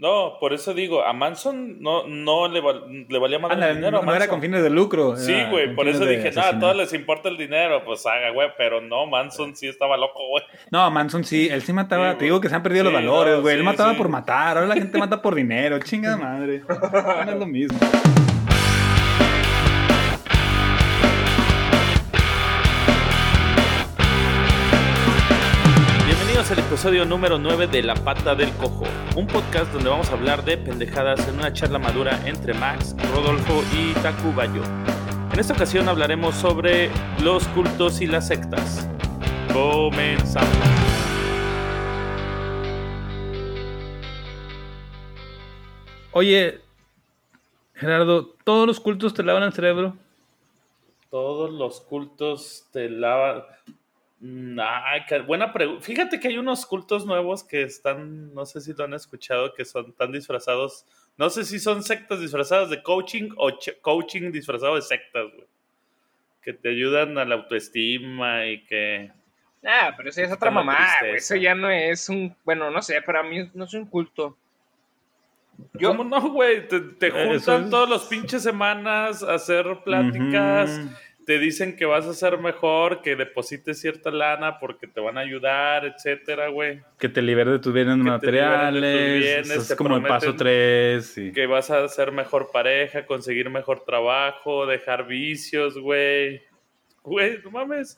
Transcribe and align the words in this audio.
No, 0.00 0.38
por 0.40 0.54
eso 0.54 0.72
digo, 0.72 1.04
a 1.04 1.12
Manson 1.12 1.76
no, 1.82 2.06
no 2.06 2.48
le, 2.48 2.62
le 3.06 3.18
valía 3.18 3.38
más 3.38 3.52
el 3.52 3.76
dinero. 3.76 4.02
No, 4.02 4.14
era 4.14 4.28
con 4.28 4.40
fines 4.40 4.62
de 4.62 4.70
lucro. 4.70 5.14
Sí, 5.14 5.34
güey, 5.50 5.74
por 5.74 5.88
eso 5.88 6.06
dije, 6.06 6.30
no, 6.34 6.40
a 6.40 6.58
todos 6.58 6.74
les 6.74 6.94
importa 6.94 7.28
el 7.28 7.36
dinero, 7.36 7.84
pues 7.84 8.06
haga, 8.06 8.30
güey, 8.30 8.48
pero 8.56 8.80
no, 8.80 9.04
Manson 9.04 9.54
sí 9.54 9.68
estaba 9.68 9.98
loco, 9.98 10.26
güey. 10.26 10.42
No, 10.70 10.90
Manson 10.90 11.22
sí, 11.22 11.50
él 11.50 11.60
sí 11.60 11.74
mataba, 11.74 12.16
te 12.16 12.24
digo 12.24 12.40
que 12.40 12.48
se 12.48 12.54
han 12.54 12.62
perdido 12.62 12.84
los 12.84 12.94
valores, 12.94 13.42
güey, 13.42 13.56
él 13.56 13.62
mataba 13.62 13.92
por 13.92 14.08
matar, 14.08 14.56
ahora 14.56 14.68
la 14.68 14.74
gente 14.74 14.96
mata 14.96 15.20
por 15.20 15.34
dinero, 15.34 15.78
chinga 15.80 16.16
madre, 16.16 16.62
no 16.66 17.32
es 17.32 17.38
lo 17.38 17.46
mismo. 17.46 17.78
Episodio 26.80 27.04
número 27.04 27.38
9 27.38 27.66
de 27.66 27.82
La 27.82 27.94
Pata 27.94 28.34
del 28.34 28.50
Cojo, 28.52 28.86
un 29.14 29.26
podcast 29.26 29.70
donde 29.70 29.90
vamos 29.90 30.08
a 30.08 30.14
hablar 30.14 30.42
de 30.46 30.56
pendejadas 30.56 31.28
en 31.28 31.34
una 31.34 31.52
charla 31.52 31.78
madura 31.78 32.18
entre 32.26 32.54
Max, 32.54 32.96
Rodolfo 33.12 33.62
y 33.76 33.92
Takubayo. 34.00 34.62
En 35.30 35.38
esta 35.38 35.52
ocasión 35.52 35.90
hablaremos 35.90 36.34
sobre 36.36 36.90
los 37.22 37.46
cultos 37.48 38.00
y 38.00 38.06
las 38.06 38.28
sectas. 38.28 38.88
Comenzamos. 39.52 40.48
Oye, 46.12 46.62
Gerardo, 47.74 48.24
¿todos 48.42 48.66
los 48.66 48.80
cultos 48.80 49.12
te 49.12 49.22
lavan 49.22 49.42
el 49.42 49.52
cerebro? 49.52 49.98
Todos 51.10 51.50
los 51.50 51.82
cultos 51.82 52.64
te 52.72 52.88
lavan. 52.88 53.42
Ay, 54.22 55.00
qué 55.08 55.20
buena 55.20 55.50
pregunta. 55.52 55.82
Fíjate 55.82 56.20
que 56.20 56.28
hay 56.28 56.36
unos 56.36 56.66
cultos 56.66 57.06
nuevos 57.06 57.42
que 57.42 57.62
están, 57.62 58.34
no 58.34 58.44
sé 58.44 58.60
si 58.60 58.74
lo 58.74 58.84
han 58.84 58.92
escuchado, 58.92 59.54
que 59.54 59.64
son 59.64 59.92
tan 59.94 60.12
disfrazados. 60.12 60.84
No 61.16 61.30
sé 61.30 61.44
si 61.44 61.58
son 61.58 61.82
sectas 61.82 62.20
disfrazadas 62.20 62.68
de 62.68 62.82
coaching 62.82 63.30
o 63.36 63.50
coaching 63.80 64.30
disfrazado 64.30 64.76
de 64.76 64.82
sectas, 64.82 65.24
güey. 65.34 65.46
Que 66.42 66.52
te 66.52 66.68
ayudan 66.68 67.16
a 67.16 67.24
la 67.24 67.36
autoestima 67.36 68.46
y 68.46 68.64
que. 68.64 69.10
Ah, 69.64 69.92
pero 69.96 70.10
eso 70.10 70.22
es 70.22 70.32
otra 70.32 70.50
mamá, 70.50 70.76
Eso 71.14 71.36
ya 71.36 71.54
no 71.54 71.70
es 71.70 72.08
un. 72.08 72.34
Bueno, 72.44 72.70
no 72.70 72.82
sé, 72.82 73.00
para 73.02 73.22
mí 73.22 73.50
no 73.54 73.64
es 73.64 73.74
un 73.74 73.86
culto. 73.86 74.36
¿Cómo 75.82 76.04
no, 76.04 76.30
güey? 76.30 76.66
Te, 76.68 76.76
eh, 77.00 77.26
juntan 77.26 77.68
todas 77.70 77.88
las 77.88 78.04
pinches 78.04 78.42
semanas 78.42 79.22
a 79.22 79.34
hacer 79.34 79.66
pláticas 79.84 80.80
te 81.26 81.38
dicen 81.38 81.76
que 81.76 81.84
vas 81.84 82.06
a 82.06 82.14
ser 82.14 82.38
mejor, 82.38 83.02
que 83.02 83.16
deposites 83.16 83.80
cierta 83.80 84.10
lana 84.10 84.58
porque 84.58 84.86
te 84.86 85.00
van 85.00 85.18
a 85.18 85.20
ayudar, 85.20 85.84
etcétera, 85.84 86.48
güey. 86.48 86.80
Que 86.98 87.08
te 87.08 87.22
libere 87.22 87.52
de 87.52 87.58
tus 87.58 87.72
bienes 87.72 87.96
materiales. 87.96 89.50
es 89.50 89.74
como 89.76 89.96
el 89.96 90.02
paso 90.02 90.34
3. 90.34 91.14
Que 91.34 91.46
vas 91.46 91.70
a 91.70 91.86
ser 91.88 92.12
mejor 92.12 92.50
pareja, 92.52 93.06
conseguir 93.06 93.50
mejor 93.50 93.84
trabajo, 93.84 94.66
dejar 94.66 95.06
vicios, 95.06 95.78
güey. 95.78 96.42
Güey, 97.02 97.38
no 97.42 97.50
mames. 97.50 97.96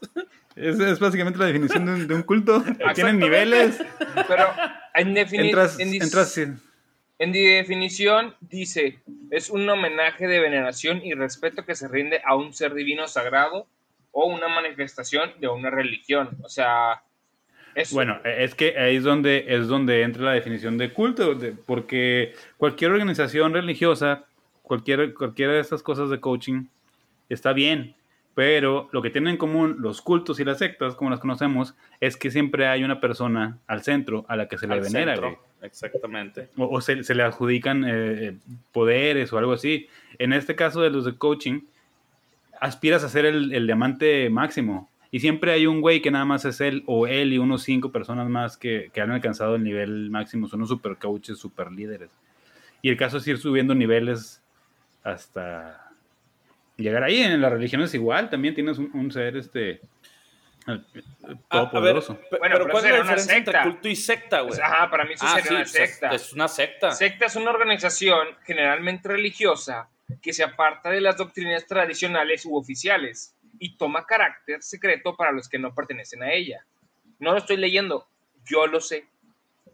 Es, 0.55 1.01
básicamente 1.01 1.39
la 1.39 1.47
definición 1.47 2.07
de 2.07 2.15
un, 2.15 2.23
culto. 2.23 2.63
Tienen 2.95 3.19
niveles. 3.19 3.83
Pero 4.29 4.47
en 4.95 5.15
definición. 5.15 6.61
En 7.19 7.33
definición, 7.33 8.35
dice, 8.41 8.99
es 9.31 9.51
un 9.51 9.69
homenaje 9.69 10.27
de 10.27 10.41
veneración 10.41 11.05
y 11.05 11.15
respeto 11.15 11.65
que 11.65 11.75
se 11.75 11.89
rinde 11.89 12.21
a 12.25 12.35
un 12.35 12.53
ser 12.53 12.75
divino 12.75 13.07
sagrado 13.07 13.67
o 14.11 14.27
una 14.27 14.49
manifestación 14.49 15.31
de 15.41 15.49
una 15.49 15.71
religión. 15.71 16.31
O 16.43 16.49
sea, 16.49 17.03
es... 17.75 17.93
Bueno, 17.93 18.21
es 18.25 18.55
que 18.55 18.79
ahí 18.79 18.97
es 18.97 19.05
donde, 19.05 19.45
es 19.49 19.69
donde 19.69 20.03
entra 20.03 20.25
la 20.25 20.33
definición 20.33 20.79
de 20.79 20.93
culto, 20.93 21.39
porque 21.67 22.35
cualquier 22.57 22.91
organización 22.91 23.55
religiosa, 23.55 24.25
cualquier, 24.63 25.15
cualquiera 25.15 25.53
de 25.53 25.61
estas 25.61 25.83
cosas 25.83 26.11
de 26.11 26.21
coaching, 26.21 26.65
está 27.29 27.53
bien, 27.53 27.95
pero 28.35 28.89
lo 28.93 29.03
que 29.03 29.11
tienen 29.11 29.33
en 29.33 29.37
común 29.37 29.77
los 29.79 30.03
cultos 30.03 30.41
y 30.41 30.45
las 30.45 30.59
sectas, 30.59 30.95
como 30.95 31.11
las 31.11 31.21
conocemos, 31.21 31.75
es 32.01 32.17
que 32.17 32.31
siempre 32.31 32.67
hay 32.67 32.83
una 32.83 33.01
persona 33.01 33.59
al 33.67 33.83
centro 33.83 34.25
a 34.29 34.37
la 34.37 34.49
que 34.49 34.59
se 34.59 34.67
le 34.67 34.81
venera. 34.81 35.39
Exactamente. 35.63 36.49
O, 36.57 36.81
se, 36.81 36.97
le 36.97 37.23
adjudican 37.23 37.85
eh, 37.85 37.91
eh, 38.29 38.37
poderes 38.73 39.33
o 39.33 39.39
algo 39.39 39.53
así. 39.53 39.89
En 40.19 40.33
este 40.33 40.57
caso 40.57 40.81
de 40.83 40.91
los 40.91 41.05
de 41.05 41.17
coaching, 41.17 41.61
aspiras 42.61 43.05
a 43.05 43.09
ser 43.09 43.27
el, 43.27 43.67
diamante 43.67 44.29
máximo. 44.29 44.91
Y 45.11 45.21
siempre 45.21 45.53
hay 45.53 45.67
un 45.67 45.81
güey 45.81 46.01
que 46.01 46.11
nada 46.11 46.25
más 46.25 46.45
es 46.45 46.61
él 46.61 46.83
o 46.87 47.07
él 47.07 47.33
y 47.33 47.39
unos 47.39 47.63
cinco 47.63 47.93
personas 47.93 48.29
más 48.29 48.57
que, 48.57 48.91
han 48.97 49.11
alcanzado 49.11 49.57
el 49.57 49.63
nivel 49.63 50.11
máximo. 50.11 50.49
Son 50.49 50.61
unos 50.61 50.71
super 50.71 50.97
coaches, 50.97 51.39
super 51.39 51.71
líderes. 51.71 52.11
Y 52.81 52.89
el 52.89 52.97
caso 52.97 53.19
es 53.19 53.27
ir 53.29 53.39
subiendo 53.39 53.75
niveles 53.75 54.43
hasta 55.05 55.93
llegar 56.77 57.05
ahí. 57.05 57.19
En 57.19 57.41
la 57.41 57.51
religión 57.51 57.83
es 57.83 57.95
igual, 57.95 58.31
también 58.31 58.55
tienes 58.55 58.79
un, 58.79 59.13
ser 59.13 59.37
este 59.37 59.81
todopoderoso. 61.49 62.19
bueno, 62.39 62.57
pero, 62.59 62.69
¿cuál 62.69 62.85
es 62.85 62.91
la 62.93 62.99
diferencia 62.99 63.37
entre 63.37 63.63
culto 63.63 63.89
y 63.89 63.97
secta, 63.97 64.41
güey? 64.41 64.61
Ajá, 64.61 64.91
para 64.91 65.05
mí 65.05 65.15
eso 65.15 65.25
ah, 65.27 65.35
sería 65.37 65.59
una 65.59 65.67
secta. 65.67 66.11
Es 66.11 66.33
una 66.33 66.49
secta. 66.49 66.93
Secta 66.93 67.27
es 67.27 67.37
una 67.37 67.51
organización 67.51 68.29
generalmente 68.45 69.09
religiosa 69.09 69.89
que 70.21 70.33
se 70.33 70.43
aparta 70.43 70.91
de 70.91 71.01
las 71.01 71.17
doctrinas 71.17 71.67
tradicionales 71.67 72.45
u 72.45 72.57
oficiales 72.57 73.35
y 73.59 73.77
toma 73.77 74.07
carácter 74.07 74.63
secreto 74.63 75.17
para 75.17 75.33
los 75.33 75.49
que 75.49 75.59
no 75.59 75.75
pertenecen 75.75 76.23
a 76.23 76.33
ella. 76.33 76.65
No 77.19 77.33
lo 77.33 77.39
estoy 77.39 77.57
leyendo, 77.57 78.09
yo 78.45 78.67
lo 78.67 78.81
sé. 78.81 79.07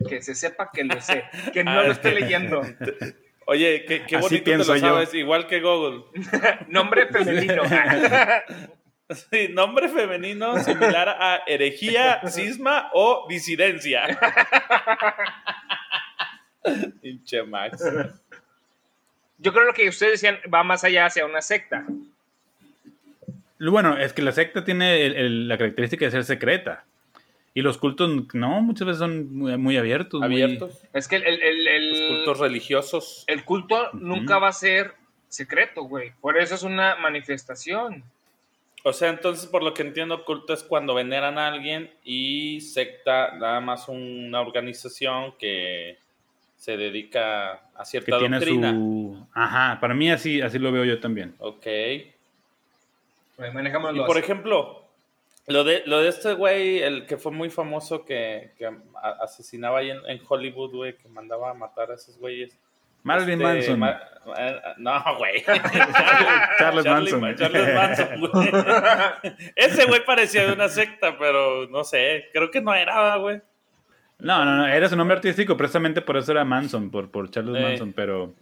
Que 0.09 0.23
se 0.23 0.35
sepa 0.35 0.71
que 0.73 0.85
lo 0.85 1.01
sé, 1.01 1.25
que 1.53 1.65
no 1.65 1.83
lo 1.83 1.93
estoy 1.93 2.15
leyendo. 2.21 2.63
Oye, 3.47 3.87
qué, 3.87 4.05
qué 4.05 4.19
bonito 4.19 4.45
te 4.45 4.59
lo 4.59 4.65
sabes, 4.65 5.15
igual 5.15 5.47
que 5.47 5.61
Google. 5.61 6.05
nombre 6.69 7.07
femenino. 7.07 7.63
sí, 9.31 9.49
nombre 9.49 9.89
femenino 9.89 10.59
similar 10.63 11.09
a 11.09 11.43
herejía, 11.47 12.21
cisma 12.29 12.91
o 12.93 13.27
disidencia. 13.29 14.19
Pinche 17.03 17.43
Max. 17.45 17.83
Yo 19.39 19.53
creo 19.53 19.73
que 19.73 19.89
ustedes 19.89 20.21
decían 20.21 20.39
va 20.53 20.63
más 20.65 20.85
allá 20.85 21.07
hacia 21.07 21.25
una 21.25 21.41
secta. 21.41 21.87
Bueno, 23.59 23.97
es 23.97 24.13
que 24.13 24.23
la 24.23 24.33
secta 24.33 24.65
tiene 24.65 25.09
la 25.11 25.57
característica 25.59 26.05
de 26.05 26.11
ser 26.11 26.25
secreta. 26.25 26.85
Y 27.55 27.63
los 27.63 27.79
cultos, 27.79 28.09
no, 28.35 28.61
muchas 28.61 28.87
veces 28.87 28.99
son 28.99 29.35
muy, 29.35 29.77
abiertos. 29.77 30.23
Abiertos. 30.23 30.81
Es 30.93 31.09
que 31.09 31.17
el, 31.17 31.91
Los 31.91 32.01
cultos 32.01 32.39
religiosos. 32.39 33.25
El 33.27 33.45
culto 33.45 33.91
nunca 33.95 34.39
va 34.39 34.49
a 34.49 34.53
ser 34.53 34.95
secreto, 35.29 35.83
güey. 35.83 36.13
Por 36.21 36.39
eso 36.39 36.55
es 36.55 36.63
una 36.63 36.97
manifestación. 36.97 38.05
O 38.85 38.93
sea, 38.93 39.09
entonces, 39.11 39.47
por 39.47 39.63
lo 39.63 39.75
que 39.75 39.83
entiendo, 39.83 40.25
culto 40.25 40.53
es 40.53 40.63
cuando 40.63 40.95
veneran 40.95 41.39
a 41.39 41.49
alguien 41.49 41.91
y 42.05 42.61
secta 42.61 43.33
nada 43.37 43.61
más 43.61 43.89
una 43.89 44.41
organización 44.41 45.35
que 45.39 45.99
se 46.57 46.77
dedica 46.77 47.71
a 47.75 47.85
cierta 47.85 48.19
que 48.19 48.29
doctrina. 48.29 48.73
Su... 48.73 49.27
Ajá, 49.33 49.79
para 49.81 49.95
mí 49.95 50.11
así, 50.11 50.41
así 50.41 50.59
lo 50.59 50.73
veo 50.73 50.85
yo 50.85 51.01
también. 51.01 51.35
Ok. 51.39 51.67
Pues 53.37 53.53
y 53.95 54.01
por 54.01 54.19
ejemplo, 54.19 54.85
lo 55.47 55.63
de, 55.63 55.83
lo 55.87 56.01
de 56.01 56.09
este 56.09 56.35
güey, 56.35 56.83
el 56.83 57.07
que 57.07 57.17
fue 57.17 57.31
muy 57.31 57.51
famoso 57.51 58.05
que, 58.05 58.51
que 58.59 58.69
asesinaba 59.23 59.79
ahí 59.79 59.91
en, 59.91 60.21
Hollywood, 60.29 60.75
güey, 60.75 60.97
que 60.97 61.09
mandaba 61.09 61.51
a 61.51 61.55
matar 61.55 61.93
a 61.93 61.95
esos 61.95 62.19
güeyes. 62.19 62.59
Marilyn 63.03 63.43
este, 63.43 63.77
Manson. 63.77 64.09
Eh, 64.37 64.61
no, 64.79 65.03
güey. 65.17 65.45
Charles 66.59 66.85
Manson. 66.85 67.37
Charles 67.37 67.75
Manson, 67.75 68.21
güey. 68.21 68.51
Ese 69.57 69.87
güey 69.87 70.05
parecía 70.05 70.47
de 70.47 70.53
una 70.53 70.69
secta, 70.69 71.17
pero 71.19 71.67
no 71.69 71.85
sé, 71.85 72.27
creo 72.33 72.51
que 72.51 72.61
no 72.61 72.75
era, 72.75 73.17
güey. 73.17 73.41
No, 74.19 74.45
no, 74.45 74.57
no, 74.57 74.67
era 74.67 74.89
su 74.89 74.97
nombre 74.97 75.17
artístico, 75.17 75.57
precisamente 75.57 76.03
por 76.03 76.17
eso 76.17 76.33
era 76.33 76.45
Manson, 76.45 76.91
por, 76.91 77.11
por 77.11 77.31
Charles 77.31 77.63
Manson, 77.63 77.93
pero... 77.93 78.35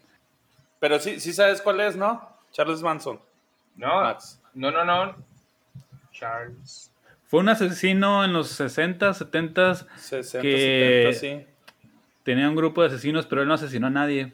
Pero 0.80 0.98
sí, 0.98 1.20
sí 1.20 1.32
sabes 1.32 1.60
cuál 1.60 1.80
es, 1.80 1.96
¿no? 1.96 2.26
Charles 2.50 2.82
Manson. 2.82 3.20
No, 3.76 4.16
no, 4.54 4.70
no, 4.70 4.84
no. 4.84 5.16
Charles. 6.12 6.90
Fue 7.26 7.40
un 7.40 7.48
asesino 7.48 8.25
en 8.25 8.32
los 8.32 8.48
60, 8.50 9.12
70, 9.12 9.75
60, 9.96 10.40
que 10.40 11.12
70, 11.12 11.12
sí. 11.12 11.46
tenía 12.22 12.48
un 12.48 12.56
grupo 12.56 12.80
de 12.80 12.88
asesinos, 12.88 13.26
pero 13.26 13.42
él 13.42 13.48
no 13.48 13.54
asesinó 13.54 13.88
a 13.88 13.90
nadie. 13.90 14.32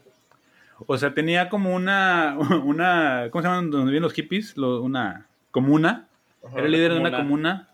O 0.86 0.98
sea, 0.98 1.14
tenía 1.14 1.48
como 1.48 1.74
una, 1.74 2.36
una 2.64 3.28
¿cómo 3.30 3.42
se 3.42 3.48
llaman 3.48 3.70
donde 3.70 3.86
viven 3.86 4.02
los 4.02 4.12
hippies? 4.12 4.56
una 4.56 5.26
comuna. 5.50 6.08
Era 6.54 6.66
el 6.66 6.72
líder 6.72 6.94
de 6.94 7.00
una 7.00 7.16
comuna. 7.16 7.68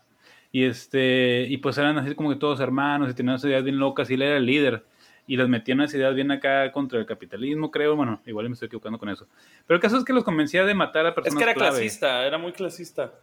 Y 0.51 0.63
este, 0.63 1.45
y 1.47 1.57
pues 1.57 1.77
eran 1.77 1.97
así 1.97 2.15
como 2.15 2.29
que 2.29 2.35
todos 2.35 2.59
hermanos 2.59 3.09
y 3.09 3.13
tenían 3.13 3.33
unas 3.33 3.45
ideas 3.45 3.63
bien 3.63 3.77
locas 3.77 4.09
y 4.09 4.15
él 4.15 4.21
era 4.23 4.37
el 4.37 4.45
líder. 4.45 4.83
Y 5.27 5.37
las 5.37 5.47
metía 5.47 5.75
unas 5.75 5.93
ideas 5.93 6.15
bien 6.15 6.31
acá 6.31 6.71
contra 6.71 6.99
el 6.99 7.05
capitalismo, 7.05 7.69
creo. 7.69 7.95
Bueno, 7.95 8.19
igual 8.25 8.49
me 8.49 8.53
estoy 8.53 8.65
equivocando 8.65 8.97
con 8.97 9.09
eso. 9.09 9.27
Pero 9.67 9.75
el 9.75 9.81
caso 9.81 9.97
es 9.97 10.03
que 10.03 10.13
los 10.13 10.23
convencía 10.23 10.65
de 10.65 10.73
matar 10.73 11.05
a 11.05 11.13
personas. 11.13 11.39
Es 11.39 11.45
que 11.45 11.51
era 11.51 11.53
clasista, 11.53 12.25
era 12.25 12.39
muy 12.39 12.51
clasista. 12.51 13.13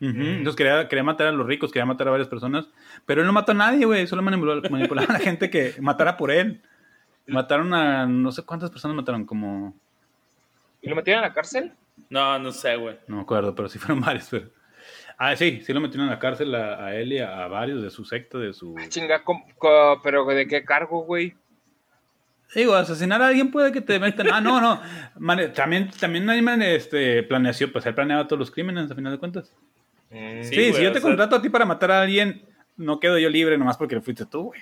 Entonces 0.00 0.56
quería, 0.56 0.88
quería, 0.88 1.02
matar 1.02 1.26
a 1.26 1.32
los 1.32 1.46
ricos, 1.46 1.70
quería 1.70 1.84
matar 1.84 2.08
a 2.08 2.12
varias 2.12 2.28
personas, 2.28 2.66
pero 3.04 3.20
él 3.20 3.26
no 3.26 3.34
mató 3.34 3.52
a 3.52 3.54
nadie, 3.54 3.84
güey, 3.84 4.06
solo 4.06 4.22
manipulaba, 4.22 4.62
a 5.08 5.12
la 5.12 5.18
gente 5.18 5.50
que 5.50 5.74
matara 5.80 6.16
por 6.16 6.30
él. 6.30 6.62
Mataron 7.30 7.72
a 7.74 8.06
no 8.06 8.32
sé 8.32 8.42
cuántas 8.42 8.70
personas 8.70 8.96
mataron, 8.96 9.24
como... 9.24 9.74
¿Y 10.82 10.88
lo 10.88 10.96
metieron 10.96 11.24
a 11.24 11.28
la 11.28 11.34
cárcel? 11.34 11.72
No, 12.08 12.38
no 12.38 12.52
sé, 12.52 12.76
güey. 12.76 12.96
No 13.06 13.16
me 13.16 13.22
acuerdo, 13.22 13.54
pero 13.54 13.68
sí 13.68 13.78
fueron 13.78 14.00
varios, 14.04 14.28
pero... 14.30 14.48
Ah, 15.18 15.36
sí, 15.36 15.60
sí 15.64 15.72
lo 15.72 15.80
metieron 15.80 16.08
a 16.08 16.12
la 16.12 16.18
cárcel 16.18 16.54
a, 16.54 16.94
él 16.94 17.12
y 17.12 17.18
a, 17.18 17.46
varios 17.46 17.82
de 17.82 17.90
su 17.90 18.04
secta, 18.04 18.38
de 18.38 18.54
su... 18.54 18.74
Ah, 18.78 18.88
chinga, 18.88 19.22
pero 20.02 20.24
¿de 20.24 20.48
qué 20.48 20.64
cargo, 20.64 21.02
güey? 21.02 21.34
Digo, 22.54 22.74
asesinar 22.74 23.22
a 23.22 23.28
alguien 23.28 23.50
puede 23.50 23.70
que 23.70 23.80
te 23.80 23.98
metan. 24.00 24.28
Ah, 24.32 24.40
no, 24.40 24.60
no. 24.60 24.80
también, 25.52 25.90
también 25.90 26.28
hay 26.28 26.42
este, 26.74 27.22
planeación. 27.22 27.70
Pues 27.70 27.86
él 27.86 27.94
planeaba 27.94 28.26
todos 28.26 28.40
los 28.40 28.50
crímenes, 28.50 28.90
a 28.90 28.94
final 28.94 29.12
de 29.12 29.18
cuentas. 29.18 29.52
Mm. 30.10 30.42
sí, 30.42 30.72
si 30.72 30.82
yo 30.82 30.90
te 30.90 31.00
contrato 31.00 31.36
a 31.36 31.42
ti 31.42 31.48
para 31.48 31.64
matar 31.64 31.92
a 31.92 32.02
alguien, 32.02 32.42
no 32.76 32.98
quedo 32.98 33.18
yo 33.18 33.28
libre 33.28 33.56
nomás 33.56 33.76
porque 33.76 33.94
lo 33.94 34.02
fuiste 34.02 34.26
tú, 34.26 34.44
güey. 34.44 34.60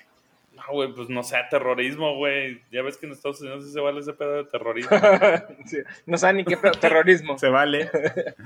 No, 0.58 0.72
güey, 0.72 0.93
pues 0.93 1.08
no 1.08 1.22
sea 1.22 1.49
terrorismo, 1.49 2.16
güey. 2.16 2.60
Ya 2.72 2.82
ves 2.82 2.96
que 2.96 3.06
en 3.06 3.12
Estados 3.12 3.40
Unidos 3.40 3.64
sí 3.64 3.72
se 3.72 3.81
vale 3.81 4.00
ese 4.00 4.12
pedo 4.12 4.32
de 4.38 4.44
terrorismo. 4.44 4.96
no 6.06 6.19
saben 6.19 6.38
ni 6.38 6.44
qué 6.44 6.56
pedo, 6.56 6.72
terrorismo. 6.81 7.38
se 7.38 7.49
vale. 7.49 7.88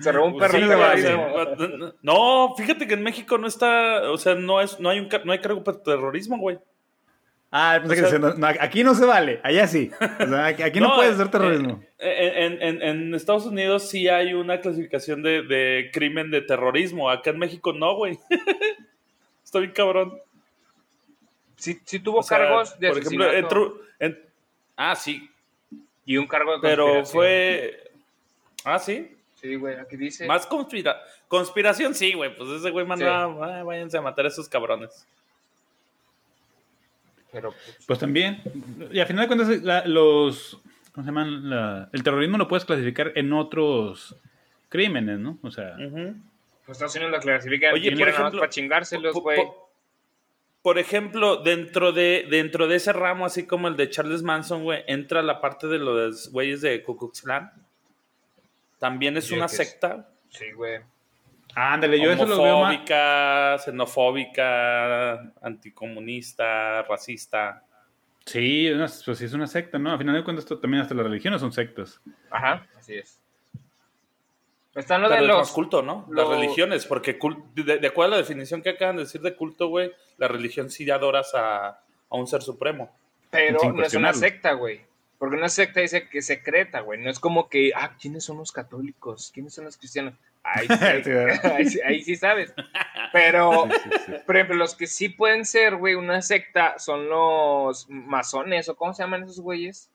se 0.00 0.12
robó 0.12 0.26
un 0.26 0.38
pues 0.38 0.52
perro 0.52 1.94
No, 2.02 2.54
fíjate 2.56 2.86
que 2.86 2.94
en 2.94 3.02
México 3.02 3.38
no 3.38 3.46
está, 3.46 4.10
o 4.10 4.18
sea, 4.18 4.34
no 4.34 4.60
es, 4.60 4.78
no 4.78 4.90
hay 4.90 5.00
un 5.00 5.08
no 5.24 5.32
hay 5.32 5.38
cargo 5.38 5.64
para 5.64 5.82
terrorismo, 5.82 6.38
güey. 6.38 6.58
Ah, 7.50 7.78
pensé 7.82 8.10
que 8.10 8.18
no, 8.18 8.34
aquí 8.60 8.82
no 8.82 8.94
se 8.94 9.04
vale, 9.04 9.38
allá 9.42 9.66
sí. 9.66 9.90
O 10.00 10.26
sea, 10.26 10.46
aquí, 10.46 10.80
no, 10.80 10.94
puede 10.94 11.14
ser 11.14 11.28
terrorismo. 11.30 11.82
En, 11.98 12.62
en, 12.62 12.82
en, 12.82 13.14
Estados 13.14 13.44
Unidos 13.44 13.90
sí 13.90 14.08
hay 14.08 14.32
una 14.32 14.60
clasificación 14.60 15.22
de, 15.22 15.42
de 15.42 15.90
crimen 15.92 16.30
de 16.30 16.40
terrorismo. 16.40 17.10
Acá 17.10 17.30
en 17.30 17.38
México 17.38 17.74
no, 17.74 17.94
güey. 17.94 18.18
Estoy 19.44 19.70
cabrón. 19.72 20.18
Sí, 21.62 21.80
sí 21.84 22.00
tuvo 22.00 22.24
cargos 22.24 22.76
de 22.80 22.88
Por 22.88 22.98
ejemplo, 22.98 23.80
ah, 24.76 24.96
sí. 24.96 25.30
Y 26.04 26.16
un 26.16 26.26
cargo 26.26 26.54
de 26.54 26.60
Pero 26.60 27.06
fue... 27.06 27.92
Ah, 28.64 28.80
sí. 28.80 29.16
Sí, 29.40 29.54
güey, 29.54 29.76
aquí 29.76 29.96
dice... 29.96 30.26
Más 30.26 30.44
conspira... 30.44 31.00
conspiración, 31.28 31.94
sí, 31.94 32.14
güey. 32.14 32.34
Pues 32.34 32.50
ese 32.50 32.70
güey 32.70 32.84
mandaba, 32.84 33.60
ah, 33.60 33.62
váyanse 33.62 33.96
a 33.96 34.02
matar 34.02 34.24
a 34.24 34.28
esos 34.28 34.48
cabrones. 34.48 35.06
Pero, 37.30 37.52
pues, 37.52 37.78
pues, 37.86 37.98
también, 38.00 38.42
y 38.90 38.98
al 38.98 39.06
final 39.06 39.28
de 39.28 39.36
cuentas, 39.36 39.86
los, 39.86 40.60
¿cómo 40.92 41.04
se 41.04 41.12
llaman? 41.12 41.88
el 41.92 42.02
terrorismo 42.02 42.38
lo 42.38 42.48
puedes 42.48 42.64
clasificar 42.64 43.12
en 43.14 43.32
otros 43.32 44.16
crímenes, 44.68 45.20
¿no? 45.20 45.38
O 45.42 45.50
sea... 45.52 45.76
Pues 45.76 46.76
Estados 46.76 46.96
Unidos 46.96 47.12
lo 47.12 47.20
clasifica 47.20 47.72
Oye, 47.72 47.96
por 47.96 48.08
ejemplo, 48.08 48.40
para 48.40 48.50
chingárselos, 48.50 49.14
güey. 49.14 49.40
Por, 50.62 50.78
ejemplo, 50.78 51.42
dentro 51.42 51.92
de, 51.92 52.26
dentro 52.30 52.68
de 52.68 52.76
ese 52.76 52.92
ramo, 52.92 53.26
así 53.26 53.46
como 53.46 53.68
el 53.68 53.76
de 53.76 53.90
Charles 53.90 54.22
Manson, 54.22 54.62
güey, 54.62 54.84
entra 54.86 55.22
la 55.22 55.40
parte 55.40 55.66
de 55.66 55.78
los 55.78 56.30
güeyes 56.30 56.60
de 56.60 56.82
Ku 56.82 56.96
Klux 56.96 57.24
También 58.78 59.16
es 59.16 59.30
una 59.30 59.48
secta. 59.48 60.08
Sí, 60.28 60.52
güey. 60.52 60.80
Ándale, 61.54 62.00
yo 62.00 62.10
eso 62.10 62.26
lo 62.26 62.42
veo 62.42 62.60
más. 62.62 63.64
xenofóbica, 63.64 65.32
anticomunista, 65.42 66.82
racista. 66.82 67.64
Sí, 68.24 68.70
pues 69.04 69.18
sí 69.18 69.24
es 69.24 69.32
una 69.32 69.46
secta, 69.46 69.78
¿no? 69.78 69.92
A 69.92 69.98
final 69.98 70.14
de 70.14 70.24
cuentas, 70.24 70.46
también 70.60 70.82
hasta 70.82 70.94
las 70.94 71.04
religiones 71.04 71.40
son 71.40 71.52
sectas. 71.52 72.00
Ajá, 72.30 72.66
así 72.78 72.94
es. 72.94 73.21
Están 74.74 75.02
lo 75.02 75.10
de 75.10 75.20
los. 75.20 75.50
culto, 75.50 75.82
¿no? 75.82 76.06
Las 76.10 76.28
religiones, 76.28 76.86
porque 76.86 77.19
de, 77.54 77.86
acuerdo 77.86 78.14
a 78.14 78.16
la 78.16 78.22
definición 78.22 78.62
que 78.62 78.70
acaban 78.70 78.96
de 78.96 79.02
decir 79.02 79.20
de 79.20 79.36
culto, 79.36 79.69
güey, 79.69 79.92
la 80.16 80.28
religión 80.28 80.70
sí 80.70 80.90
adoras 80.90 81.34
a, 81.34 81.69
a 81.69 82.16
un 82.16 82.26
ser 82.26 82.42
supremo. 82.42 82.90
Pero 83.30 83.72
no 83.72 83.82
es 83.82 83.94
una 83.94 84.12
secta, 84.12 84.52
güey. 84.52 84.80
Porque 85.19 85.36
una 85.36 85.48
secta 85.48 85.80
dice 85.80 86.08
que 86.08 86.20
secreta, 86.20 86.80
güey. 86.80 87.00
No 87.00 87.08
es 87.08 87.20
como 87.20 87.48
que, 87.48 87.70
ah, 87.76 87.96
¿quiénes 88.00 88.24
son 88.24 88.38
los 88.38 88.50
católicos? 88.50 89.30
¿Quiénes 89.32 89.54
son 89.54 89.66
los 89.66 89.76
cristianos? 89.76 90.14
Ahí, 90.42 90.66
ahí, 91.86 92.02
sí 92.02 92.16
sabes. 92.16 92.52
Pero, 93.12 93.69
por 94.26 94.36
ejemplo, 94.36 94.56
los 94.56 94.74
que 94.74 94.86
sí 94.86 95.08
pueden 95.08 95.44
ser, 95.44 95.76
güey, 95.76 95.94
una 95.94 96.22
secta 96.22 96.78
son 96.78 97.08
los 97.08 97.88
masones, 97.88 98.69
o 98.69 98.74
¿cómo 98.74 98.94
se 98.94 99.02
llaman 99.02 99.22
esos 99.22 99.40
güeyes? 99.40 99.90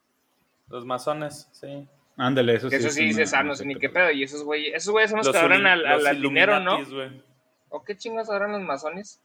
Los 0.69 0.85
masones, 0.85 1.49
sí. 1.51 1.87
Ándale, 2.17 2.55
eso 2.55 2.69
sí. 2.69 2.75
Eso 2.75 2.89
sí 2.89 3.05
dices, 3.05 3.33
ah, 3.33 3.43
no 3.43 3.55
sé 3.55 3.65
ni 3.65 3.75
qué 3.75 3.89
pedo. 3.89 4.11
Y 4.11 4.23
esos 4.23 4.43
güeyes, 4.43 4.73
esos 4.75 4.91
güeyes 4.91 5.11
son 5.11 5.19
los, 5.19 5.29
que 5.29 5.37
adoran 5.37 5.67
al, 5.67 5.85
al 5.85 6.21
dinero, 6.21 6.59
¿no? 6.59 6.79
¿O 7.69 7.83
qué 7.83 7.95
chingas 7.95 8.29
adoran 8.29 8.51
los 8.51 8.61
masones? 8.61 9.21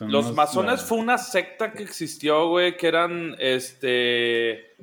los 0.00 0.34
masones 0.34 0.82
fue 0.82 0.98
una 0.98 1.16
secta 1.16 1.72
que 1.72 1.82
existió, 1.82 2.48
güey, 2.48 2.76
que 2.76 2.88
eran, 2.88 3.34
este... 3.38 4.74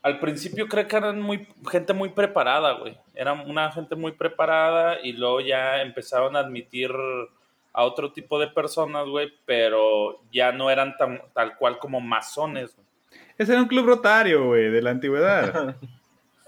Al 0.00 0.20
principio 0.20 0.68
creo 0.68 0.86
que 0.86 0.96
eran 0.96 1.20
muy, 1.20 1.46
gente 1.70 1.92
muy 1.92 2.10
preparada, 2.10 2.72
güey. 2.74 2.96
Eran 3.14 3.50
una 3.50 3.70
gente 3.72 3.94
muy 3.94 4.12
preparada 4.12 5.00
y 5.02 5.12
luego 5.12 5.40
ya 5.40 5.82
empezaron 5.82 6.36
a 6.36 6.38
admitir 6.38 6.90
a 7.72 7.84
otro 7.84 8.12
tipo 8.12 8.38
de 8.38 8.46
personas, 8.46 9.06
güey, 9.06 9.30
pero 9.44 10.20
ya 10.32 10.52
no 10.52 10.70
eran 10.70 10.96
tan, 10.96 11.20
tal 11.34 11.56
cual 11.56 11.78
como 11.78 12.00
masones. 12.00 12.76
Ese 13.36 13.52
era 13.52 13.60
un 13.60 13.68
club 13.68 13.86
rotario, 13.86 14.46
güey, 14.46 14.70
de 14.70 14.80
la 14.80 14.90
antigüedad. 14.90 15.76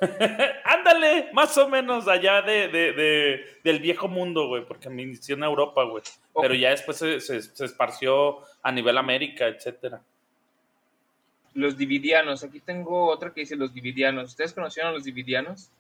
Ándale, 0.65 1.31
más 1.33 1.57
o 1.59 1.69
menos 1.69 2.09
allá 2.09 2.43
de, 2.43 3.45
del 3.63 3.81
viejo 3.81 4.09
mundo, 4.09 4.49
güey, 4.49 4.65
porque 4.65 4.89
me 4.89 5.03
inició 5.03 5.37
en 5.37 5.45
Europa, 5.45 5.85
güey. 5.85 6.03
Pero 6.41 6.55
ya 6.55 6.71
después 6.71 6.99
se, 6.99 7.37
esparció 7.37 8.39
a 8.63 8.73
nivel 8.73 8.97
América, 8.97 9.47
etcétera. 9.47 10.01
Los 11.55 11.77
Dividianos, 11.77 12.45
aquí 12.45 12.61
tengo 12.61 13.09
otra 13.09 13.33
que 13.35 13.41
dice 13.41 13.57
los 13.57 13.75
Dividianos. 13.75 14.31
¿Ustedes 14.31 14.53
conocieron 14.53 14.93
a 14.93 14.95
los 14.95 15.05
Dividianos? 15.05 15.71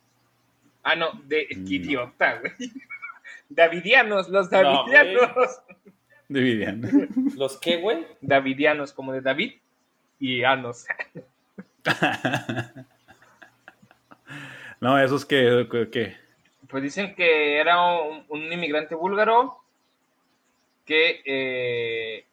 Ah, 0.82 0.96
no, 0.96 1.12
de 1.24 1.46
qué 1.46 1.74
idiota, 1.74 2.40
güey. 2.40 2.52
Davidianos, 3.48 4.28
los 4.28 4.50
Davidianos. 4.50 5.62
Davidianos. 6.28 6.90
¿Los 7.36 7.58
qué, 7.58 7.76
güey? 7.76 8.06
Davidianos, 8.20 8.92
como 8.92 9.12
de 9.12 9.20
David 9.20 9.54
y 10.18 10.44
Anos. 10.44 10.86
No, 14.80 14.98
esos 14.98 15.26
que, 15.26 15.68
que, 15.92 16.16
Pues 16.68 16.82
dicen 16.82 17.14
que 17.14 17.58
era 17.58 17.80
un, 17.82 18.52
inmigrante 18.52 18.94
búlgaro 18.94 19.58
que 20.86 21.22
eh, 21.24 22.24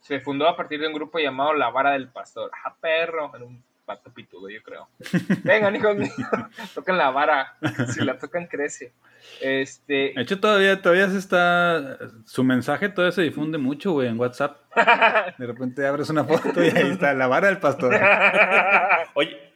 se 0.00 0.20
fundó 0.20 0.46
a 0.46 0.56
partir 0.56 0.80
de 0.80 0.86
un 0.86 0.92
grupo 0.92 1.18
llamado 1.18 1.54
La 1.54 1.70
Vara 1.70 1.92
del 1.92 2.08
Pastor. 2.08 2.50
¡Ah, 2.64 2.74
perro! 2.80 3.32
Era 3.34 3.44
un 3.44 3.62
pato 3.88 4.12
pitudo, 4.12 4.50
yo 4.50 4.62
creo. 4.62 4.86
Vengan, 5.44 5.74
hijos 5.74 5.96
míos, 5.96 6.12
tocan 6.74 6.98
la 6.98 7.10
vara. 7.10 7.56
Si 7.88 8.04
la 8.04 8.18
tocan, 8.18 8.46
crece. 8.46 8.92
Este... 9.40 10.12
De 10.14 10.22
hecho, 10.22 10.38
todavía, 10.38 10.80
todavía 10.82 11.08
se 11.08 11.18
está. 11.18 11.98
Su 12.26 12.44
mensaje 12.44 12.90
todavía 12.90 13.12
se 13.12 13.22
difunde 13.22 13.56
mucho, 13.56 13.92
güey, 13.92 14.08
en 14.08 14.20
WhatsApp. 14.20 14.58
De 15.38 15.46
repente 15.46 15.86
abres 15.86 16.10
una 16.10 16.24
foto 16.24 16.62
y 16.62 16.68
ahí 16.68 16.90
está 16.90 17.14
la 17.14 17.26
vara 17.26 17.48
del 17.48 17.58
pastor. 17.58 17.98
Oye, 19.14 19.47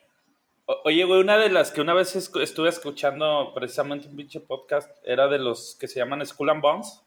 Oye, 0.66 1.04
güey, 1.04 1.20
una 1.20 1.38
de 1.38 1.50
las 1.50 1.72
que 1.72 1.80
una 1.80 1.92
vez 1.92 2.14
estuve 2.14 2.68
escuchando 2.68 3.52
precisamente 3.54 4.06
un 4.08 4.16
pinche 4.16 4.40
podcast 4.40 4.90
era 5.04 5.26
de 5.26 5.38
los 5.38 5.74
que 5.74 5.88
se 5.88 5.98
llaman 5.98 6.24
School 6.24 6.50
and 6.50 6.62
Bones, 6.62 7.02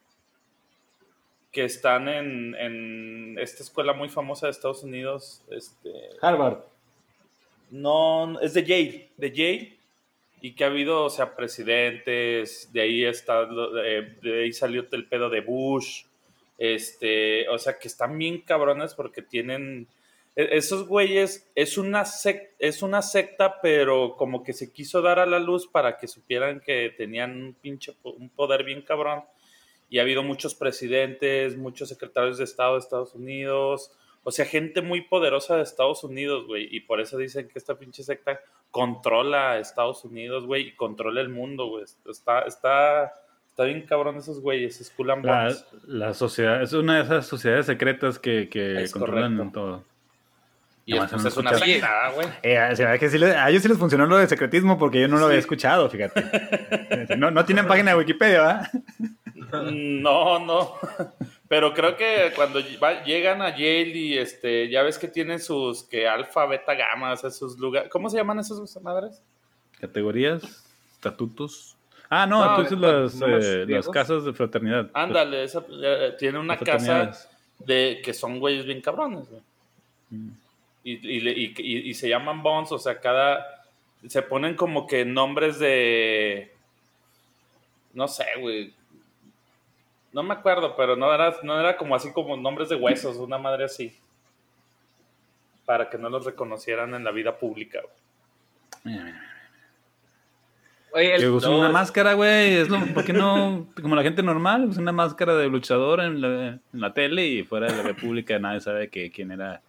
que 1.52 1.64
están 1.64 2.10
en, 2.10 3.38
esta 3.40 3.64
escuela 3.64 3.94
muy 3.94 4.10
famosa 4.10 4.48
de 4.48 4.52
Estados 4.52 4.84
Unidos. 4.84 5.42
Este, 5.50 5.90
Harvard. 6.22 6.60
No, 7.72 8.40
es 8.42 8.54
de 8.54 8.64
Yale, 8.64 9.10
de 9.16 9.32
Yale, 9.32 9.78
y 10.42 10.54
que 10.54 10.66
ha 10.66 10.68
habido, 10.68 11.06
o 11.06 11.10
sea, 11.10 11.36
presidentes, 11.36 12.72
de 12.74 12.82
ahí 12.82 13.06
está, 13.06 13.46
de 13.46 14.44
ahí 14.44 14.52
salió 14.52 14.86
el 14.92 15.08
pedo 15.08 15.30
de 15.30 15.40
Bush, 15.40 16.04
este, 16.58 17.48
o 17.50 17.58
sea, 17.58 17.80
que 17.80 17.88
están 17.88 18.18
bien 18.18 18.42
cabrones 18.42 18.94
porque 18.94 19.22
tienen 19.22 19.88
esos 20.36 20.88
güeyes 20.88 21.50
es 21.56 21.78
una, 21.78 22.04
es 22.60 22.82
una 22.82 23.02
secta, 23.02 23.62
pero 23.62 24.16
como 24.18 24.44
que 24.44 24.54
se 24.54 24.72
quiso 24.74 25.02
dar 25.02 25.20
a 25.20 25.26
la 25.26 25.40
luz 25.40 25.68
para 25.68 25.98
que 25.98 26.08
supieran 26.08 26.60
que 26.60 26.94
tenían 26.98 27.42
un 27.42 27.54
pinche 27.54 27.96
un 28.04 28.30
poder 28.30 28.64
bien 28.64 28.82
cabrón. 28.82 29.24
Y 29.90 30.00
ha 30.00 30.02
habido 30.02 30.24
muchos 30.24 30.56
presidentes, 30.56 31.58
muchos 31.58 31.90
secretarios 31.90 32.38
de 32.38 32.44
Estado 32.44 32.74
de 32.74 32.80
Estados 32.80 33.16
Unidos, 33.16 33.92
o 34.28 34.32
sea, 34.32 34.46
gente 34.46 34.82
muy 34.82 35.02
poderosa 35.02 35.56
de 35.56 35.62
Estados 35.62 36.04
Unidos, 36.04 36.48
güey. 36.48 36.68
Y 36.76 36.80
por 36.80 37.00
eso 37.00 37.16
dicen 37.16 37.48
que 37.48 37.60
esta 37.60 37.78
pinche 37.78 38.02
secta 38.02 38.40
controla 38.72 39.52
a 39.52 39.60
Estados 39.60 40.04
Unidos, 40.04 40.48
güey, 40.48 40.70
y 40.70 40.76
controla 40.76 41.22
el 41.22 41.30
mundo, 41.30 41.68
güey. 41.68 41.84
Está, 41.84 42.42
está, 42.42 43.14
está 43.48 43.64
bien 43.66 43.84
cabrón 43.84 44.18
esos 44.18 44.42
güeyes, 44.42 44.82
es 44.82 44.92
la, 45.22 45.56
la, 45.86 46.14
sociedad, 46.16 46.64
es 46.64 46.74
una 46.74 46.98
de 46.98 47.04
esas 47.04 47.28
sociedades 47.28 47.68
secretas 47.68 48.18
que, 48.18 48.50
que 48.50 48.88
controlan 48.92 49.52
todo. 49.52 49.84
Y 50.88 50.96
pues 50.96 51.26
es 51.26 51.38
una 51.38 51.54
secta, 51.56 52.12
güey. 52.14 52.28
Eh, 52.44 52.58
a 52.58 53.50
ellos 53.50 53.64
sí 53.64 53.68
les 53.68 53.78
funcionó 53.78 54.06
lo 54.06 54.18
de 54.18 54.28
secretismo 54.28 54.78
porque 54.78 55.02
yo 55.02 55.08
no 55.08 55.18
lo 55.18 55.26
había 55.26 55.40
escuchado, 55.40 55.90
fíjate. 55.90 56.24
No, 57.18 57.32
no 57.32 57.46
tienen 57.46 57.68
página 57.68 57.92
de 57.92 57.98
Wikipedia, 57.98 58.42
¿verdad? 58.42 59.72
No, 59.72 60.40
no. 60.40 60.76
Pero 61.48 61.74
creo 61.74 61.96
que 61.96 62.32
cuando 62.36 62.60
llegan 62.60 63.42
a 63.42 63.52
Yale 63.52 63.98
y 63.98 64.18
este, 64.18 64.70
ya 64.70 64.84
ves 64.84 64.98
que 64.98 65.08
tienen 65.08 65.40
sus 65.40 65.84
que 65.84 66.08
alfa, 66.08 66.46
beta, 66.46 66.74
gamma, 66.74 67.14
o 67.14 67.32
sus 67.32 67.58
lugares. 67.58 67.90
¿Cómo 67.90 68.10
se 68.10 68.18
llaman 68.18 68.40
esas 68.40 68.82
madres? 68.82 69.22
Categorías, 69.80 70.66
estatutos. 70.94 71.76
Ah, 72.10 72.26
no, 72.26 72.44
entonces 72.48 72.80
las, 72.80 73.16
las, 73.68 73.90
casas 73.90 74.26
de 74.26 74.34
fraternidad. 74.34 74.90
Ándale, 74.94 75.44
esa, 75.44 75.64
eh, 75.70 76.16
tiene 76.18 76.40
una 76.40 76.58
casa 76.58 77.12
de 77.60 78.02
que 78.04 78.14
son 78.14 78.40
güeyes 78.40 78.66
bien 78.66 78.82
cabrones. 78.82 79.26
Mm. 80.10 80.30
Y, 80.86 80.94
y, 80.94 81.54
y, 81.58 81.90
y, 81.90 81.94
se 81.94 82.08
llaman 82.08 82.42
bonds, 82.42 82.72
o 82.72 82.80
sea, 82.80 83.02
cada. 83.02 83.46
Se 84.08 84.22
ponen 84.22 84.56
como 84.56 84.88
que 84.88 85.04
nombres 85.04 85.60
de. 85.60 86.54
No 87.94 88.08
sé, 88.08 88.26
güey 88.40 88.74
no 90.16 90.24
me 90.24 90.34
acuerdo, 90.34 90.78
pero 90.78 90.96
no 90.96 91.14
era, 91.14 91.36
no 91.44 91.60
era 91.60 91.76
como 91.76 91.94
así 91.94 92.14
como 92.14 92.38
nombres 92.38 92.70
de 92.70 92.78
huesos, 92.78 93.18
una 93.18 93.38
madre 93.38 93.66
así. 93.66 93.94
Para 95.66 95.90
que 95.90 95.98
no 95.98 96.10
los 96.10 96.24
reconocieran 96.24 96.94
en 96.94 97.04
la 97.04 97.12
vida 97.12 97.38
pública. 97.38 97.82
Oye, 100.94 101.16
el, 101.16 101.28
una 101.28 101.68
máscara, 101.68 102.14
güey. 102.14 102.54
Es 102.54 102.70
¿Por 102.70 103.04
qué 103.04 103.12
no? 103.12 103.68
Como 103.82 103.94
la 103.94 104.04
gente 104.04 104.24
normal, 104.24 104.70
es 104.72 104.78
una 104.78 104.94
máscara 104.94 105.36
de 105.36 105.50
luchador 105.50 106.00
en 106.00 106.22
la, 106.72 106.94
tele 106.94 107.26
y 107.28 107.44
fuera 107.44 107.68
de 107.68 107.76
la 107.76 107.84
República 107.84 108.40
nadie 108.40 108.62
sabe 108.62 108.88
que, 108.88 109.12
quién 109.12 109.32
era 109.32 109.62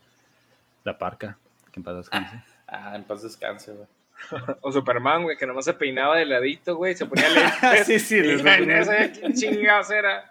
la 0.86 0.96
parca. 0.96 1.36
Que 1.72 1.80
en 1.80 1.84
paz 1.84 1.96
descanse. 1.96 2.42
Ah, 2.68 2.96
en 2.96 3.04
paz 3.04 3.22
descanse, 3.22 3.72
güey. 3.72 3.86
o 4.62 4.72
Superman, 4.72 5.24
güey, 5.24 5.36
que 5.36 5.46
nomás 5.46 5.66
se 5.66 5.74
peinaba 5.74 6.16
de 6.16 6.24
ladito, 6.24 6.76
güey, 6.76 6.94
se 6.94 7.04
ponía 7.04 7.28
lentes. 7.60 7.86
sí, 7.86 7.98
sí, 7.98 8.18
y 8.18 8.36
no 8.36 8.84
sabía 8.84 9.12
quién 9.12 9.34
chingados 9.34 9.90
era. 9.90 10.30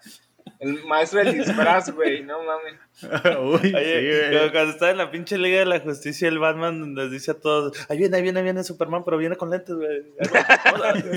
El 0.60 0.86
maestro 0.86 1.20
del 1.20 1.34
disfraz, 1.34 1.92
güey, 1.92 2.24
no 2.24 2.38
mames. 2.44 2.80
Uy, 3.40 3.74
Oye, 3.76 4.30
sí, 4.30 4.52
cuando 4.52 4.72
está 4.72 4.90
en 4.92 4.98
la 4.98 5.12
pinche 5.12 5.38
Liga 5.38 5.60
de 5.60 5.66
la 5.66 5.80
Justicia, 5.80 6.28
el 6.28 6.40
Batman 6.40 6.96
les 6.96 7.12
dice 7.12 7.32
a 7.32 7.40
todos: 7.40 7.78
Ahí 7.90 7.98
viene, 7.98 8.16
ahí 8.16 8.24
viene, 8.24 8.40
ahí 8.40 8.44
viene 8.44 8.64
Superman, 8.64 9.04
pero 9.04 9.18
viene 9.18 9.36
con 9.36 9.50
lentes, 9.50 9.76
güey. 9.76 10.14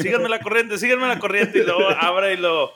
síganme 0.03 0.29
la 0.29 0.41
corriente, 0.41 0.77
síganme 0.79 1.07
la 1.07 1.19
corriente. 1.19 1.61
Y 1.61 1.65
luego 1.65 1.89
abre 1.89 2.35
y 2.35 2.37
lo 2.39 2.73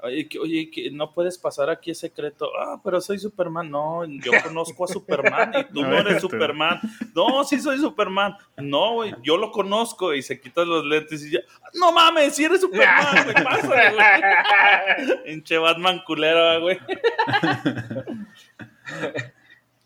Oye, 0.00 0.28
que, 0.28 0.38
oye, 0.38 0.70
que 0.70 0.92
no 0.92 1.12
puedes 1.12 1.38
pasar 1.38 1.70
aquí 1.70 1.90
es 1.90 1.98
secreto. 1.98 2.50
Ah, 2.56 2.80
pero 2.84 3.00
soy 3.00 3.18
Superman. 3.18 3.68
No, 3.68 4.04
yo 4.04 4.30
conozco 4.44 4.84
a 4.84 4.88
Superman 4.88 5.52
y 5.58 5.64
tú 5.72 5.82
no 5.86 5.98
eres 5.98 6.22
Superman. 6.22 6.80
No, 7.14 7.42
sí 7.42 7.60
soy 7.60 7.78
Superman. 7.78 8.36
No, 8.56 8.94
güey, 8.94 9.14
yo 9.22 9.36
lo 9.36 9.50
conozco. 9.50 10.14
Y 10.14 10.22
se 10.22 10.40
quitan 10.40 10.68
los 10.68 10.84
lentes 10.84 11.24
y 11.26 11.32
ya. 11.32 11.40
No 11.74 11.90
mames, 11.90 12.36
si 12.36 12.44
eres 12.44 12.60
Superman, 12.60 13.24
güey, 13.24 13.34
pásale, 13.44 13.94
güey. 13.94 15.24
Pinche 15.24 15.58
Batman 15.58 16.00
culero, 16.06 16.60
güey. 16.60 16.78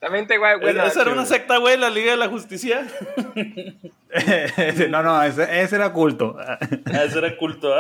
También 0.03 0.27
te 0.27 0.37
güey. 0.37 0.53
¿Esa 0.79 1.03
era 1.03 1.13
una 1.13 1.25
secta, 1.25 1.59
güey, 1.59 1.79
la 1.79 1.89
Liga 1.89 2.11
de 2.11 2.17
la 2.17 2.29
Justicia? 2.29 2.87
no, 4.91 5.03
no, 5.03 5.23
ese, 5.23 5.63
ese, 5.63 5.77
era 5.77 5.93
culto. 5.93 6.37
Ah, 6.39 6.59
ese 7.05 7.19
era 7.19 7.37
culto, 7.37 7.73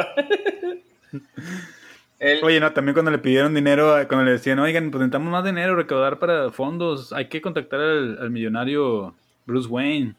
Oye, 2.43 2.61
no, 2.61 2.73
también 2.73 2.95
cuando 2.95 3.11
le 3.11 3.19
pidieron 3.19 3.52
dinero, 3.52 3.97
cuando 4.07 4.25
le 4.25 4.33
decían, 4.33 4.61
oigan, 4.61 4.93
pues 4.93 5.00
necesitamos 5.00 5.33
más 5.33 5.45
dinero, 5.45 5.75
recaudar 5.75 6.21
para 6.21 6.52
fondos, 6.52 7.12
hay 7.12 7.26
que 7.26 7.41
contactar 7.41 7.81
al, 7.81 8.31
millonario 8.31 9.14
Bruce 9.45 9.69
Wayne. 9.69 10.14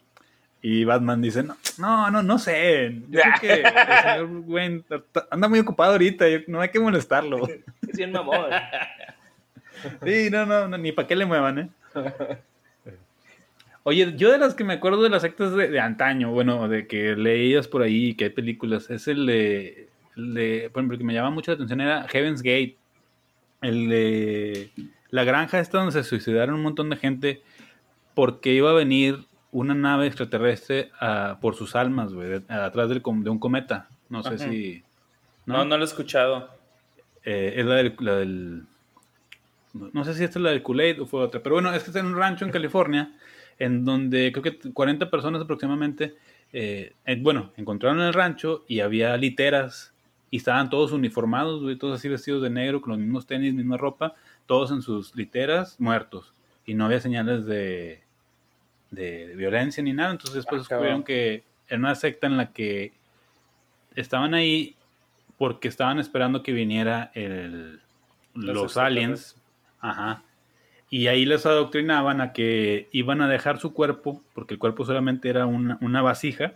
Y 0.62 0.84
Batman 0.84 1.22
dice, 1.22 1.44
no, 1.44 1.56
no, 1.78 2.12
no, 2.12 2.22
no 2.22 2.40
sé. 2.40 3.02
Yo 3.10 3.22
creo 3.22 3.34
que 3.40 3.54
el 3.54 3.64
señor 4.04 4.44
Wayne 4.48 4.84
anda 5.32 5.48
muy 5.48 5.60
ocupado 5.60 5.94
ahorita, 5.94 6.26
no 6.48 6.60
hay 6.60 6.70
que 6.70 6.80
molestarlo. 6.80 7.48
Es 7.88 7.98
bien 7.98 8.12
mamón. 8.12 8.48
Sí, 10.06 10.30
no, 10.32 10.46
no, 10.46 10.78
ni 10.78 10.94
para 10.94 11.10
qué 11.10 11.16
le 11.16 11.26
muevan, 11.26 11.60
¿eh? 11.60 11.70
Oye, 13.84 14.14
yo 14.16 14.32
de 14.32 14.38
las 14.38 14.56
que 14.56 14.64
me 14.64 14.76
acuerdo 14.76 15.04
de 15.04 15.10
las 15.10 15.26
actas 15.26 15.54
de, 15.54 15.68
de 15.68 15.80
antaño, 15.82 16.32
bueno, 16.32 16.70
de 16.70 16.88
que 16.88 17.18
leías 17.18 17.68
por 17.68 17.82
ahí, 17.82 18.14
que 18.16 18.26
hay 18.26 18.30
películas, 18.30 18.90
es 18.90 19.10
el 19.10 19.26
de 19.26 19.90
de, 20.16 20.70
por 20.72 20.82
ejemplo, 20.82 20.98
que 20.98 21.04
me 21.04 21.14
llama 21.14 21.32
mucho 21.32 21.52
la 21.52 21.56
atención 21.56 21.82
era 21.82 22.08
Heaven's 22.08 22.42
Gate. 22.42 22.78
El 23.62 23.90
de 23.90 24.72
la 25.10 25.24
granja 25.24 25.60
esta 25.60 25.78
donde 25.78 25.94
se 25.94 26.04
suicidaron 26.04 26.56
un 26.56 26.64
montón 26.64 26.90
de 26.90 26.98
gente 26.98 27.42
porque 28.14 28.54
iba 28.54 28.72
a 28.72 28.74
venir 28.74 29.26
una 29.52 29.74
nave 29.76 30.08
extraterrestre 30.08 30.90
por 31.40 31.56
sus 31.56 31.76
almas, 31.76 32.14
güey, 32.14 32.42
atrás 32.50 32.90
del, 32.90 33.02
de 33.02 33.30
un 33.30 33.40
cometa. 33.40 33.88
No 34.10 34.24
sé 34.24 34.38
si... 34.38 34.84
¿no? 35.46 35.64
¿no? 35.66 35.78
lo 35.78 35.84
he 35.84 35.86
escuchado. 35.86 36.50
Eh, 37.24 37.54
es 37.58 37.66
la 37.66 37.76
del, 37.76 38.64
No 39.74 40.04
sé 40.04 40.14
si 40.16 40.24
esta 40.24 40.40
es 40.40 40.44
la 40.44 40.50
del 40.50 40.64
Kool-Aid 40.64 41.02
o 41.02 41.06
fue 41.06 41.22
otra. 41.22 41.42
Pero 41.42 41.56
bueno, 41.56 41.74
es 41.74 41.84
que 41.84 41.92
está 41.92 42.00
en 42.00 42.08
un 42.08 42.18
rancho 42.18 42.46
en 42.46 42.52
California 42.52 43.14
en 43.60 43.86
donde 43.86 44.32
creo 44.32 44.44
que 44.44 44.74
40 44.74 45.10
personas 45.10 45.42
aproximadamente, 45.42 46.16
eh, 46.52 46.94
bueno, 47.20 47.52
encontraron 47.56 48.02
el 48.02 48.14
rancho 48.14 48.66
y 48.68 48.80
había 48.80 49.16
literas 49.18 49.93
y 50.34 50.38
estaban 50.38 50.72
todos 50.72 50.92
uniformados, 50.92 51.62
güey, 51.62 51.76
todos 51.76 52.00
así 52.00 52.10
vestidos 52.10 52.42
de 52.42 52.50
negro, 52.50 52.82
con 52.82 52.90
los 52.90 52.98
mismos 52.98 53.28
tenis, 53.28 53.54
misma 53.54 53.78
ropa, 53.78 54.16
todos 54.48 54.72
en 54.72 54.82
sus 54.82 55.16
literas, 55.16 55.80
muertos. 55.80 56.34
Y 56.66 56.74
no 56.74 56.86
había 56.86 57.00
señales 57.00 57.46
de, 57.46 58.02
de, 58.90 59.36
violencia 59.36 59.84
ni 59.84 59.94
nada. 59.94 60.10
Entonces 60.10 60.38
después 60.38 60.62
ah, 60.62 60.64
descubrieron 60.64 61.04
que 61.04 61.44
era 61.68 61.78
una 61.78 61.94
secta 61.94 62.26
en 62.26 62.38
la 62.38 62.52
que 62.52 62.94
estaban 63.94 64.34
ahí 64.34 64.76
porque 65.38 65.68
estaban 65.68 66.00
esperando 66.00 66.42
que 66.42 66.52
viniera 66.52 67.12
el, 67.14 67.80
los, 68.34 68.76
aliens. 68.76 69.36
Ajá. 69.82 70.24
Y 70.90 71.06
ahí 71.10 71.28
les 71.28 71.46
adoctrinaban 71.46 72.22
a 72.22 72.34
que 72.34 72.90
iban 72.92 73.22
a 73.22 73.28
dejar 73.28 73.60
su 73.60 73.72
cuerpo, 73.72 74.20
porque 74.34 74.56
el 74.56 74.60
cuerpo 74.60 74.84
solamente 74.84 75.30
era 75.30 75.46
una, 75.46 75.78
una 75.80 76.02
vasija, 76.02 76.54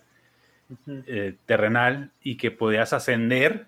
eh, 0.88 1.36
terrenal 1.46 2.12
y 2.22 2.36
que 2.36 2.52
podías 2.52 2.94
ascender 2.94 3.68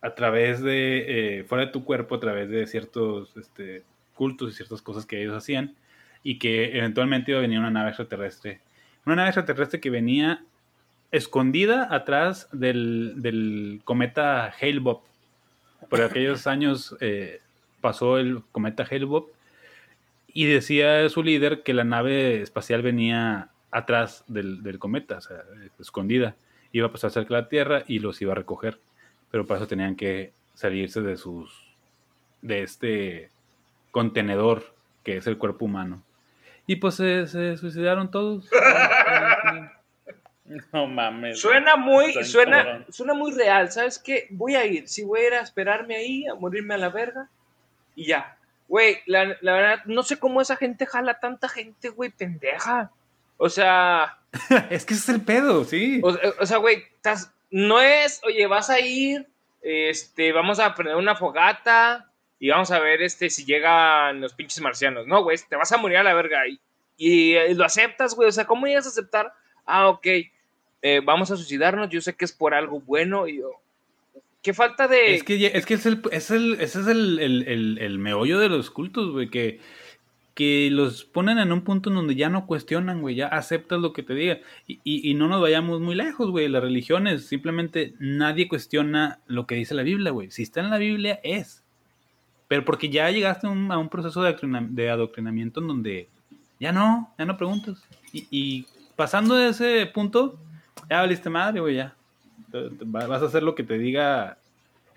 a 0.00 0.14
través 0.14 0.62
de, 0.62 1.38
eh, 1.38 1.44
fuera 1.44 1.66
de 1.66 1.72
tu 1.72 1.84
cuerpo, 1.84 2.16
a 2.16 2.20
través 2.20 2.48
de 2.50 2.66
ciertos 2.66 3.36
este, 3.36 3.82
cultos 4.14 4.52
y 4.52 4.56
ciertas 4.56 4.82
cosas 4.82 5.06
que 5.06 5.20
ellos 5.20 5.34
hacían, 5.34 5.74
y 6.22 6.38
que 6.38 6.76
eventualmente 6.76 7.30
iba 7.30 7.38
a 7.38 7.42
venir 7.42 7.58
una 7.58 7.70
nave 7.70 7.88
extraterrestre. 7.88 8.60
Una 9.06 9.16
nave 9.16 9.28
extraterrestre 9.30 9.80
que 9.80 9.90
venía 9.90 10.44
escondida 11.10 11.92
atrás 11.94 12.48
del, 12.52 13.14
del 13.16 13.80
cometa 13.84 14.52
Hale-Bopp. 14.60 15.04
Por 15.88 16.02
aquellos 16.02 16.46
años 16.46 16.96
eh, 17.00 17.40
pasó 17.80 18.18
el 18.18 18.42
cometa 18.52 18.86
Hale-Bopp 18.88 19.30
y 20.32 20.44
decía 20.44 21.08
su 21.08 21.22
líder 21.22 21.62
que 21.62 21.74
la 21.74 21.84
nave 21.84 22.42
espacial 22.42 22.82
venía 22.82 23.48
atrás 23.70 24.24
del, 24.28 24.78
cometa, 24.78 25.18
o 25.18 25.20
sea, 25.20 25.42
escondida. 25.78 26.34
Iba 26.72 26.88
a 26.88 26.92
pasar 26.92 27.10
cerca 27.10 27.34
de 27.34 27.42
la 27.42 27.48
Tierra 27.48 27.82
y 27.86 27.98
los 27.98 28.20
iba 28.22 28.32
a 28.32 28.36
recoger. 28.36 28.78
Pero 29.30 29.46
para 29.46 29.58
eso 29.58 29.68
tenían 29.68 29.96
que 29.96 30.32
salirse 30.54 31.00
de 31.00 31.16
sus. 31.16 31.50
de 32.42 32.62
este 32.62 33.30
contenedor 33.90 34.74
que 35.02 35.16
es 35.16 35.26
el 35.26 35.38
cuerpo 35.38 35.64
humano. 35.64 36.02
Y 36.66 36.76
pues 36.76 36.96
se, 36.96 37.26
suicidaron 37.56 38.10
todos. 38.10 38.48
No 40.72 40.86
mames. 40.86 41.38
Suena 41.38 41.76
muy, 41.76 42.24
suena, 42.24 42.82
suena 42.88 43.12
muy 43.12 43.32
real. 43.32 43.70
¿Sabes 43.70 43.98
qué? 43.98 44.28
Voy 44.30 44.54
a 44.54 44.64
ir. 44.64 44.88
Si 44.88 45.04
voy 45.04 45.20
a 45.20 45.26
ir 45.26 45.34
a 45.34 45.40
esperarme 45.42 45.94
ahí, 45.96 46.26
a 46.26 46.34
morirme 46.36 46.72
a 46.72 46.78
la 46.78 46.88
verga. 46.88 47.28
Y 47.94 48.06
ya. 48.06 48.38
Güey, 48.66 48.96
la, 49.04 49.36
la 49.42 49.52
verdad, 49.52 49.84
no 49.84 50.02
sé 50.02 50.18
cómo 50.18 50.40
esa 50.40 50.56
gente 50.56 50.86
jala 50.86 51.20
tanta 51.20 51.50
gente, 51.50 51.90
güey, 51.90 52.08
pendeja. 52.08 52.90
O 53.38 53.48
sea. 53.48 54.18
es 54.70 54.84
que 54.84 54.92
ese 54.92 55.02
es 55.02 55.08
el 55.08 55.22
pedo, 55.22 55.64
sí. 55.64 56.02
O, 56.02 56.44
sea, 56.44 56.58
güey, 56.58 56.84
no 57.50 57.80
es, 57.80 58.20
oye, 58.24 58.46
vas 58.46 58.68
a 58.68 58.78
ir, 58.78 59.26
este, 59.62 60.32
vamos 60.32 60.60
a 60.60 60.74
prender 60.74 60.96
una 60.96 61.16
fogata 61.16 62.12
y 62.38 62.50
vamos 62.50 62.70
a 62.70 62.78
ver 62.78 63.00
este, 63.00 63.30
si 63.30 63.46
llegan 63.46 64.20
los 64.20 64.34
pinches 64.34 64.60
marcianos. 64.60 65.06
No, 65.06 65.22
güey, 65.22 65.38
te 65.48 65.56
vas 65.56 65.72
a 65.72 65.78
morir 65.78 65.96
a 65.96 66.02
la 66.02 66.12
verga. 66.12 66.46
Y, 66.46 66.60
y, 66.98 67.34
eh, 67.34 67.54
lo 67.54 67.64
aceptas, 67.64 68.14
güey. 68.14 68.28
O 68.28 68.32
sea, 68.32 68.44
¿cómo 68.44 68.66
ibas 68.66 68.84
a 68.84 68.90
aceptar? 68.90 69.32
Ah, 69.64 69.88
ok, 69.88 70.06
eh, 70.82 71.00
vamos 71.02 71.30
a 71.30 71.36
suicidarnos. 71.36 71.88
Yo 71.88 72.00
sé 72.00 72.14
que 72.14 72.26
es 72.26 72.32
por 72.32 72.54
algo 72.54 72.80
bueno. 72.80 73.26
Y 73.26 73.38
yo, 73.38 73.52
qué 74.42 74.52
falta 74.52 74.88
de. 74.88 75.14
Es 75.14 75.22
que, 75.22 75.46
es 75.46 75.64
que 75.64 75.74
es 75.74 75.86
el, 75.86 76.02
es 76.10 76.30
el, 76.30 76.60
ese 76.60 76.80
es 76.80 76.86
el, 76.86 77.18
el, 77.18 77.78
el 77.80 77.98
meollo 77.98 78.38
de 78.38 78.48
los 78.48 78.70
cultos, 78.70 79.10
güey, 79.10 79.30
que 79.30 79.60
que 80.38 80.68
los 80.70 81.02
ponen 81.02 81.40
en 81.40 81.50
un 81.50 81.62
punto 81.62 81.90
en 81.90 81.96
donde 81.96 82.14
ya 82.14 82.28
no 82.28 82.46
cuestionan, 82.46 83.00
güey, 83.00 83.16
ya 83.16 83.26
aceptas 83.26 83.80
lo 83.80 83.92
que 83.92 84.04
te 84.04 84.14
diga. 84.14 84.38
Y, 84.68 84.78
y, 84.84 85.14
no 85.14 85.26
nos 85.26 85.40
vayamos 85.40 85.80
muy 85.80 85.96
lejos, 85.96 86.30
güey, 86.30 86.46
las 86.46 86.62
religiones, 86.62 87.26
simplemente 87.26 87.94
nadie 87.98 88.46
cuestiona 88.46 89.18
lo 89.26 89.48
que 89.48 89.56
dice 89.56 89.74
la 89.74 89.82
Biblia, 89.82 90.12
güey. 90.12 90.30
Si 90.30 90.44
está 90.44 90.60
en 90.60 90.70
la 90.70 90.78
Biblia, 90.78 91.18
es. 91.24 91.64
Pero 92.46 92.64
porque 92.64 92.88
ya 92.88 93.10
llegaste 93.10 93.48
a 93.48 93.50
un, 93.50 93.88
proceso 93.88 94.22
de, 94.22 94.88
adoctrinamiento 94.88 95.58
en 95.58 95.66
donde 95.66 96.08
ya 96.60 96.70
no, 96.70 97.12
ya 97.18 97.24
no 97.24 97.36
preguntas. 97.36 97.82
Y, 98.12 98.28
y 98.30 98.66
pasando 98.94 99.34
de 99.34 99.48
ese 99.48 99.86
punto, 99.86 100.38
ya 100.88 101.00
valiste 101.00 101.30
madre, 101.30 101.58
güey, 101.58 101.74
ya. 101.74 101.96
Vas 102.52 103.22
a 103.22 103.26
hacer 103.26 103.42
lo 103.42 103.56
que 103.56 103.64
te 103.64 103.76
diga 103.76 104.37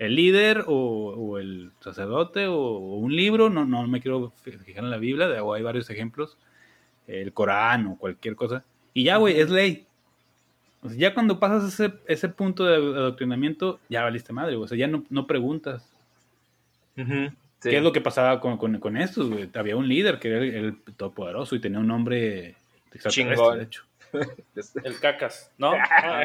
el 0.02 0.16
líder 0.16 0.64
o, 0.66 1.38
el 1.38 1.70
sacerdote 1.78 2.48
o, 2.48 2.76
un 2.76 3.14
libro, 3.14 3.50
no, 3.50 3.64
no 3.64 3.86
me 3.86 4.00
quiero 4.00 4.32
fijar 4.42 4.82
en 4.82 4.90
la 4.90 4.96
Biblia, 4.96 5.42
o 5.44 5.54
hay 5.54 5.62
varios 5.62 5.88
ejemplos, 5.90 6.36
el 7.06 7.32
Corán 7.32 7.86
o 7.86 7.96
cualquier 7.96 8.34
cosa, 8.34 8.64
y 8.92 9.04
ya, 9.04 9.18
güey, 9.18 9.38
es 9.38 9.48
ley. 9.48 9.86
O 10.82 10.88
sea, 10.88 10.98
ya 10.98 11.14
cuando 11.14 11.38
pasas 11.38 11.72
ese, 11.72 11.94
ese 12.08 12.28
punto 12.28 12.64
de 12.64 12.74
adoctrinamiento, 12.74 13.78
ya 13.88 14.02
valiste 14.02 14.32
madre, 14.32 14.56
o 14.56 14.66
sea, 14.66 14.76
ya 14.76 14.88
no, 14.88 15.04
no 15.08 15.28
preguntas. 15.28 15.88
¿Qué 16.96 17.76
es 17.76 17.82
lo 17.82 17.92
que 17.92 18.00
pasaba 18.00 18.40
con, 18.40 18.56
con, 18.56 18.96
estos, 18.96 19.30
güey? 19.30 19.48
Había 19.54 19.76
un 19.76 19.86
líder 19.86 20.18
que 20.18 20.28
era 20.28 20.38
el, 20.44 20.78
todopoderoso 20.96 21.54
y 21.54 21.60
tenía 21.60 21.78
un 21.78 21.86
nombre 21.86 22.56
Chingón. 23.08 23.58
de 23.58 23.64
hecho. 23.64 23.84
El 24.84 25.00
cacas, 25.00 25.52
¿no? 25.58 25.72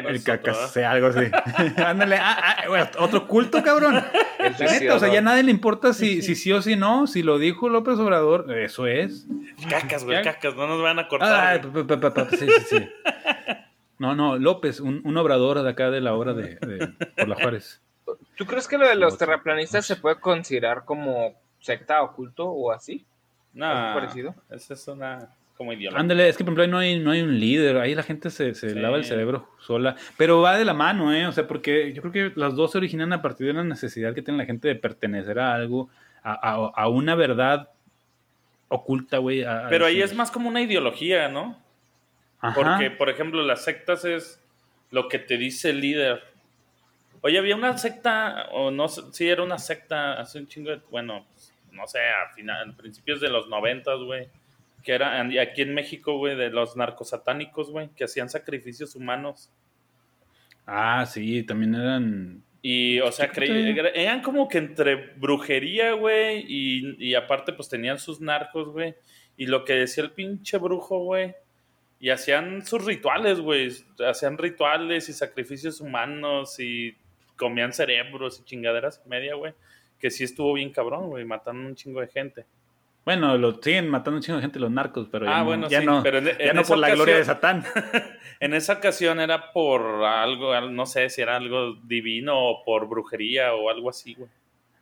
el 0.06 0.22
cacas, 0.22 0.72
sea 0.72 0.90
algo 0.92 1.08
así. 1.08 1.30
Ándale, 1.76 2.16
ah, 2.16 2.56
ah, 2.66 2.90
otro 2.98 3.26
culto, 3.26 3.62
cabrón. 3.62 3.96
o 3.96 4.98
sea, 4.98 5.12
ya 5.12 5.18
a 5.18 5.22
nadie 5.22 5.42
le 5.42 5.50
importa 5.50 5.92
si, 5.92 6.22
si 6.22 6.34
sí 6.34 6.52
o 6.52 6.60
si 6.62 6.76
no. 6.76 7.06
Si 7.06 7.22
lo 7.22 7.38
dijo 7.38 7.68
López 7.68 7.98
Obrador, 7.98 8.52
eso 8.58 8.86
es. 8.86 9.26
El 9.58 9.68
cacas, 9.68 10.04
güey, 10.04 10.22
cacas, 10.22 10.54
no 10.54 10.66
nos 10.66 10.82
van 10.82 10.98
a 10.98 11.08
cortar. 11.08 11.62
sí, 12.30 12.36
sí, 12.38 12.64
sí. 12.68 12.88
No, 13.98 14.14
no, 14.14 14.38
López, 14.38 14.80
un, 14.80 15.00
un, 15.04 15.16
obrador 15.16 15.60
de 15.62 15.70
acá 15.70 15.90
de 15.90 16.00
la 16.00 16.14
obra 16.14 16.32
de, 16.32 16.56
por 17.16 17.28
la 17.28 17.34
Juárez. 17.34 17.82
¿Tú 18.36 18.46
crees 18.46 18.68
que 18.68 18.78
lo 18.78 18.86
de 18.86 18.94
los 18.94 19.18
terraplanistas 19.18 19.84
se 19.84 19.96
puede 19.96 20.20
considerar 20.20 20.84
como 20.84 21.34
secta 21.58 22.02
o 22.02 22.12
culto 22.12 22.46
o 22.46 22.70
así? 22.70 23.04
No, 23.52 23.66
parecido? 23.66 24.34
Esa 24.50 24.74
es 24.74 24.86
una 24.86 25.34
como 25.58 25.72
idiota. 25.72 25.98
Ándale, 25.98 26.28
es 26.28 26.36
que 26.36 26.44
por 26.44 26.52
ejemplo 26.52 26.68
no 26.68 26.78
hay, 26.78 27.00
no 27.00 27.10
hay 27.10 27.20
un 27.20 27.38
líder, 27.38 27.78
ahí 27.78 27.94
la 27.94 28.04
gente 28.04 28.30
se, 28.30 28.54
se 28.54 28.76
lava 28.76 28.96
el 28.96 29.04
cerebro 29.04 29.50
sola, 29.58 29.96
pero 30.16 30.40
va 30.40 30.56
de 30.56 30.64
la 30.64 30.72
mano, 30.72 31.12
¿eh? 31.12 31.26
O 31.26 31.32
sea, 31.32 31.48
porque 31.48 31.92
yo 31.92 32.00
creo 32.00 32.12
que 32.12 32.40
las 32.40 32.54
dos 32.54 32.72
se 32.72 32.78
originan 32.78 33.12
a 33.12 33.20
partir 33.20 33.48
de 33.48 33.52
la 33.54 33.64
necesidad 33.64 34.14
que 34.14 34.22
tiene 34.22 34.38
la 34.38 34.46
gente 34.46 34.68
de 34.68 34.76
pertenecer 34.76 35.40
a 35.40 35.52
algo, 35.52 35.90
a, 36.22 36.70
a, 36.74 36.88
una 36.88 37.16
verdad 37.16 37.70
oculta, 38.68 39.18
güey. 39.18 39.44
Pero 39.68 39.86
ahí 39.86 40.00
es 40.00 40.14
más 40.14 40.30
como 40.30 40.48
una 40.48 40.62
ideología, 40.62 41.28
¿no? 41.28 41.60
Porque, 42.54 42.90
por 42.92 43.10
ejemplo, 43.10 43.42
las 43.42 43.64
sectas 43.64 44.04
es 44.04 44.40
lo 44.92 45.08
que 45.08 45.18
te 45.18 45.36
dice 45.36 45.70
el 45.70 45.80
líder. 45.80 46.22
Oye, 47.20 47.36
había 47.36 47.56
una 47.56 47.76
secta, 47.76 48.46
o 48.52 48.70
no 48.70 48.86
sé, 48.86 49.02
sí, 49.10 49.28
era 49.28 49.42
una 49.42 49.58
secta 49.58 50.20
hace 50.20 50.38
un 50.38 50.46
chingo 50.46 50.70
de, 50.70 50.80
bueno, 50.88 51.26
pues, 51.32 51.52
no 51.72 51.84
sé, 51.88 51.98
a, 51.98 52.32
final, 52.32 52.70
a 52.70 52.76
principios 52.76 53.20
de 53.20 53.28
los 53.28 53.48
noventas, 53.48 53.98
güey 53.98 54.28
que 54.82 54.92
era 54.92 55.20
aquí 55.40 55.62
en 55.62 55.74
México, 55.74 56.16
güey, 56.18 56.36
de 56.36 56.50
los 56.50 56.76
narcosatánicos, 56.76 57.70
güey, 57.70 57.90
que 57.96 58.04
hacían 58.04 58.28
sacrificios 58.28 58.94
humanos. 58.94 59.52
Ah, 60.66 61.06
sí, 61.06 61.42
también 61.42 61.74
eran... 61.74 62.42
Y, 62.60 62.98
o 63.00 63.12
sea, 63.12 63.30
eran 63.94 64.20
como 64.20 64.48
que 64.48 64.58
entre 64.58 64.96
brujería, 65.14 65.92
güey, 65.92 66.44
y, 66.48 66.96
y 66.98 67.14
aparte 67.14 67.52
pues 67.52 67.68
tenían 67.68 67.98
sus 67.98 68.20
narcos, 68.20 68.68
güey. 68.70 68.96
Y 69.36 69.46
lo 69.46 69.64
que 69.64 69.74
decía 69.74 70.02
el 70.02 70.10
pinche 70.10 70.58
brujo, 70.58 70.98
güey, 70.98 71.34
y 72.00 72.10
hacían 72.10 72.64
sus 72.64 72.84
rituales, 72.84 73.40
güey. 73.40 73.70
Hacían 74.06 74.38
rituales 74.38 75.08
y 75.08 75.12
sacrificios 75.12 75.80
humanos 75.80 76.58
y 76.60 76.96
comían 77.36 77.72
cerebros 77.72 78.40
y 78.40 78.44
chingaderas 78.44 79.04
media, 79.06 79.34
güey. 79.34 79.54
Que 79.98 80.10
sí 80.10 80.24
estuvo 80.24 80.52
bien 80.54 80.70
cabrón, 80.70 81.08
güey, 81.08 81.24
matando 81.24 81.66
un 81.68 81.74
chingo 81.74 82.00
de 82.00 82.08
gente. 82.08 82.46
Bueno, 83.08 83.38
lo 83.38 83.54
siguen 83.62 83.88
matando 83.88 84.18
un 84.18 84.22
chingo 84.22 84.36
de 84.36 84.42
gente 84.42 84.58
los 84.58 84.70
narcos, 84.70 85.08
pero 85.10 85.24
ya, 85.24 85.38
ah, 85.38 85.56
no, 85.56 85.66
ya 85.66 85.80
no, 85.80 86.02
pero 86.02 86.20
ya 86.20 86.52
no 86.52 86.62
por 86.62 86.76
la 86.76 86.90
gloria 86.90 87.16
de 87.16 87.24
Satán. 87.24 87.64
en 88.40 88.52
esa 88.52 88.74
ocasión 88.74 89.18
era 89.18 89.50
por 89.50 89.80
algo, 90.04 90.60
no 90.60 90.84
sé 90.84 91.08
si 91.08 91.22
era 91.22 91.36
algo 91.36 91.76
divino 91.84 92.38
o 92.38 92.62
por 92.66 92.86
brujería 92.86 93.54
o 93.54 93.70
algo 93.70 93.88
así, 93.88 94.12
güey. 94.12 94.28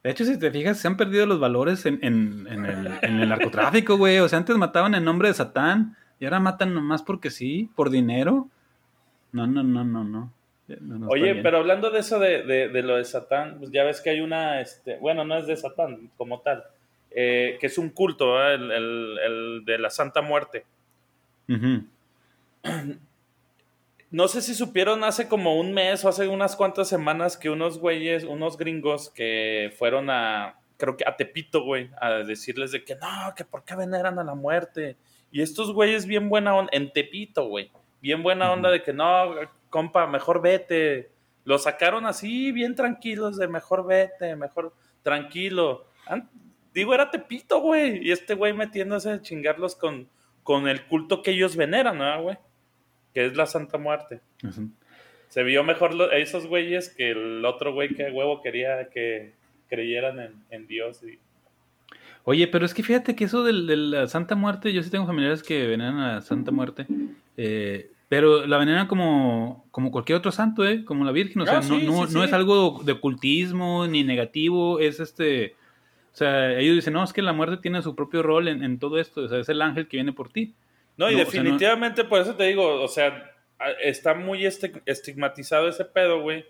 De 0.03 0.11
hecho, 0.11 0.25
si 0.25 0.37
te 0.41 0.51
fijas, 0.51 0.77
se 0.77 0.89
han 0.89 0.97
perdido 0.97 1.25
los 1.25 1.39
valores 1.39 1.87
en, 1.87 2.01
en, 2.03 2.49
el, 2.49 2.99
en 3.03 3.21
el, 3.21 3.29
narcotráfico, 3.29 3.97
güey. 3.97 4.19
O 4.19 4.29
sea, 4.29 4.41
antes 4.41 4.57
mataban 4.57 4.97
en 4.97 5.05
nombre 5.05 5.29
de 5.29 5.35
Satán 5.35 5.97
y 6.19 6.25
ahora 6.25 6.41
matan 6.41 6.75
nomás 6.75 7.05
porque 7.05 7.31
sí, 7.31 7.71
por 7.77 7.91
dinero. 7.91 8.49
No, 9.31 9.47
no, 9.47 9.63
no, 9.63 9.85
no, 9.85 10.03
no. 10.03 10.33
Oye, 11.09 11.37
pero 11.45 11.59
hablando 11.59 11.93
de 11.93 12.01
eso 12.01 12.19
de, 12.19 12.43
de, 12.43 12.71
de, 12.71 12.83
lo 12.83 12.97
de 12.97 13.05
Satán, 13.05 13.59
pues 13.61 13.71
ya 13.71 13.85
ves 13.85 14.01
que 14.01 14.11
hay 14.11 14.21
una, 14.21 14.61
este, 14.61 14.97
bueno, 14.99 15.25
no 15.25 15.39
es 15.39 15.47
de 15.47 15.57
Satán 15.57 16.11
como 16.17 16.41
tal, 16.41 16.65
eh, 17.19 17.57
que 17.59 17.67
es 17.67 17.79
un 17.79 17.89
culto, 17.89 18.47
el, 18.47 19.63
de 19.65 19.79
la 19.79 19.89
Santa 19.89 20.21
Muerte. 20.21 20.67
No 24.11 24.29
sé 24.29 24.43
si 24.43 24.55
supieron 24.55 25.03
hace 25.03 25.27
como 25.27 25.59
un 25.59 25.73
mes 25.73 26.05
o 26.05 26.11
hace 26.11 26.29
unas 26.29 26.57
cuantas 26.57 26.89
semanas 26.89 27.39
que 27.39 27.49
unos 27.49 27.79
güeyes, 27.79 28.25
unos 28.25 28.59
gringos 28.59 29.09
que 29.09 29.75
fueron 29.79 30.11
a, 30.11 30.61
creo 30.77 30.99
que 30.99 31.05
a 31.07 31.17
Tepito, 31.17 31.65
güey, 31.65 31.91
a 31.99 32.11
decirles 32.17 32.71
de 32.73 32.85
que 32.85 32.97
no, 32.97 33.35
que 33.35 33.47
por 33.47 33.65
qué 33.65 33.75
veneran 33.75 34.19
a 34.19 34.25
la 34.25 34.35
muerte. 34.35 34.97
Y 35.33 35.41
estos 35.41 35.73
güeyes 35.73 36.05
bien 36.05 36.29
buena 36.29 36.55
onda, 36.55 36.71
en 36.75 36.93
Tepito, 36.93 37.49
güey, 37.49 37.71
bien 38.03 38.23
buena 38.23 38.53
onda 38.53 38.71
de 38.71 38.83
que 38.83 38.93
no, 38.93 39.35
compa, 39.71 40.07
mejor 40.07 40.43
vete. 40.43 41.11
Lo 41.45 41.59
sacaron 41.59 42.05
así, 42.05 42.53
bien 42.53 42.75
tranquilos, 42.75 43.39
de 43.39 43.49
mejor 43.49 43.87
vete, 43.87 44.37
mejor 44.37 44.75
tranquilo. 45.03 45.87
Digo, 46.77 46.93
era 46.93 47.11
Tepito, 47.11 47.61
güey. 47.61 48.07
Y 48.07 48.13
este 48.13 48.35
güey 48.35 48.53
metiéndose 48.53 49.11
a 49.11 49.23
chingarlos 49.23 49.75
con, 49.75 50.09
con 50.43 50.69
el 50.69 50.83
culto 50.83 51.23
que 51.23 51.31
ellos 51.31 51.57
veneran, 51.57 51.97
¿no, 51.97 52.23
güey? 52.23 52.37
Que 53.15 53.25
es 53.25 53.35
la 53.35 53.47
Santa 53.47 53.79
Muerte. 53.79 54.21
Se 55.29 55.43
vio 55.43 55.65
mejor 55.65 55.97
esos 56.13 56.47
güeyes 56.47 56.91
que 56.91 57.13
el 57.13 57.43
otro 57.47 57.73
güey 57.73 57.95
que 57.95 58.11
huevo 58.11 58.43
quería 58.43 58.91
que 58.91 59.33
creyeran 59.71 60.45
en, 60.51 60.67
Dios. 60.67 61.01
Oye, 62.25 62.47
pero 62.47 62.67
es 62.67 62.75
que 62.75 62.83
fíjate 62.83 63.17
que 63.17 63.25
eso 63.25 63.43
de, 63.43 63.55
la 63.55 64.07
Santa 64.07 64.35
Muerte, 64.35 64.75
yo 64.75 64.83
sí 64.83 64.91
tengo 64.91 65.07
familiares 65.07 65.43
que 65.43 65.67
veneran 65.67 65.99
a 65.99 66.15
la 66.17 66.21
Santa 66.21 66.51
Muerte, 66.51 66.87
eh, 67.39 67.91
pero 68.11 68.47
la 68.47 68.59
veneran 68.59 68.87
como, 68.87 69.65
como 69.71 69.91
cualquier 69.91 70.19
otro 70.19 70.31
santo, 70.31 70.67
¿eh? 70.67 70.85
Como 70.85 71.07
la 71.07 71.13
Virgen, 71.13 71.41
o 71.41 71.47
sea, 71.47 71.61
ah, 71.61 71.81
no, 71.81 72.07
no 72.07 72.23
es 72.23 72.33
algo 72.35 72.83
de 72.85 72.93
ocultismo 72.93 73.87
ni 73.87 74.05
negativo, 74.05 74.79
es 74.79 75.01
este 75.01 75.55
o 76.17 76.19
sea, 76.19 76.59
ellos 76.59 76.77
dicen, 76.77 76.95
no, 76.95 77.05
es 77.05 77.13
que 77.13 77.21
la 77.21 77.35
muerte 77.35 77.59
tiene 77.59 77.83
su 77.83 77.95
propio 77.95 78.23
rol 78.23 78.49
en, 78.49 78.79
todo 78.79 78.99
esto, 78.99 79.21
o 79.21 79.29
sea, 79.29 79.39
es 79.39 79.51
el 79.51 79.61
ángel 79.61 79.87
que 79.87 79.99
viene 79.99 80.15
por 80.15 80.33
ti. 80.33 80.55
No, 80.97 81.11
y 81.11 81.15
definitivamente 81.15 82.05
por 82.05 82.23
eso 82.23 82.35
te 82.35 82.45
digo, 82.45 82.83
o 82.83 82.89
sea, 82.89 83.35
está 83.83 84.15
muy 84.15 84.47
estigmatizado 84.47 85.69
ese 85.69 85.85
pedo, 85.85 86.23
güey. 86.23 86.47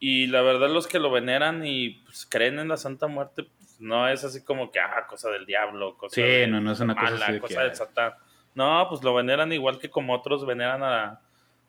Y 0.00 0.26
la 0.26 0.42
verdad 0.42 0.68
los 0.70 0.88
que 0.88 0.98
lo 0.98 1.12
veneran 1.12 1.64
y 1.64 2.00
pues, 2.04 2.26
creen 2.28 2.58
en 2.58 2.66
la 2.66 2.76
Santa 2.76 3.06
Muerte, 3.06 3.44
pues, 3.44 3.80
no 3.80 4.08
es 4.08 4.24
así 4.24 4.42
como 4.42 4.72
que, 4.72 4.80
ah, 4.80 5.06
cosa 5.08 5.30
del 5.30 5.46
diablo, 5.46 5.96
cosa 5.96 6.16
sí, 6.16 6.22
de, 6.22 6.48
no, 6.48 6.60
no 6.60 6.72
es 6.72 6.80
una 6.80 6.96
cosa, 6.96 7.26
así 7.26 7.38
cosa 7.38 7.62
del 7.62 7.76
Satán. 7.76 8.14
No, 8.56 8.86
pues 8.88 9.04
lo 9.04 9.14
veneran 9.14 9.52
igual 9.52 9.78
que 9.78 9.88
como 9.88 10.14
otros 10.14 10.44
veneran 10.44 10.82
a, 10.82 11.20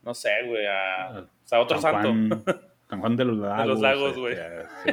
no 0.01 0.15
sé, 0.15 0.31
güey, 0.47 0.65
a, 0.65 1.23
sea, 1.43 1.59
otro 1.59 1.79
santo. 1.79 2.11
San 2.89 2.99
Juan 2.99 3.15
de 3.15 3.25
los 3.25 3.37
Lagos. 3.37 3.59
De 3.59 3.67
los 3.67 3.79
Lagos, 3.79 4.17
güey. 4.17 4.35
Sí. 4.83 4.91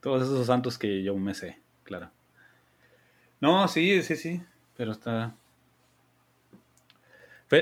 Todos 0.00 0.22
esos 0.22 0.46
santos 0.46 0.78
que 0.78 1.02
yo 1.02 1.16
me 1.16 1.34
sé, 1.34 1.58
claro. 1.82 2.10
No, 3.40 3.68
sí, 3.68 4.02
sí, 4.02 4.16
sí, 4.16 4.40
pero 4.76 4.92
está... 4.92 5.34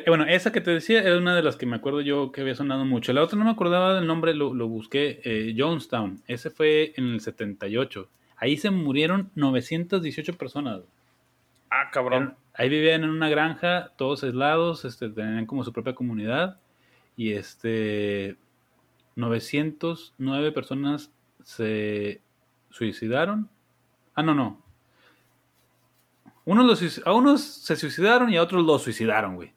Bueno, 0.07 0.25
esa 0.25 0.51
que 0.51 0.61
te 0.61 0.73
decía 0.73 1.01
era 1.01 1.17
una 1.17 1.37
de 1.37 1.45
las 1.45 1.55
que 1.55 1.65
me 1.65 1.77
acuerdo 1.77 2.01
yo 2.01 2.33
que 2.33 2.41
había 2.41 2.57
sonado 2.57 2.85
mucho. 2.85 3.13
La 3.13 3.23
otra 3.23 3.39
no 3.39 3.45
me 3.45 3.53
acordaba 3.53 3.95
del 3.95 4.09
nombre, 4.09 4.35
lo, 4.35 4.51
busqué, 4.67 5.21
eh, 5.23 5.55
Jonestown. 5.57 6.23
Ese 6.27 6.51
fue 6.51 6.93
en 6.97 7.05
el 7.13 7.21
78. 7.21 8.09
Ahí 8.37 8.57
se 8.57 8.71
murieron 8.71 9.31
918 9.37 10.37
personas. 10.37 10.81
Ah, 11.71 11.91
cabrón. 11.93 12.35
ahí 12.55 12.69
vivían 12.69 13.05
en 13.05 13.11
una 13.11 13.29
granja, 13.29 13.93
todos 13.97 14.25
aislados, 14.25 14.85
este, 14.85 15.09
tenían 15.09 15.47
como 15.47 15.63
su 15.63 15.73
propia 15.73 15.95
comunidad. 15.95 16.59
Y 17.17 17.33
este, 17.33 18.37
909 19.15 20.51
personas 20.51 21.13
se 21.45 22.21
suicidaron. 22.77 23.49
Ah, 24.15 24.23
no, 24.23 24.35
no. 24.35 24.63
Unos 26.45 27.03
a 27.05 27.13
unos 27.13 27.43
se 27.43 27.75
suicidaron 27.75 28.31
y 28.31 28.37
a 28.37 28.43
otros 28.43 28.65
los 28.65 28.83
suicidaron, 28.83 29.35
güey. 29.35 29.53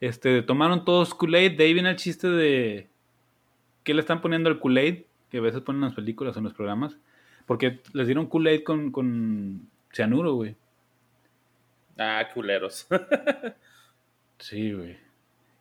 Este, 0.00 0.42
tomaron 0.42 0.84
todos 0.84 1.14
Kool-Aid. 1.14 1.56
De 1.56 1.64
ahí 1.64 1.74
viene 1.74 1.90
el 1.90 1.96
chiste 1.96 2.28
de. 2.28 2.88
¿Qué 3.84 3.94
le 3.94 4.00
están 4.00 4.20
poniendo 4.20 4.48
al 4.48 4.58
Kool-Aid? 4.58 5.04
Que 5.30 5.38
a 5.38 5.40
veces 5.40 5.60
ponen 5.60 5.82
en 5.82 5.88
las 5.88 5.94
películas 5.94 6.34
o 6.34 6.38
en 6.38 6.44
los 6.44 6.54
programas. 6.54 6.96
Porque 7.46 7.80
les 7.92 8.06
dieron 8.06 8.26
Kool-Aid 8.26 8.64
con, 8.64 8.90
con 8.90 9.68
cianuro, 9.92 10.34
güey. 10.34 10.56
Ah, 11.98 12.26
culeros. 12.32 12.88
sí, 14.38 14.72
güey. 14.72 14.96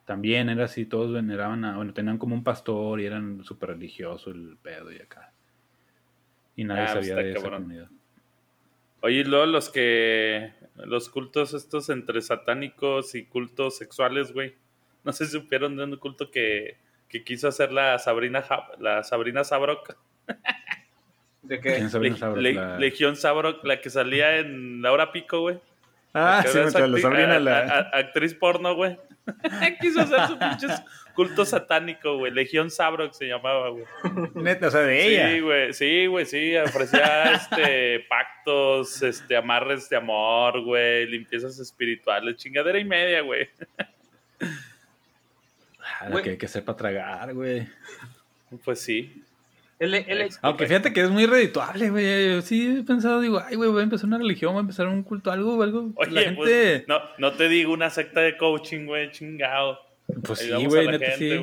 También 0.05 0.49
era 0.49 0.65
así, 0.65 0.85
todos 0.85 1.11
veneraban 1.13 1.63
a. 1.65 1.75
Bueno, 1.75 1.93
tenían 1.93 2.17
como 2.17 2.35
un 2.35 2.43
pastor 2.43 2.99
y 3.01 3.05
eran 3.05 3.43
súper 3.43 3.69
religiosos 3.69 4.33
el 4.33 4.57
pedo 4.61 4.91
y 4.91 4.97
acá. 4.97 5.30
Y 6.55 6.63
nadie 6.63 6.83
ah, 6.83 6.87
sabía 6.87 7.15
de 7.15 7.31
esa 7.31 7.49
comunidad. 7.49 7.89
Oye, 9.01 9.23
luego 9.23 9.45
los 9.45 9.69
que. 9.69 10.53
Los 10.75 11.09
cultos 11.09 11.53
estos 11.53 11.89
entre 11.89 12.21
satánicos 12.21 13.13
y 13.13 13.25
cultos 13.25 13.77
sexuales, 13.77 14.31
güey. 14.31 14.55
No 15.03 15.11
sé 15.11 15.25
si 15.25 15.33
supieron 15.33 15.75
de 15.75 15.83
un 15.83 15.95
culto 15.97 16.31
que, 16.31 16.77
quiso 17.25 17.47
hacer 17.47 17.71
la 17.71 17.99
Sabrina, 17.99 18.43
la 18.79 19.03
Sabrina 19.03 19.43
Sabrok. 19.43 19.95
¿De 21.41 21.59
qué? 21.59 21.87
Legión 22.79 23.15
Sabrok, 23.15 23.63
la 23.65 23.81
que 23.81 23.89
salía 23.89 24.37
en 24.37 24.81
La 24.81 24.91
Hora 24.91 25.11
Pico, 25.11 25.41
güey. 25.41 25.59
Ah, 26.13 26.43
sí, 26.45 26.57
me 26.57 26.71
Sabrina, 26.71 27.39
la... 27.39 27.89
actriz 27.93 28.33
porno, 28.33 28.75
güey. 28.75 28.97
Quiso 29.81 30.01
hacer 30.01 30.27
su 30.27 30.39
pinche 30.39 30.67
culto 31.13 31.45
satánico, 31.45 32.17
güey. 32.17 32.31
Legión 32.31 32.71
Sabrok 32.71 33.13
se 33.13 33.27
llamaba, 33.27 33.69
güey. 33.69 33.85
Neta, 34.35 34.67
o 34.67 34.71
sea, 34.71 34.81
de 34.81 35.05
ella. 35.07 35.29
Sí, 35.29 35.39
güey, 35.39 35.73
sí, 35.73 36.05
güey, 36.07 36.25
sí. 36.25 36.57
Ofrecía 36.57 37.33
este, 37.33 37.99
pactos, 38.01 39.01
este, 39.03 39.35
amarres 39.35 39.89
de 39.89 39.97
amor, 39.97 40.63
güey, 40.63 41.07
limpiezas 41.07 41.59
espirituales, 41.59 42.37
chingadera 42.37 42.79
y 42.79 42.85
media, 42.85 43.21
güey. 43.21 43.49
Ah, 45.99 46.09
que 46.23 46.31
hay 46.31 46.37
que 46.37 46.45
hacer 46.45 46.65
para 46.65 46.77
tragar, 46.77 47.33
güey. 47.33 47.67
Pues 48.63 48.81
sí. 48.81 49.23
Aunque 50.41 50.67
fíjate 50.67 50.93
que 50.93 51.01
es 51.01 51.09
muy 51.09 51.25
redituable, 51.25 51.89
güey. 51.89 52.41
Sí 52.43 52.77
he 52.79 52.83
pensado, 52.83 53.19
digo, 53.19 53.41
ay, 53.43 53.55
güey, 53.55 53.69
voy 53.69 53.79
a 53.79 53.83
empezar 53.83 54.05
una 54.05 54.19
religión, 54.19 54.53
voy 54.53 54.59
a 54.59 54.61
empezar 54.61 54.87
un 54.87 55.01
culto, 55.01 55.31
algo, 55.31 55.61
algo. 55.63 55.91
Oye, 55.95 56.11
la 56.11 56.35
pues, 56.35 56.49
gente... 56.49 56.85
no, 56.87 56.99
no 57.17 57.33
te 57.33 57.49
digo 57.49 57.73
una 57.73 57.89
secta 57.89 58.21
de 58.21 58.37
coaching, 58.37 58.85
güey, 58.85 59.11
chingado. 59.11 59.79
Pues 60.23 60.39
sí, 60.39 60.65
güey, 60.65 60.87
neta 60.87 61.15
sí. 61.17 61.39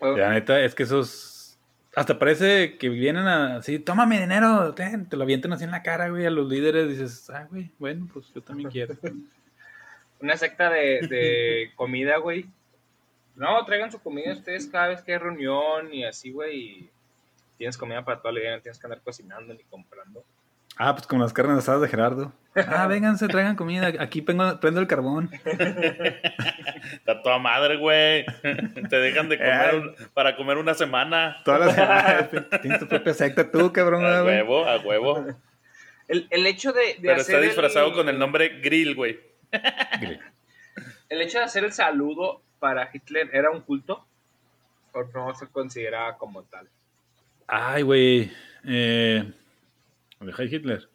La 0.00 0.30
neta 0.30 0.60
es 0.60 0.74
que 0.74 0.84
esos... 0.84 1.58
Hasta 1.96 2.16
parece 2.20 2.76
que 2.78 2.88
vienen 2.88 3.26
así, 3.26 3.80
tómame 3.80 4.20
dinero, 4.20 4.72
te, 4.74 4.84
te 5.10 5.16
lo 5.16 5.24
avientan 5.24 5.52
así 5.52 5.64
en 5.64 5.72
la 5.72 5.82
cara, 5.82 6.10
güey, 6.10 6.24
a 6.24 6.30
los 6.30 6.48
líderes. 6.48 6.88
Dices, 6.88 7.28
ah, 7.30 7.48
güey, 7.50 7.70
bueno, 7.80 8.08
pues 8.12 8.32
yo 8.32 8.40
también 8.40 8.70
quiero. 8.70 8.94
una 10.20 10.36
secta 10.36 10.70
de, 10.70 11.00
de 11.08 11.72
comida, 11.74 12.18
güey. 12.18 12.46
No, 13.34 13.64
traigan 13.64 13.90
su 13.90 13.98
comida 13.98 14.32
ustedes 14.32 14.68
cada 14.68 14.88
vez 14.88 15.02
que 15.02 15.12
hay 15.12 15.18
reunión 15.18 15.92
y 15.92 16.04
así, 16.04 16.30
güey 16.30 16.88
tienes 17.58 17.76
comida 17.76 18.04
para 18.04 18.20
toda 18.20 18.32
la 18.32 18.40
vida, 18.40 18.56
no 18.56 18.62
tienes 18.62 18.78
que 18.78 18.86
andar 18.86 19.02
cocinando 19.02 19.52
ni 19.52 19.64
comprando. 19.64 20.24
Ah, 20.80 20.94
pues 20.94 21.08
como 21.08 21.22
las 21.22 21.32
carnes 21.32 21.58
asadas 21.58 21.80
de 21.82 21.88
Gerardo. 21.88 22.32
Ah, 22.54 22.86
vénganse, 22.86 23.26
traigan 23.26 23.56
comida. 23.56 23.92
Aquí 23.98 24.22
prendo 24.22 24.80
el 24.80 24.86
carbón. 24.86 25.28
Está 26.92 27.20
toda 27.22 27.38
madre, 27.38 27.76
güey. 27.76 28.24
Te 28.88 28.96
dejan 28.96 29.28
de 29.28 29.38
comer 29.38 29.96
para 30.14 30.36
comer 30.36 30.56
una 30.56 30.74
semana. 30.74 31.38
Todas 31.44 31.66
las 31.66 31.74
semanas. 31.74 32.30
Tienes 32.62 32.78
tu 32.78 32.86
propia 32.86 33.12
secta 33.12 33.50
tú, 33.50 33.72
cabrón. 33.72 34.04
A 34.04 34.22
huevo, 34.22 34.64
a 34.64 34.78
huevo. 34.78 35.26
El, 36.06 36.28
el 36.30 36.46
hecho 36.46 36.72
de, 36.72 36.94
de 36.94 36.98
Pero 37.02 37.20
está 37.20 37.40
disfrazado 37.40 37.92
con 37.92 38.08
el 38.08 38.18
nombre 38.18 38.60
Grill, 38.60 38.94
güey. 38.94 39.18
El 41.08 41.20
hecho 41.22 41.38
de 41.38 41.44
hacer 41.44 41.64
el 41.64 41.72
saludo 41.72 42.40
para 42.60 42.88
Hitler 42.92 43.30
era 43.32 43.50
un 43.50 43.62
culto. 43.62 44.06
¿O 44.92 45.04
no 45.04 45.34
se 45.34 45.48
consideraba 45.48 46.16
como 46.16 46.44
tal? 46.44 46.68
Ay, 47.48 47.82
güey. 47.82 48.30
Eh, 48.64 49.24
Hitler. 50.50 50.88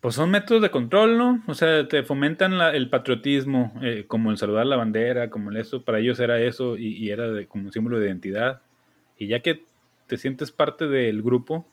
Pues 0.00 0.16
son 0.16 0.32
métodos 0.32 0.60
de 0.60 0.72
control, 0.72 1.16
¿no? 1.16 1.44
O 1.46 1.54
sea, 1.54 1.86
te 1.86 2.02
fomentan 2.02 2.54
el 2.74 2.90
patriotismo, 2.90 3.72
eh, 3.80 4.04
como 4.08 4.32
el 4.32 4.38
saludar 4.38 4.66
la 4.66 4.74
bandera, 4.74 5.30
como 5.30 5.50
el 5.50 5.58
eso. 5.58 5.84
Para 5.84 6.00
ellos 6.00 6.18
era 6.18 6.40
eso 6.40 6.76
y, 6.76 7.10
era 7.10 7.30
de, 7.30 7.46
como 7.46 7.66
un 7.66 7.72
símbolo 7.72 8.00
de 8.00 8.08
identidad. 8.08 8.60
Y 9.16 9.28
ya 9.28 9.38
que 9.38 9.64
te 10.08 10.16
sientes 10.16 10.50
parte 10.50 10.88
del 10.88 11.22
grupo. 11.22 11.64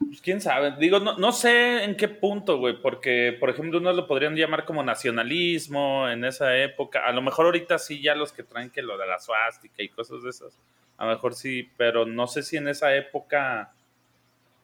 Pues 0.00 0.20
quién 0.20 0.40
sabe. 0.40 0.74
Digo, 0.78 0.98
no, 0.98 1.16
no 1.16 1.30
sé 1.30 1.84
en 1.84 1.96
qué 1.96 2.08
punto, 2.08 2.58
güey. 2.58 2.80
Porque, 2.80 3.36
por 3.38 3.50
ejemplo, 3.50 3.78
unos 3.78 3.94
lo 3.94 4.06
podrían 4.06 4.34
llamar 4.34 4.64
como 4.64 4.82
nacionalismo 4.82 6.08
en 6.08 6.24
esa 6.24 6.56
época. 6.56 7.06
A 7.06 7.12
lo 7.12 7.22
mejor 7.22 7.46
ahorita 7.46 7.78
sí, 7.78 8.02
ya 8.02 8.14
los 8.14 8.32
que 8.32 8.42
traen 8.42 8.70
que 8.70 8.82
lo 8.82 8.98
de 8.98 9.06
la 9.06 9.20
suástica 9.20 9.82
y 9.82 9.88
cosas 9.88 10.22
de 10.22 10.30
esas 10.30 10.58
a 11.00 11.06
lo 11.06 11.12
mejor 11.12 11.34
sí, 11.34 11.70
pero 11.78 12.04
no 12.04 12.26
sé 12.26 12.42
si 12.42 12.58
en 12.58 12.68
esa 12.68 12.94
época 12.94 13.72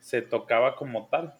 se 0.01 0.21
tocaba 0.21 0.77
como 0.77 1.09
tal. 1.11 1.33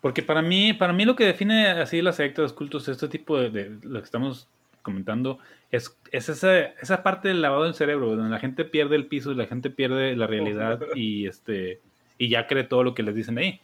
Porque 0.00 0.24
para 0.24 0.42
mí, 0.42 0.72
para 0.72 0.92
mí 0.92 1.04
lo 1.04 1.14
que 1.14 1.24
define 1.24 1.68
así 1.68 2.02
las 2.02 2.16
sectas, 2.16 2.52
cultos, 2.52 2.88
este 2.88 3.06
tipo 3.06 3.38
de, 3.38 3.78
lo 3.82 4.00
que 4.00 4.04
estamos 4.04 4.48
comentando, 4.82 5.38
es, 5.70 5.96
es 6.10 6.28
esa, 6.28 6.58
esa, 6.58 7.04
parte 7.04 7.28
del 7.28 7.42
lavado 7.42 7.62
del 7.62 7.74
cerebro, 7.74 8.16
donde 8.16 8.28
la 8.28 8.40
gente 8.40 8.64
pierde 8.64 8.96
el 8.96 9.06
piso 9.06 9.30
y 9.30 9.36
la 9.36 9.46
gente 9.46 9.70
pierde 9.70 10.16
la 10.16 10.26
realidad 10.26 10.80
y 10.96 11.28
este 11.28 11.80
y 12.18 12.28
ya 12.28 12.46
cree 12.46 12.64
todo 12.64 12.82
lo 12.82 12.94
que 12.94 13.02
les 13.02 13.14
dicen 13.14 13.38
ahí. 13.38 13.60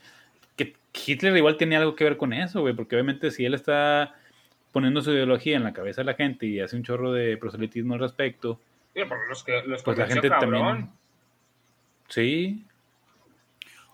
Que 0.57 0.75
Hitler 1.07 1.37
igual 1.37 1.57
tenía 1.57 1.79
algo 1.79 1.95
que 1.95 2.05
ver 2.05 2.17
con 2.17 2.33
eso, 2.33 2.61
güey, 2.61 2.75
porque 2.75 2.97
obviamente 2.97 3.31
si 3.31 3.45
él 3.45 3.55
está 3.55 4.15
poniendo 4.73 5.03
su 5.03 5.13
ideología 5.13 5.57
en 5.57 5.65
la 5.65 5.73
cabeza 5.73 6.03
de 6.03 6.07
la 6.07 6.15
gente 6.15 6.47
y 6.47 6.61
hace 6.61 6.77
un 6.77 6.83
chorro 6.83 7.13
de 7.13 7.37
proselitismo 7.37 7.95
al 7.95 8.01
respecto, 8.01 8.61
los 8.95 9.45
que, 9.45 9.63
los 9.67 9.83
pues 9.83 9.99
la 9.99 10.07
gente 10.07 10.29
también. 10.29 10.91
Sí. 12.09 12.65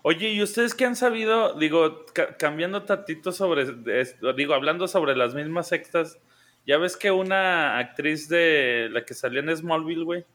Oye, 0.01 0.29
¿y 0.29 0.41
ustedes 0.41 0.73
qué 0.73 0.85
han 0.85 0.95
sabido? 0.95 1.53
Digo, 1.53 2.05
cambiando 2.39 2.83
tantito 2.83 3.31
sobre 3.31 3.65
esto, 3.99 4.33
digo, 4.33 4.53
hablando 4.53 4.87
sobre 4.87 5.15
las 5.15 5.35
mismas 5.35 5.67
sectas, 5.67 6.19
ya 6.65 6.77
ves 6.77 6.97
que 6.97 7.11
una 7.11 7.77
actriz 7.77 8.29
de 8.29 8.89
la 8.91 9.05
que 9.05 9.13
salía 9.13 9.41
en 9.41 9.55
Smallville, 9.55 10.03
güey. 10.03 10.25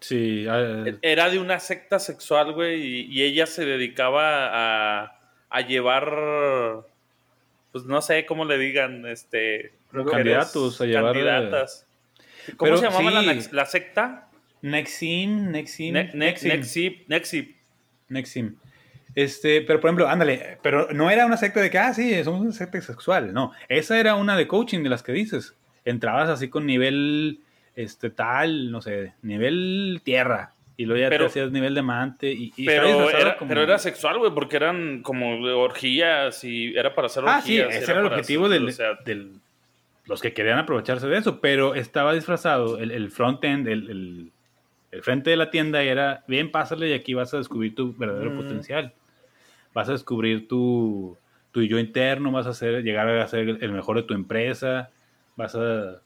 Sí. 0.00 0.46
E, 0.46 0.98
era 1.02 1.30
de 1.30 1.38
una 1.38 1.58
secta 1.58 1.98
sexual, 1.98 2.52
güey, 2.52 3.08
y, 3.10 3.22
ella 3.22 3.46
se 3.46 3.64
dedicaba 3.64 4.50
a, 5.02 5.20
a 5.48 5.60
llevar, 5.62 6.84
pues 7.72 7.84
no 7.84 8.00
sé 8.02 8.26
cómo 8.26 8.44
le 8.44 8.58
digan, 8.58 9.06
este... 9.06 9.72
Candidatos, 10.10 10.80
a 10.80 10.86
llevar... 10.86 11.14
Candidatas. 11.14 11.86
¿Cómo 12.56 12.76
se 12.76 12.84
llamaba 12.84 13.22
la, 13.22 13.66
secta? 13.66 14.28
Nexim, 14.62 15.50
Nexim. 15.50 15.94
Nexim, 16.14 17.04
Nexim. 17.08 17.54
Nexim. 18.08 18.56
Este, 19.14 19.62
pero 19.62 19.80
por 19.80 19.88
ejemplo, 19.88 20.08
ándale, 20.08 20.58
pero 20.62 20.92
no 20.92 21.10
era 21.10 21.24
una 21.24 21.38
secta 21.38 21.60
de 21.60 21.70
que, 21.70 21.78
ah, 21.78 21.94
sí, 21.94 22.22
somos 22.22 22.42
una 22.42 22.52
secta 22.52 22.80
sexual, 22.82 23.32
no. 23.32 23.52
Esa 23.68 23.98
era 23.98 24.14
una 24.14 24.36
de 24.36 24.46
coaching 24.46 24.82
de 24.82 24.90
las 24.90 25.02
que 25.02 25.12
dices. 25.12 25.54
Entrabas 25.84 26.28
así 26.28 26.48
con 26.48 26.66
nivel, 26.66 27.40
este, 27.76 28.10
tal, 28.10 28.72
no 28.72 28.80
sé, 28.80 29.12
nivel 29.22 30.00
tierra. 30.02 30.52
Y 30.78 30.84
luego 30.84 31.00
ya 31.00 31.16
te 31.16 31.24
hacías 31.24 31.52
nivel 31.52 31.74
de 31.74 31.80
amante. 31.80 32.32
Y, 32.32 32.52
pero, 32.66 33.08
era, 33.08 33.38
pero 33.38 33.62
era 33.62 33.78
sexual, 33.78 34.18
güey, 34.18 34.32
porque 34.32 34.56
eran 34.56 35.02
como 35.02 35.40
orgías 35.58 36.42
y 36.44 36.76
era 36.76 36.94
para 36.94 37.06
hacer 37.06 37.24
orgías. 37.24 37.38
Ah, 37.38 37.72
sí, 37.72 37.78
ese 37.78 37.92
era, 37.92 38.00
el 38.00 38.06
objetivo 38.06 38.48
del, 38.48 38.74
del, 39.04 39.32
los 40.04 40.20
que 40.20 40.34
querían 40.34 40.58
aprovecharse 40.58 41.06
de 41.06 41.16
eso, 41.16 41.40
pero 41.40 41.74
estaba 41.74 42.12
disfrazado, 42.12 42.78
el, 42.78 42.90
el 42.90 43.10
front-end, 43.10 43.68
el, 43.68 44.32
frente 45.02 45.30
de 45.30 45.36
la 45.36 45.50
tienda 45.50 45.82
era, 45.82 46.24
bien, 46.26 46.50
pásale 46.50 46.88
y 46.88 46.92
aquí 46.94 47.14
vas 47.14 47.32
a 47.34 47.38
descubrir 47.38 47.74
tu 47.74 47.94
verdadero 47.94 48.30
mm. 48.30 48.36
potencial. 48.36 48.92
Vas 49.74 49.88
a 49.88 49.92
descubrir 49.92 50.48
tu, 50.48 51.16
tu 51.52 51.62
yo 51.62 51.78
interno, 51.78 52.32
vas 52.32 52.46
a 52.46 52.50
hacer, 52.50 52.82
llegar 52.82 53.08
a 53.08 53.28
ser 53.28 53.58
el 53.60 53.72
mejor 53.72 53.96
de 53.96 54.02
tu 54.04 54.14
empresa, 54.14 54.90
vas 55.36 55.54
a 55.54 56.00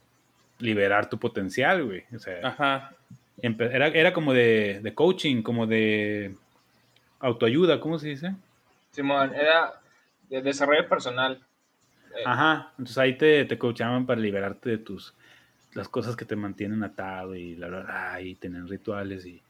liberar 0.60 1.08
tu 1.08 1.18
potencial, 1.18 1.84
güey. 1.84 2.04
O 2.14 2.18
sea, 2.18 2.46
Ajá. 2.46 2.94
Era, 3.42 3.88
era 3.88 4.12
como 4.12 4.34
de, 4.34 4.80
de 4.82 4.94
coaching, 4.94 5.42
como 5.42 5.66
de 5.66 6.34
autoayuda, 7.20 7.80
¿cómo 7.80 7.98
se 7.98 8.08
dice? 8.08 8.34
Simón, 8.90 9.34
era 9.34 9.80
de 10.28 10.42
desarrollo 10.42 10.88
personal. 10.88 11.40
Eh, 12.16 12.22
Ajá, 12.26 12.72
entonces 12.72 12.98
ahí 12.98 13.16
te, 13.16 13.44
te 13.44 13.58
coachaban 13.58 14.04
para 14.04 14.20
liberarte 14.20 14.70
de 14.70 14.78
tus 14.78 15.14
las 15.74 15.88
cosas 15.88 16.16
que 16.16 16.24
te 16.24 16.34
mantienen 16.34 16.82
atado 16.82 17.36
y 17.36 17.54
la 17.54 17.68
verdad 17.68 18.18
y 18.18 18.34
tener 18.34 18.64
rituales 18.64 19.24
y, 19.24 19.40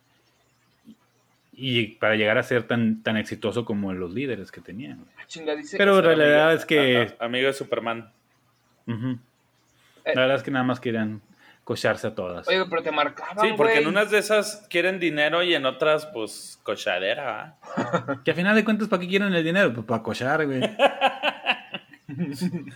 y 1.52 1.86
para 1.94 2.14
llegar 2.14 2.36
a 2.36 2.42
ser 2.42 2.64
tan, 2.64 3.02
tan 3.02 3.16
exitoso 3.16 3.64
como 3.64 3.92
los 3.94 4.12
líderes 4.12 4.52
que 4.52 4.60
tenían. 4.60 5.06
Ah, 5.18 5.24
Pero 5.78 5.96
la 5.96 6.14
realidad 6.14 6.52
es 6.52 6.66
que... 6.66 7.14
amigo 7.18 7.46
de 7.46 7.54
Superman. 7.54 8.12
La 10.04 10.20
verdad 10.20 10.36
es 10.36 10.42
que 10.42 10.50
nada 10.50 10.64
más 10.64 10.80
querían 10.80 11.22
cocharse 11.64 12.08
a 12.08 12.14
todas. 12.14 12.48
Oye, 12.48 12.64
pero 12.68 12.82
te 12.82 12.90
marcaban, 12.90 13.46
Sí, 13.46 13.54
porque 13.56 13.78
en 13.78 13.86
unas 13.86 14.10
de 14.10 14.18
esas 14.18 14.66
quieren 14.68 14.98
dinero 14.98 15.42
y 15.42 15.54
en 15.54 15.66
otras, 15.66 16.06
pues, 16.06 16.58
cochadera. 16.64 17.58
que 18.24 18.32
a 18.32 18.34
final 18.34 18.56
de 18.56 18.64
cuentas, 18.64 18.88
¿para 18.88 19.00
qué 19.00 19.08
quieren 19.08 19.32
el 19.32 19.44
dinero? 19.44 19.72
Pues 19.72 19.86
para 19.86 20.02
cochar, 20.02 20.46
güey. 20.46 20.62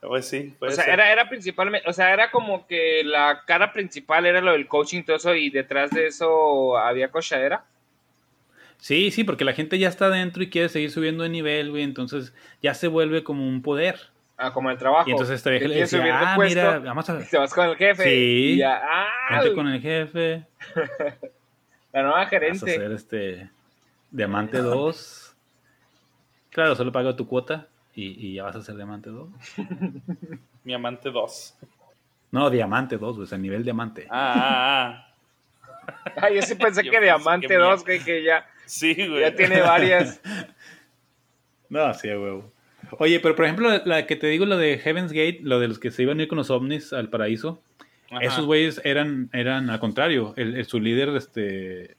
pues 0.00 0.28
sí. 0.28 0.54
O 0.60 0.70
sea, 0.70 0.84
era, 0.84 1.10
era 1.10 1.28
principalmente, 1.28 1.88
o 1.88 1.92
sea, 1.94 2.12
era 2.12 2.30
como 2.30 2.66
que 2.66 3.02
la 3.04 3.44
cara 3.46 3.72
principal 3.72 4.26
era 4.26 4.40
lo 4.40 4.52
del 4.52 4.68
coaching 4.68 4.98
y 4.98 5.02
todo 5.04 5.16
eso, 5.16 5.34
y 5.34 5.48
detrás 5.48 5.90
de 5.90 6.08
eso 6.08 6.76
había 6.76 7.10
cochadera. 7.10 7.64
Sí, 8.76 9.10
sí, 9.10 9.24
porque 9.24 9.44
la 9.44 9.54
gente 9.54 9.78
ya 9.78 9.88
está 9.88 10.10
dentro 10.10 10.42
y 10.42 10.50
quiere 10.50 10.68
seguir 10.68 10.90
subiendo 10.90 11.22
de 11.22 11.30
nivel, 11.30 11.70
güey, 11.70 11.84
entonces 11.84 12.34
ya 12.60 12.74
se 12.74 12.88
vuelve 12.88 13.22
como 13.22 13.48
un 13.48 13.62
poder. 13.62 14.11
Ah, 14.42 14.52
como 14.52 14.70
el 14.70 14.76
trabajo. 14.78 15.08
Y 15.08 15.12
entonces 15.12 15.36
esta 15.36 15.50
vieja 15.50 15.68
le 15.68 15.76
decía, 15.76 16.00
ah, 16.12 16.36
mira, 16.36 16.80
vamos 16.80 17.08
a 17.08 17.14
ver. 17.14 17.28
Te 17.28 17.38
vas 17.38 17.54
con 17.54 17.68
el 17.68 17.76
jefe. 17.76 18.04
Sí. 18.04 18.56
ya, 18.56 18.82
ah, 18.82 19.42
con 19.54 19.68
el 19.68 19.80
jefe. 19.80 20.44
la 21.92 22.02
nueva 22.02 22.26
gerente. 22.26 22.58
Vas 22.60 22.62
a 22.62 22.74
hacer 22.74 22.92
este 22.92 23.50
Diamante 24.10 24.58
2. 24.58 25.36
Claro, 26.50 26.74
solo 26.74 26.90
paga 26.90 27.14
tu 27.14 27.26
cuota 27.26 27.68
y, 27.94 28.34
ya 28.34 28.42
vas 28.42 28.56
a 28.56 28.62
ser 28.62 28.76
diamante 28.76 29.10
2. 29.10 29.28
Mi 30.64 30.74
amante 30.74 31.10
2. 31.10 31.54
No, 32.32 32.50
diamante 32.50 32.98
2, 32.98 33.16
pues 33.16 33.32
a 33.32 33.38
nivel 33.38 33.62
diamante. 33.62 34.06
Ah, 34.10 35.06
ah, 35.06 36.12
Ay, 36.16 36.36
yo 36.36 36.42
sí 36.42 36.54
pensé 36.56 36.82
que 36.90 37.00
Diamante 37.00 37.54
2, 37.54 37.84
que, 37.84 38.04
que 38.04 38.22
ya. 38.22 38.46
Sí, 38.66 38.94
güey. 38.94 39.20
Ya 39.20 39.34
tiene 39.34 39.60
varias. 39.60 40.20
no, 41.68 41.94
sí, 41.94 42.12
güey. 42.12 42.42
Oye, 42.98 43.20
pero 43.20 43.34
por 43.34 43.44
ejemplo, 43.44 43.70
la 43.84 44.06
que 44.06 44.16
te 44.16 44.26
digo, 44.26 44.46
lo 44.46 44.56
de 44.56 44.78
Heaven's 44.78 45.12
Gate, 45.12 45.40
lo 45.42 45.60
de 45.60 45.68
los 45.68 45.78
que 45.78 45.90
se 45.90 46.02
iban 46.02 46.18
a 46.18 46.22
ir 46.22 46.28
con 46.28 46.38
los 46.38 46.50
ovnis 46.50 46.92
al 46.92 47.08
paraíso, 47.08 47.62
esos 48.20 48.44
güeyes 48.44 48.80
eran, 48.84 49.30
eran 49.32 49.70
al 49.70 49.80
contrario. 49.80 50.34
El, 50.36 50.64
su 50.66 50.80
líder 50.80 51.08
este, 51.10 51.96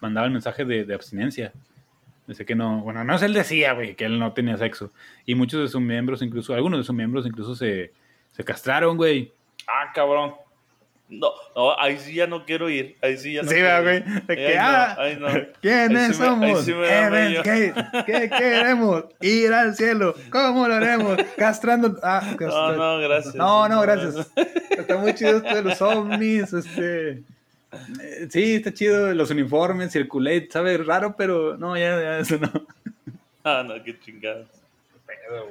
mandaba 0.00 0.26
el 0.26 0.32
mensaje 0.32 0.64
de, 0.64 0.84
de 0.84 0.94
abstinencia. 0.94 1.52
Dice 2.26 2.46
que 2.46 2.54
no, 2.54 2.80
bueno, 2.80 3.04
no 3.04 3.14
es 3.14 3.22
él 3.22 3.34
decía, 3.34 3.74
güey, 3.74 3.96
que 3.96 4.06
él 4.06 4.18
no 4.18 4.32
tenía 4.32 4.56
sexo. 4.56 4.92
Y 5.26 5.34
muchos 5.34 5.60
de 5.60 5.68
sus 5.68 5.80
miembros, 5.82 6.22
incluso, 6.22 6.54
algunos 6.54 6.80
de 6.80 6.84
sus 6.84 6.94
miembros 6.94 7.26
incluso 7.26 7.54
se, 7.54 7.92
se 8.32 8.44
castraron, 8.44 8.96
güey. 8.96 9.32
Ah, 9.66 9.92
cabrón. 9.94 10.34
No, 11.08 11.30
no, 11.54 11.78
ahí 11.78 11.98
sí 11.98 12.14
ya 12.14 12.26
no 12.26 12.44
quiero 12.46 12.70
ir. 12.70 12.96
Ahí 13.02 13.18
sí 13.18 13.34
ya 13.34 13.42
no. 13.42 13.50
Sí, 13.50 13.56
güey. 13.60 14.02
¿Qué, 14.26 14.56
ah, 14.58 14.96
¿Quiénes 15.60 16.16
somos? 16.16 16.64
¿Qué 16.64 18.30
queremos? 18.38 19.04
Ir 19.20 19.52
al 19.52 19.76
cielo. 19.76 20.14
¿Cómo 20.30 20.66
lo 20.66 20.74
haremos? 20.74 21.18
Castrando. 21.36 21.98
Ah, 22.02 22.34
No, 22.40 22.72
no, 22.76 22.98
gracias. 23.00 23.34
No, 23.34 23.68
no, 23.68 23.82
gracias. 23.82 24.30
Está 24.70 24.96
muy 24.96 25.14
chido 25.14 25.36
esto 25.38 25.54
de 25.54 25.62
los 25.62 25.80
ovnis, 25.82 26.52
este. 26.52 27.22
Eh, 28.00 28.28
sí, 28.30 28.54
está 28.54 28.72
chido 28.72 29.12
los 29.14 29.30
uniformes, 29.30 29.92
circulate, 29.92 30.48
sabe 30.50 30.78
raro, 30.78 31.16
pero 31.16 31.56
no, 31.56 31.76
ya, 31.76 32.00
ya 32.00 32.18
eso 32.18 32.38
no. 32.38 32.50
Ah, 33.42 33.62
no, 33.66 33.74
qué 33.82 33.98
chingados. 34.00 34.46
Pedo, 35.06 35.48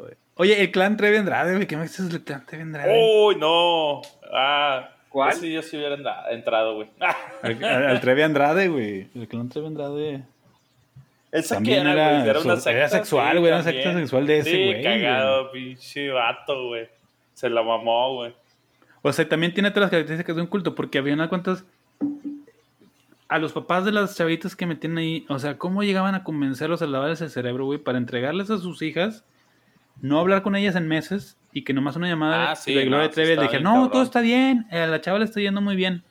güey. 0.00 0.14
Oye, 0.38 0.60
el 0.60 0.70
clan 0.70 0.96
Trevi 0.98 1.16
Andrade, 1.16 1.54
güey, 1.54 1.66
¿qué 1.66 1.76
me 1.78 1.84
dices 1.84 2.10
del 2.10 2.22
clan 2.22 2.44
Trevi 2.44 2.62
Andrade? 2.64 2.92
Uy, 2.92 3.36
no. 3.36 4.02
Ah, 4.32 4.90
¿cuál? 5.08 5.32
Sí, 5.34 5.52
yo 5.52 5.62
sí 5.62 5.76
hubiera 5.76 5.96
entrado, 6.30 6.74
güey. 6.76 6.88
al, 7.42 8.00
Trevi 8.00 8.22
Andrade, 8.22 8.68
güey. 8.68 9.08
El 9.14 9.28
clan 9.28 9.48
Trevi 9.48 9.66
Andrade. 9.66 10.22
Esa 11.32 11.62
que 11.62 11.76
era, 11.76 11.92
era, 11.92 12.18
güey, 12.18 12.28
era 12.30 12.40
una 12.40 12.56
secta. 12.56 12.78
Era 12.78 12.88
sexual, 12.88 13.38
güey, 13.38 13.48
era 13.48 13.56
una 13.56 13.64
secta 13.64 13.92
sexual 13.92 14.26
de 14.26 14.38
ese, 14.38 14.64
güey. 14.64 14.76
Sí, 14.76 14.82
cagado, 14.82 15.50
pinche 15.50 16.10
vato, 16.10 16.68
güey. 16.68 16.88
Se 17.34 17.50
la 17.50 17.62
mamó, 17.62 18.14
güey. 18.14 18.34
O 19.02 19.12
sea, 19.12 19.28
también 19.28 19.52
tiene 19.52 19.70
todas 19.70 19.82
las 19.82 19.90
características 19.90 20.34
de 20.34 20.42
un 20.42 20.48
culto, 20.48 20.74
porque 20.74 20.98
había 20.98 21.14
unas 21.14 21.28
cuantas. 21.28 21.64
A 23.28 23.38
los 23.38 23.52
papás 23.52 23.84
de 23.84 23.92
las 23.92 24.16
chavitas 24.16 24.54
que 24.54 24.66
metían 24.66 24.96
ahí, 24.98 25.26
o 25.28 25.38
sea, 25.38 25.58
¿cómo 25.58 25.82
llegaban 25.82 26.14
a 26.14 26.22
convencerlos 26.22 26.80
a 26.80 26.86
lavarles 26.86 27.20
el 27.20 27.30
cerebro, 27.30 27.64
güey, 27.64 27.78
para 27.78 27.98
entregarles 27.98 28.50
a 28.50 28.58
sus 28.58 28.82
hijas, 28.82 29.24
no 30.00 30.20
hablar 30.20 30.42
con 30.42 30.54
ellas 30.54 30.76
en 30.76 30.86
meses 30.86 31.36
y 31.56 31.64
que 31.64 31.72
nomás 31.72 31.96
una 31.96 32.06
llamada 32.06 32.52
ah, 32.52 32.58
de 32.66 32.84
Gloria 32.84 33.10
Trevi 33.10 33.34
le 33.34 33.42
dije, 33.44 33.60
no, 33.60 33.88
todo 33.88 34.02
está 34.02 34.20
bien, 34.20 34.66
a 34.70 34.86
la 34.88 35.00
chava 35.00 35.18
le 35.18 35.24
está 35.24 35.40
yendo 35.40 35.62
muy 35.62 35.74
bien. 35.74 36.04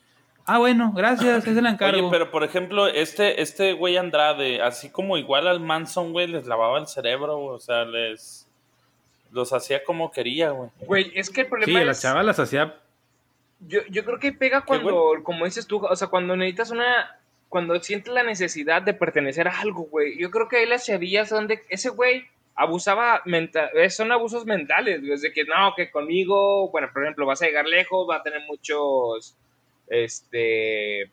Ah, 0.44 0.58
bueno, 0.58 0.92
gracias, 0.92 1.46
es 1.46 1.56
el 1.56 1.68
encargo. 1.68 2.00
Oye, 2.00 2.08
pero 2.10 2.32
por 2.32 2.44
ejemplo, 2.44 2.88
este, 2.88 3.40
este 3.40 3.74
güey 3.74 3.96
Andrade, 3.96 4.64
así 4.64 4.90
como 4.90 5.20
igual 5.20 5.48
al 5.48 5.60
Manson, 5.60 6.14
güey, 6.14 6.26
les 6.26 6.48
lavaba 6.48 6.80
el 6.80 6.88
cerebro, 6.88 7.38
o 7.38 7.60
sea, 7.60 7.86
les 7.86 8.48
los 9.30 9.54
hacía 9.54 9.84
como 9.84 10.10
quería, 10.10 10.50
güey. 10.50 10.72
Güey, 10.80 11.12
es 11.14 11.30
que 11.30 11.42
el 11.42 11.48
problema 11.48 11.80
sí, 11.80 11.86
la 11.86 11.94
chava 11.94 12.24
las 12.24 12.40
hacía... 12.40 12.80
Yo, 13.60 13.82
yo 13.92 14.04
creo 14.04 14.18
que 14.18 14.32
pega 14.32 14.62
cuando, 14.62 15.12
como 15.22 15.46
dices 15.46 15.68
tú, 15.68 15.86
o 15.86 15.96
sea, 15.96 16.08
cuando 16.08 16.36
necesitas 16.36 16.72
una... 16.72 17.20
Cuando 17.50 17.80
sientes 17.82 18.12
la 18.12 18.24
necesidad 18.24 18.82
de 18.82 18.96
pertenecer 18.96 19.48
a 19.48 19.60
algo, 19.60 19.84
güey. 19.84 20.20
Yo 20.20 20.32
creo 20.32 20.48
que 20.48 20.58
ahí 20.58 20.66
las 20.66 20.88
chavillas 20.88 21.30
donde 21.30 21.62
ese 21.70 21.90
güey 21.90 22.26
abusaba 22.56 23.22
mental, 23.26 23.70
eh, 23.74 23.90
son 23.90 24.12
abusos 24.12 24.46
mentales, 24.46 25.06
güey, 25.06 25.20
de 25.20 25.34
que 25.34 25.44
no, 25.44 25.74
que 25.76 25.92
conmigo, 25.92 26.70
bueno, 26.70 26.90
por 26.92 27.04
ejemplo, 27.04 27.26
vas 27.26 27.42
a 27.42 27.46
llegar 27.46 27.66
lejos, 27.66 28.08
va 28.10 28.18
a 28.18 28.24
tener 28.24 28.42
muchos, 28.48 29.36
este, 29.88 31.12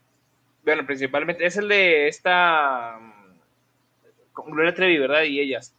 bueno, 0.64 0.87
principalmente 0.87 1.44
es 1.44 1.57
el 1.57 1.68
de 1.68 2.07
esta, 2.07 2.98
con 4.33 4.52
Gloria 4.52 4.74
Trevi, 4.74 4.98
¿verdad? 4.98 5.24
Y 5.24 5.40
ellas. 5.40 5.74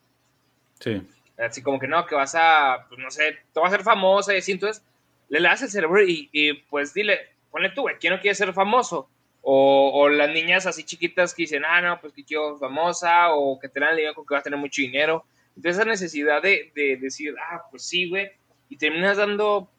Sí. 0.79 1.01
Así 1.37 1.63
como 1.63 1.79
que 1.79 1.87
no, 1.87 2.05
que 2.05 2.15
vas 2.15 2.35
a, 2.35 2.85
pues 2.89 2.99
no 2.99 3.09
sé, 3.09 3.39
te 3.53 3.59
vas 3.59 3.71
a 3.71 3.77
ser 3.77 3.85
famosa 3.85 4.33
y 4.33 4.39
así, 4.39 4.51
entonces 4.51 4.83
le 5.29 5.41
das 5.41 5.61
el 5.63 5.69
cerebro 5.69 6.03
y, 6.03 6.29
y 6.31 6.53
pues 6.53 6.93
dile, 6.93 7.19
ponle 7.49 7.69
tú, 7.69 7.81
güey, 7.81 7.95
¿quién 7.99 8.13
no 8.13 8.19
quiere 8.19 8.35
ser 8.35 8.53
famoso? 8.53 9.09
O, 9.41 9.91
o, 9.93 10.09
las 10.09 10.29
niñas 10.29 10.65
así 10.65 10.83
chiquitas 10.83 11.33
que 11.33 11.43
dicen, 11.43 11.63
ah, 11.65 11.81
no, 11.81 11.99
pues 11.99 12.13
que 12.13 12.23
quiero 12.23 12.57
famosa, 12.57 13.33
o 13.33 13.59
que 13.59 13.67
te 13.67 13.79
dan 13.79 13.97
el 13.97 14.13
con 14.13 14.25
que 14.25 14.33
vas 14.33 14.41
a 14.41 14.43
tener 14.43 14.59
mucho 14.59 14.81
dinero. 14.81 15.25
Entonces 15.55 15.77
esa 15.77 15.85
necesidad 15.85 16.41
de, 16.41 16.71
de 16.75 16.97
decir, 16.97 17.35
ah, 17.39 17.63
pues 17.69 17.83
sí, 17.83 18.09
güey, 18.09 18.31
y 18.69 18.77
terminas 18.77 19.17
dando 19.17 19.69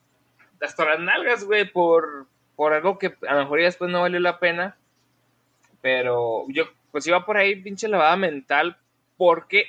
hasta 0.60 0.84
las 0.84 1.00
nalgas, 1.00 1.44
güey, 1.44 1.70
por, 1.70 2.26
por 2.56 2.72
algo 2.72 2.98
que 2.98 3.14
a 3.28 3.34
lo 3.34 3.40
mejor 3.40 3.58
ya 3.60 3.66
después 3.66 3.90
no 3.90 4.02
valió 4.02 4.20
la 4.20 4.38
pena. 4.38 4.76
Pero 5.82 6.46
yo, 6.48 6.64
pues 6.90 7.06
iba 7.06 7.26
por 7.26 7.36
ahí 7.36 7.56
pinche 7.56 7.88
lavada 7.88 8.16
mental, 8.16 8.76
porque 9.16 9.66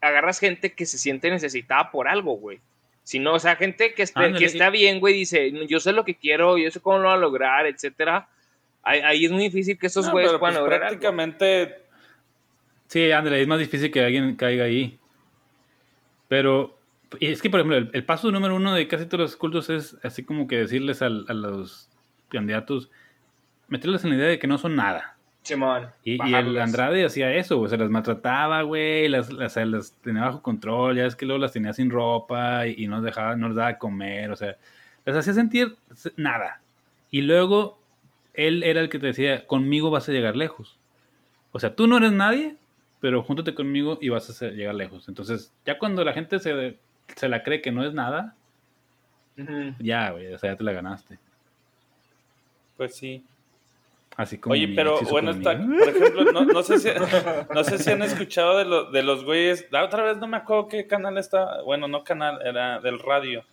agarras 0.00 0.38
gente 0.38 0.72
que 0.72 0.86
se 0.86 0.98
siente 0.98 1.30
necesitada 1.30 1.90
por 1.90 2.08
algo, 2.08 2.34
güey. 2.34 2.60
Si 3.02 3.18
no, 3.18 3.34
o 3.34 3.38
sea, 3.38 3.56
gente 3.56 3.94
que, 3.94 4.04
que 4.04 4.44
está 4.44 4.70
bien, 4.70 5.00
güey, 5.00 5.14
dice, 5.14 5.50
yo 5.66 5.80
sé 5.80 5.92
lo 5.92 6.04
que 6.04 6.14
quiero, 6.14 6.58
yo 6.58 6.70
sé 6.70 6.80
cómo 6.80 6.98
lo 6.98 7.08
voy 7.08 7.16
a 7.16 7.20
lograr, 7.20 7.66
etcétera. 7.66 8.28
Ahí, 8.82 9.24
es 9.24 9.30
muy 9.30 9.44
difícil 9.44 9.78
que 9.78 9.88
esos 9.88 10.10
güeyes 10.10 10.32
puedan 10.32 10.54
pues 10.54 10.56
lograr 10.56 10.80
prácticamente... 10.80 11.82
Sí, 12.86 13.10
André, 13.12 13.40
es 13.40 13.46
más 13.46 13.58
difícil 13.58 13.90
que 13.90 14.00
alguien 14.00 14.36
caiga 14.36 14.64
ahí. 14.64 14.98
Pero 16.30 16.78
es 17.18 17.42
que, 17.42 17.50
por 17.50 17.58
ejemplo, 17.58 17.90
el, 17.92 18.04
paso 18.04 18.30
número 18.30 18.54
uno 18.54 18.72
de 18.72 18.86
casi 18.86 19.06
todos 19.06 19.18
los 19.22 19.36
cultos 19.36 19.68
es 19.68 19.96
así 20.04 20.22
como 20.22 20.46
que 20.46 20.58
decirles 20.58 21.02
a 21.02 21.08
los 21.08 21.88
candidatos, 22.28 22.88
meterles 23.66 24.04
en 24.04 24.10
la 24.10 24.16
idea 24.16 24.28
de 24.28 24.38
que 24.38 24.46
no 24.46 24.56
son 24.56 24.76
nada. 24.76 25.16
Y, 26.04 26.22
y, 26.24 26.34
el 26.34 26.56
Andrade 26.60 27.04
hacía 27.04 27.34
eso, 27.34 27.58
güey. 27.58 27.68
Se 27.68 27.76
las 27.76 27.90
maltrataba, 27.90 28.62
güey. 28.62 29.08
Las, 29.08 29.32
las, 29.32 29.56
las, 29.56 29.92
tenía 30.02 30.22
bajo 30.22 30.40
control. 30.40 30.98
Ya 30.98 31.06
es 31.06 31.16
que 31.16 31.26
luego 31.26 31.40
las 31.40 31.52
tenía 31.52 31.72
sin 31.72 31.90
ropa 31.90 32.68
y, 32.68 32.86
no, 32.86 33.02
dejaba, 33.02 33.34
no 33.34 33.48
les 33.48 33.56
daba 33.56 33.76
comer. 33.78 34.30
O 34.30 34.36
sea, 34.36 34.56
les 35.04 35.16
hacía 35.16 35.32
sentir 35.32 35.74
nada. 36.16 36.60
Y 37.10 37.22
luego 37.22 37.80
él 38.34 38.62
era 38.62 38.80
el 38.80 38.88
que 38.88 39.00
te 39.00 39.08
decía: 39.08 39.48
Conmigo 39.48 39.90
vas 39.90 40.08
a 40.08 40.12
llegar 40.12 40.36
lejos. 40.36 40.78
O 41.50 41.58
sea, 41.58 41.74
tú 41.74 41.88
no 41.88 41.96
eres 41.96 42.12
nadie, 42.12 42.54
pero 43.00 43.22
júntate 43.22 43.54
conmigo 43.54 43.98
y 44.00 44.08
vas 44.10 44.42
a 44.42 44.46
llegar 44.48 44.74
lejos. 44.74 45.08
Entonces, 45.08 45.52
ya 45.64 45.78
cuando 45.78 46.04
la 46.04 46.12
gente 46.12 46.38
se, 46.38 46.78
se 47.16 47.28
la 47.28 47.42
cree 47.42 47.62
que 47.62 47.72
no 47.72 47.84
es 47.84 47.94
nada, 47.94 48.36
ya, 49.78 50.10
güey. 50.10 50.32
O 50.32 50.38
sea, 50.38 50.52
ya 50.52 50.56
te 50.56 50.64
la 50.64 50.72
ganaste. 50.72 51.18
Pues 52.76 52.94
sí. 52.94 53.24
Oye, 54.44 54.68
pero 54.74 55.00
bueno, 55.02 55.30
está, 55.30 55.56
por 55.56 55.88
ejemplo, 55.88 56.24
no, 56.32 56.62
sé 56.62 56.78
si, 56.78 56.88
no 57.54 57.64
sé 57.64 57.78
si 57.78 57.90
han 57.90 58.02
escuchado 58.02 58.58
de, 58.58 58.98
de 58.98 59.02
los 59.02 59.24
güeyes. 59.24 59.66
La 59.70 59.84
otra 59.84 60.02
vez 60.02 60.18
no 60.18 60.26
me 60.26 60.36
acuerdo 60.36 60.68
qué 60.68 60.86
canal 60.86 61.16
está. 61.16 61.62
Bueno, 61.62 61.88
no 61.88 62.04
canal, 62.04 62.40
era 62.44 62.80
del 62.80 62.98
radio. 62.98 63.44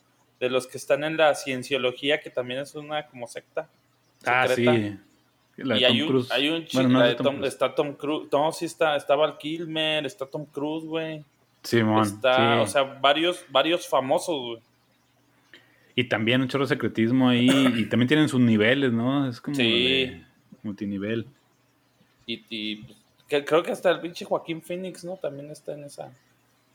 De 0.42 0.50
los 0.50 0.68
que 0.68 0.78
están 0.78 1.04
en 1.06 1.16
la 1.16 1.34
cienciología, 1.36 2.20
que 2.20 2.30
también 2.30 2.60
es 2.60 2.76
una 2.76 3.08
como 3.08 3.28
secta. 3.28 3.70
Ah, 4.26 4.48
sí. 4.48 4.98
Y 5.58 5.84
hay 5.84 6.02
un, 6.02 6.26
hay 6.30 6.50
un 6.50 6.66
chico, 6.66 6.84
bueno, 6.84 7.16
Tom, 7.16 7.44
está 7.44 7.74
Tom 7.74 7.94
Cruise. 7.94 8.28
No, 8.32 8.52
sí 8.52 8.66
está, 8.66 8.96
está 8.96 9.16
Val 9.16 9.38
Kilmer, 9.38 10.06
está 10.06 10.26
Tom 10.26 10.46
Cruise, 10.46 10.86
güey. 10.86 11.24
Sí, 11.64 11.82
está, 12.02 12.62
o 12.62 12.68
sea, 12.68 12.84
varios, 12.84 13.44
varios 13.50 13.88
famosos, 13.88 14.40
güey. 14.40 14.62
Y 15.96 16.04
también 16.04 16.42
un 16.42 16.48
chorro 16.48 16.66
de 16.66 16.70
secretismo 16.70 17.30
ahí. 17.30 17.50
y 17.76 17.86
también 17.90 18.08
tienen 18.08 18.30
sus 18.30 18.40
niveles, 18.40 18.94
¿no? 18.94 19.28
Es 19.28 19.42
como. 19.42 19.56
Sí 19.56 20.24
multinivel. 20.68 21.26
Y, 22.28 22.86
creo 23.28 23.64
que 23.64 23.72
hasta 23.72 23.90
el 23.90 24.02
pinche 24.02 24.26
Joaquín 24.26 24.62
Phoenix, 24.62 25.04
¿no? 25.04 25.18
También 25.18 25.50
está 25.50 25.74
en 25.74 25.86
esa. 25.86 26.14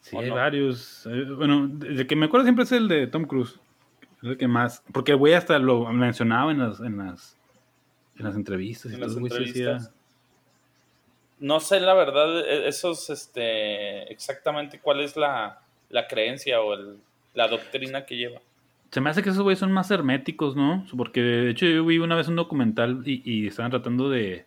Sí, 0.00 0.16
hay 0.16 0.30
varios. 0.30 1.06
Eh, 1.06 1.24
bueno, 1.36 1.70
el 1.86 2.06
que 2.06 2.16
me 2.16 2.26
acuerdo 2.26 2.44
siempre 2.44 2.64
es 2.64 2.72
el 2.72 2.88
de 2.88 3.06
Tom 3.06 3.24
Cruise. 3.24 3.60
Es 4.22 4.30
el 4.30 4.36
que 4.36 4.48
más. 4.48 4.82
Porque 4.92 5.12
el 5.12 5.18
güey 5.18 5.34
hasta 5.34 5.58
lo 5.58 5.84
mencionaba 5.92 6.50
en 6.50 6.58
las, 6.58 6.80
en 6.80 6.96
las, 6.98 7.38
en 8.18 8.24
las 8.24 8.36
entrevistas. 8.36 9.92
No 11.42 11.58
sé 11.58 11.80
la 11.80 11.94
verdad, 11.94 12.40
e, 12.40 12.68
esos, 12.68 13.10
este, 13.10 14.10
exactamente 14.12 14.78
cuál 14.78 15.00
es 15.00 15.16
la, 15.16 15.58
creencia 16.08 16.60
o 16.60 16.76
la 17.34 17.48
doctrina 17.48 18.06
que 18.06 18.16
lleva. 18.16 18.40
Se 18.92 19.00
me 19.00 19.10
hace 19.10 19.22
que 19.22 19.30
esos 19.30 19.42
güeyes 19.42 19.58
son 19.58 19.72
más 19.72 19.90
herméticos, 19.90 20.54
¿no? 20.54 20.86
Porque 20.96 21.20
de 21.20 21.50
hecho 21.50 21.66
yo 21.66 21.84
vi 21.84 21.98
una 21.98 22.14
vez 22.14 22.28
un 22.28 22.36
documental 22.36 23.02
y, 23.04 23.22
y 23.24 23.46
estaban 23.48 23.70
tratando 23.70 24.08
de, 24.08 24.44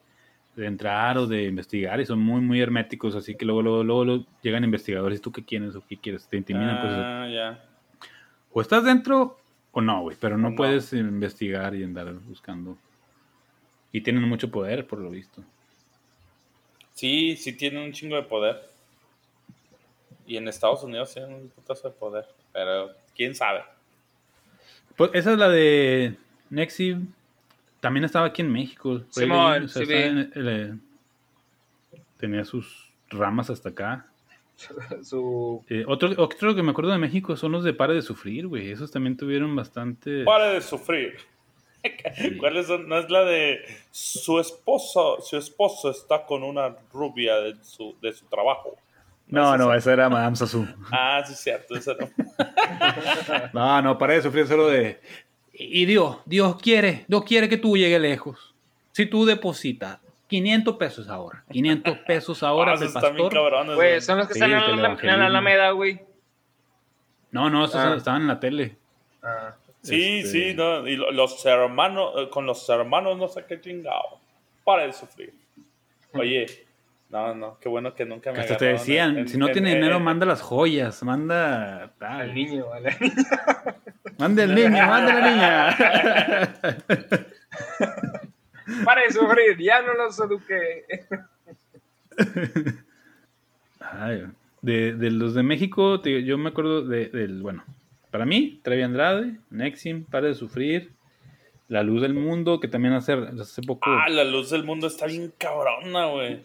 entrar 0.56 1.18
o 1.18 1.28
de 1.28 1.46
investigar 1.46 2.00
y 2.00 2.06
son 2.06 2.20
muy, 2.20 2.42
muy 2.42 2.62
herméticos. 2.62 3.16
Así 3.16 3.36
que 3.36 3.44
luego, 3.44 3.62
luego, 3.62 3.84
luego, 3.84 4.26
llegan 4.42 4.64
investigadores 4.64 5.20
y 5.20 5.22
tú 5.22 5.32
qué 5.32 5.44
quieres 5.44 5.76
o 5.76 5.84
qué 5.86 5.98
quieres. 5.98 6.28
Te 6.28 6.38
intimidan. 6.38 6.80
Pues, 6.80 6.94
ah, 6.96 7.28
ya. 7.30 7.66
O 8.54 8.62
estás 8.62 8.86
dentro 8.86 9.38
o 9.72 9.82
no, 9.82 10.02
güey. 10.02 10.16
Pero 10.18 10.38
no, 10.38 10.56
puedes 10.56 10.94
investigar 10.94 11.76
y 11.76 11.84
andar 11.84 12.14
buscando. 12.14 12.78
Y 13.96 14.02
tienen 14.02 14.24
mucho 14.24 14.52
poder, 14.52 14.86
por 14.86 15.00
lo 15.00 15.10
visto. 15.10 15.42
Sí, 16.96 17.38
sí 17.38 17.54
tienen 17.54 17.82
un 17.82 17.94
chingo 17.94 18.18
de 18.18 18.24
poder. 18.24 18.62
Y 20.28 20.36
en 20.36 20.50
Estados 20.50 20.84
Unidos 20.84 21.14
tienen 21.14 21.34
un 21.34 21.48
putazo 21.48 21.88
de 21.88 21.96
poder. 21.96 22.26
Pero 22.52 22.92
quién 23.16 23.34
sabe. 23.34 23.64
Pues 24.98 25.12
esa 25.14 25.32
es 25.32 25.38
la 25.38 25.48
de 25.48 26.18
Nexi. 26.50 26.98
También 27.80 28.04
estaba 28.04 28.26
aquí 28.26 28.42
en 28.42 28.52
México. 28.52 29.02
Sí, 29.12 29.30
tenía 32.18 32.44
sus 32.44 32.92
ramas 33.08 33.50
hasta 33.50 33.70
acá. 33.70 34.08
Su... 35.04 35.64
Eh, 35.70 35.86
otro, 35.88 36.12
otro 36.18 36.54
que 36.54 36.64
me 36.64 36.72
acuerdo 36.72 36.92
de 36.92 36.98
México 36.98 37.38
son 37.38 37.54
los 37.54 37.64
de 37.64 37.74
Pare 37.74 37.94
de 37.94 38.02
Sufrir, 38.02 38.48
güey. 38.48 38.72
Esos 38.72 38.92
también 38.92 39.16
tuvieron 39.16 39.56
bastante. 39.56 40.26
Pare 40.26 40.56
de 40.56 40.62
Sufrir. 40.62 41.16
¿Cuáles 42.40 42.68
son? 42.68 42.88
No 42.88 42.98
es 42.98 43.10
la 43.10 43.24
de 43.24 43.60
su 43.92 44.40
esposo, 44.40 45.20
su 45.22 45.38
esposo 45.38 45.90
está 45.90 46.26
con 46.26 46.44
una 46.44 46.76
rubia 46.92 47.36
de 47.38 47.56
su, 47.64 47.96
de 48.02 48.14
su 48.14 48.26
trabajo. 48.26 48.78
No, 49.28 49.58
no, 49.58 49.74
esa 49.74 49.94
era 49.94 50.10
Madame 50.10 50.36
Sassou. 50.36 50.68
Ah, 50.92 51.24
sí, 51.26 51.34
es 51.34 51.40
cierto, 51.40 51.76
esa 51.76 51.94
no. 51.94 52.10
no, 53.54 53.82
no, 53.82 53.98
Pare 53.98 54.16
de 54.16 54.22
Sufrir 54.22 54.48
solo 54.48 54.68
de. 54.68 55.00
Y 55.54 55.86
Dios, 55.86 56.18
Dios 56.26 56.58
quiere, 56.62 57.06
Dios 57.08 57.24
quiere 57.24 57.50
que 57.50 57.58
tú 57.58 57.76
llegues 57.76 58.00
lejos. 58.00 58.54
Si 58.92 59.06
tú 59.08 59.26
depositas 59.26 60.00
500 60.28 60.76
pesos 60.78 61.10
ahora. 61.10 61.44
500 61.52 61.98
pesos 62.00 62.44
ahora 62.44 62.74
ah, 62.74 62.78
del 62.78 62.92
pastor. 62.92 63.76
Güey, 63.76 64.02
son 64.02 64.18
los 64.20 64.28
que 64.28 64.34
están 64.34 64.52
en 64.52 64.82
la, 64.82 65.26
Alameda, 65.26 65.72
güey. 65.72 66.02
No, 67.32 67.50
no, 67.50 67.66
esos 67.66 67.76
ah. 67.76 67.96
estaban 67.96 68.22
en 68.22 68.28
la 68.28 68.40
tele. 68.40 68.78
Ah. 69.24 69.56
Sí, 69.86 70.20
este 70.20 70.30
sí, 70.30 70.54
no, 70.56 70.88
y 70.88 70.96
los 70.96 71.46
hermanos, 71.46 72.14
eh, 72.18 72.30
con 72.30 72.46
los 72.46 72.68
hermanos 72.70 73.18
no 73.18 73.28
sé 73.28 73.46
qué 73.48 73.60
chingado. 73.62 74.20
Para 74.64 74.88
de 74.88 74.94
sufrir. 74.94 75.34
Oye, 76.14 76.48
no, 77.10 77.36
no, 77.36 77.60
qué 77.60 77.70
bueno 77.70 77.94
que 77.94 78.04
nunca 78.06 78.32
me 78.32 78.40
Hasta 78.40 78.58
te 78.58 78.66
decían, 78.66 79.28
si 79.28 79.38
no 79.38 79.50
tiene 79.50 79.76
dinero, 79.76 80.00
manda 80.00 80.26
las 80.26 80.42
joyas, 80.42 81.04
manda 81.04 81.94
tal. 82.00 82.22
Al 82.22 82.34
niño, 82.34 82.66
¿vale? 82.68 82.98
Manda 84.18 84.44
el 84.44 84.56
niño, 84.56 84.88
manda 84.88 85.14
la 85.14 85.30
niña. 85.30 85.78
Para 88.86 89.02
de 89.02 89.12
sufrir, 89.12 89.58
ya 89.60 89.82
no 89.82 89.94
los 89.94 90.20
eduqué. 90.20 90.86
de, 94.62 94.94
de, 94.94 95.12
los 95.12 95.34
de 95.36 95.44
México, 95.44 96.02
yo 96.04 96.38
me 96.38 96.50
acuerdo 96.50 96.82
de, 96.82 97.10
del, 97.10 97.42
bueno, 97.42 97.64
para 98.16 98.26
mí, 98.26 98.62
Trevi 98.64 98.82
Andrade, 98.82 99.36
Nexim, 99.50 100.06
Para 100.06 100.28
de 100.28 100.36
Sufrir, 100.36 100.94
La 101.68 101.84
Luz 101.84 102.02
del 102.02 102.14
Mundo, 102.14 102.62
que 102.62 102.70
también 102.70 102.94
hace, 102.94 103.12
hace 103.12 103.62
poco... 103.62 103.82
Ah, 103.90 104.08
La 104.08 104.24
Luz 104.24 104.52
del 104.52 104.64
Mundo 104.64 104.88
está 104.88 105.06
bien 105.06 105.34
cabrona, 105.38 106.06
güey. 106.06 106.40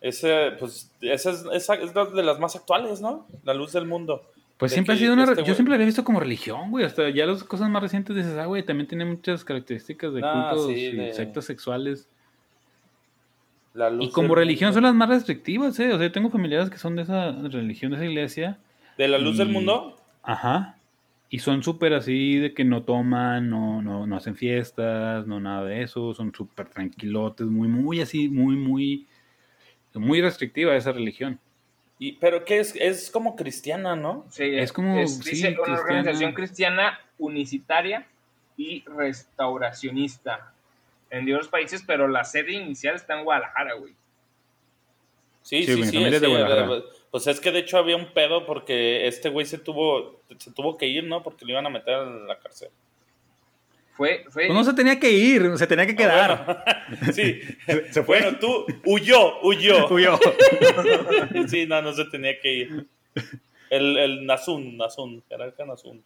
Ese, 0.00 0.50
pues, 0.58 0.90
esa 1.00 1.30
es, 1.30 1.44
esa 1.52 1.74
es 1.74 1.94
de 1.94 2.22
las 2.24 2.40
más 2.40 2.56
actuales, 2.56 3.00
¿no? 3.00 3.28
La 3.44 3.54
Luz 3.54 3.72
del 3.72 3.86
Mundo. 3.86 4.26
Pues 4.56 4.72
siempre 4.72 4.96
ha 4.96 4.98
sido 4.98 5.12
una. 5.12 5.22
Este 5.22 5.44
yo 5.44 5.54
siempre 5.54 5.70
la 5.70 5.76
había 5.76 5.86
visto 5.86 6.02
como 6.02 6.18
religión, 6.18 6.72
güey. 6.72 6.84
Hasta 6.84 7.08
ya 7.10 7.24
las 7.24 7.44
cosas 7.44 7.70
más 7.70 7.80
recientes 7.80 8.16
dices, 8.16 8.36
ah, 8.36 8.46
güey, 8.46 8.64
también 8.64 8.88
tiene 8.88 9.04
muchas 9.04 9.44
características 9.44 10.12
de 10.12 10.22
cultos 10.22 10.72
y 10.72 11.12
sectas 11.12 11.44
sexuales. 11.44 12.08
y 14.00 14.10
como 14.10 14.34
religión 14.34 14.74
son 14.74 14.82
las 14.82 14.94
más 14.94 15.08
restrictivas, 15.08 15.78
¿eh? 15.78 15.92
O 15.92 15.98
sea, 15.98 16.08
yo 16.08 16.12
tengo 16.12 16.30
familiares 16.30 16.68
que 16.68 16.78
son 16.78 16.96
de 16.96 17.02
esa 17.02 17.30
religión, 17.30 17.92
de 17.92 17.98
esa 17.98 18.06
iglesia. 18.06 18.58
¿De 18.98 19.06
la 19.06 19.18
luz 19.18 19.38
del 19.38 19.50
mundo? 19.50 19.96
Ajá. 20.22 20.76
Y 21.32 21.38
son 21.38 21.62
súper 21.62 21.94
así 21.94 22.38
de 22.38 22.52
que 22.52 22.64
no 22.64 22.82
toman, 22.82 23.48
no, 23.48 23.80
no, 23.80 24.04
no 24.04 24.16
hacen 24.16 24.34
fiestas, 24.34 25.28
no 25.28 25.38
nada 25.38 25.64
de 25.64 25.82
eso. 25.82 26.12
Son 26.12 26.34
súper 26.34 26.68
tranquilotes, 26.68 27.46
muy, 27.46 27.68
muy 27.68 28.00
así, 28.00 28.28
muy, 28.28 28.56
muy. 28.56 29.06
Muy 29.94 30.20
restrictiva 30.20 30.74
esa 30.76 30.92
religión. 30.92 31.40
Y, 31.98 32.12
pero 32.12 32.44
que 32.44 32.58
es, 32.58 32.74
es 32.76 33.10
como 33.10 33.36
cristiana, 33.36 33.94
¿no? 33.94 34.24
Sí, 34.30 34.44
es 34.44 34.72
como 34.72 34.98
dice, 34.98 35.56
una 35.64 35.78
organización 35.78 36.32
cristiana 36.32 36.98
unicitaria 37.18 38.06
y 38.56 38.84
restauracionista 38.86 40.52
en 41.10 41.26
diversos 41.26 41.50
países, 41.50 41.82
pero 41.86 42.08
la 42.08 42.24
sede 42.24 42.52
inicial 42.52 42.94
está 42.94 43.18
en 43.18 43.24
Guadalajara, 43.24 43.74
güey. 43.74 43.94
Sí, 45.42 45.64
sí, 45.64 45.82
sí. 45.84 46.04
de 46.04 46.82
pues 47.10 47.26
es 47.26 47.40
que 47.40 47.50
de 47.50 47.60
hecho 47.60 47.78
había 47.78 47.96
un 47.96 48.12
pedo 48.12 48.46
porque 48.46 49.06
este 49.06 49.28
güey 49.28 49.44
se 49.44 49.58
tuvo, 49.58 50.20
se 50.38 50.52
tuvo 50.52 50.76
que 50.76 50.86
ir, 50.86 51.04
¿no? 51.04 51.22
Porque 51.22 51.44
lo 51.44 51.52
iban 51.52 51.66
a 51.66 51.70
meter 51.70 51.94
en 51.94 52.26
la 52.28 52.38
cárcel. 52.38 52.68
Fue, 53.94 54.24
fue... 54.30 54.46
Pues 54.46 54.54
no 54.54 54.64
se 54.64 54.72
tenía 54.74 54.98
que 54.98 55.10
ir, 55.10 55.58
se 55.58 55.66
tenía 55.66 55.86
que 55.86 55.96
quedar. 55.96 56.64
sí, 57.12 57.40
se 57.90 58.02
fue. 58.02 58.20
Bueno, 58.20 58.38
tú 58.38 58.64
huyó, 58.86 59.40
huyó. 59.42 59.88
Huyó. 59.90 60.18
sí, 61.48 61.66
no, 61.66 61.82
no 61.82 61.92
se 61.92 62.04
tenía 62.06 62.38
que 62.40 62.52
ir. 62.52 62.86
El, 63.68 63.98
el 63.98 64.26
Nazun, 64.26 64.76
Nazun, 64.76 65.22
jerarca 65.28 65.64
Nazun. 65.64 66.02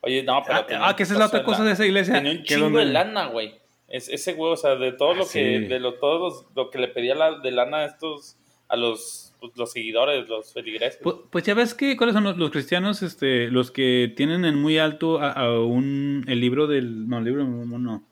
Oye, 0.00 0.22
no, 0.22 0.42
pero. 0.46 0.58
Ah, 0.58 0.88
ah 0.88 0.96
que 0.96 1.02
esa 1.02 1.12
es 1.12 1.18
la 1.18 1.26
otra 1.26 1.44
cosa 1.44 1.62
de 1.62 1.72
esa 1.72 1.84
iglesia. 1.84 2.14
Tenía 2.14 2.32
un 2.32 2.42
chingo 2.42 2.78
de 2.78 2.86
lana, 2.86 3.26
güey. 3.26 3.54
Es, 3.86 4.08
ese 4.08 4.32
güey, 4.32 4.52
o 4.52 4.56
sea, 4.56 4.76
de 4.76 4.92
todo 4.92 5.14
lo 5.14 5.24
ah, 5.24 5.28
que, 5.32 5.60
de 5.60 5.80
lo, 5.80 5.94
todo 5.94 6.46
lo 6.54 6.70
que 6.70 6.78
le 6.78 6.88
pedía 6.88 7.14
la, 7.14 7.38
de 7.38 7.50
lana 7.50 7.78
a 7.78 7.84
estos, 7.86 8.36
a 8.68 8.76
los 8.76 9.27
pues, 9.40 9.52
los 9.56 9.72
seguidores, 9.72 10.28
los 10.28 10.52
feligreses. 10.52 11.00
Pues, 11.02 11.16
pues, 11.30 11.44
ya 11.44 11.54
ves 11.54 11.74
que 11.74 11.96
cuáles 11.96 12.14
son 12.14 12.24
los, 12.24 12.50
cristianos, 12.50 13.02
este, 13.02 13.50
los 13.50 13.70
que 13.70 14.12
tienen 14.16 14.44
en 14.44 14.56
muy 14.56 14.78
alto 14.78 15.20
a, 15.20 15.60
un 15.64 16.24
el 16.26 16.40
libro 16.40 16.66
del, 16.66 17.08
no, 17.08 17.18
el 17.18 17.24
libro 17.24 17.44
no, 17.44 18.02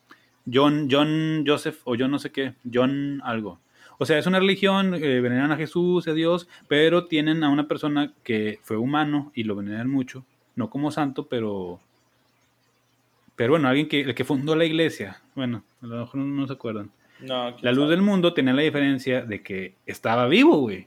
John, 0.52 0.88
John 0.90 1.44
Joseph 1.46 1.80
o 1.84 1.94
yo 1.94 2.08
no 2.08 2.18
sé 2.18 2.30
qué, 2.30 2.54
John 2.72 3.20
algo. 3.24 3.58
O 3.98 4.04
sea, 4.04 4.18
es 4.18 4.26
una 4.26 4.38
religión, 4.38 4.94
eh, 4.94 5.20
veneran 5.20 5.52
a 5.52 5.56
Jesús, 5.56 6.06
a 6.06 6.12
Dios, 6.12 6.48
pero 6.68 7.06
tienen 7.06 7.42
a 7.42 7.48
una 7.48 7.66
persona 7.66 8.12
que 8.22 8.60
fue 8.62 8.76
humano 8.76 9.32
y 9.34 9.44
lo 9.44 9.56
veneran 9.56 9.90
mucho, 9.90 10.24
no 10.54 10.70
como 10.70 10.90
santo, 10.90 11.26
pero 11.26 11.80
pero 13.34 13.52
bueno, 13.52 13.68
alguien 13.68 13.88
que, 13.88 14.00
el 14.00 14.14
que 14.14 14.24
fundó 14.24 14.54
la 14.56 14.64
iglesia, 14.64 15.20
bueno, 15.34 15.62
a 15.82 15.86
lo 15.86 16.00
mejor 16.00 16.20
no, 16.20 16.46
se 16.46 16.54
acuerdan. 16.54 16.90
la 17.20 17.72
luz 17.72 17.90
del 17.90 18.00
mundo 18.00 18.32
tenía 18.32 18.54
la 18.54 18.62
diferencia 18.62 19.22
de 19.22 19.42
que 19.42 19.74
estaba 19.86 20.26
vivo, 20.26 20.58
güey 20.58 20.86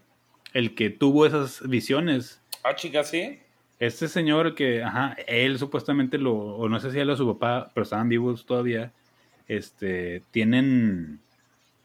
el 0.53 0.75
que 0.75 0.89
tuvo 0.89 1.25
esas 1.25 1.67
visiones. 1.67 2.41
Ah, 2.63 2.75
chica, 2.75 3.03
sí. 3.03 3.39
Este 3.79 4.07
señor 4.07 4.55
que, 4.55 4.83
ajá, 4.83 5.15
él 5.27 5.57
supuestamente 5.57 6.17
lo, 6.17 6.35
o 6.35 6.67
no 6.67 6.79
sé 6.79 6.91
si 6.91 6.99
él 6.99 7.09
o 7.09 7.15
su 7.15 7.27
papá, 7.37 7.71
pero 7.73 7.83
estaban 7.83 8.09
vivos 8.09 8.45
todavía, 8.45 8.91
este, 9.47 10.21
tienen, 10.31 11.21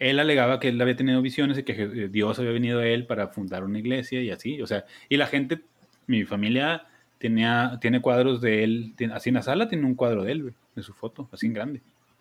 él 0.00 0.18
alegaba 0.18 0.58
que 0.58 0.68
él 0.68 0.80
había 0.80 0.96
tenido 0.96 1.22
visiones 1.22 1.56
y 1.56 1.62
que 1.62 2.08
Dios 2.08 2.38
había 2.40 2.50
venido 2.50 2.80
a 2.80 2.86
él 2.86 3.06
para 3.06 3.28
fundar 3.28 3.62
una 3.62 3.78
iglesia 3.78 4.20
y 4.22 4.30
así, 4.30 4.60
o 4.60 4.66
sea, 4.66 4.84
y 5.08 5.16
la 5.18 5.28
gente, 5.28 5.60
mi 6.08 6.24
familia 6.24 6.88
tenía, 7.18 7.78
tiene 7.80 8.00
cuadros 8.00 8.40
de 8.40 8.64
él, 8.64 8.94
así 9.12 9.28
en 9.28 9.36
la 9.36 9.42
sala 9.42 9.68
tiene 9.68 9.86
un 9.86 9.94
cuadro 9.94 10.24
de 10.24 10.32
él, 10.32 10.54
de 10.74 10.82
su 10.82 10.94
foto, 10.94 11.28
así 11.30 11.46
en 11.46 11.54
grande. 11.54 11.80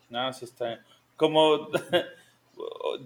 No, 0.10 0.32
sí 0.34 0.46
está, 0.46 0.84
como... 1.16 1.70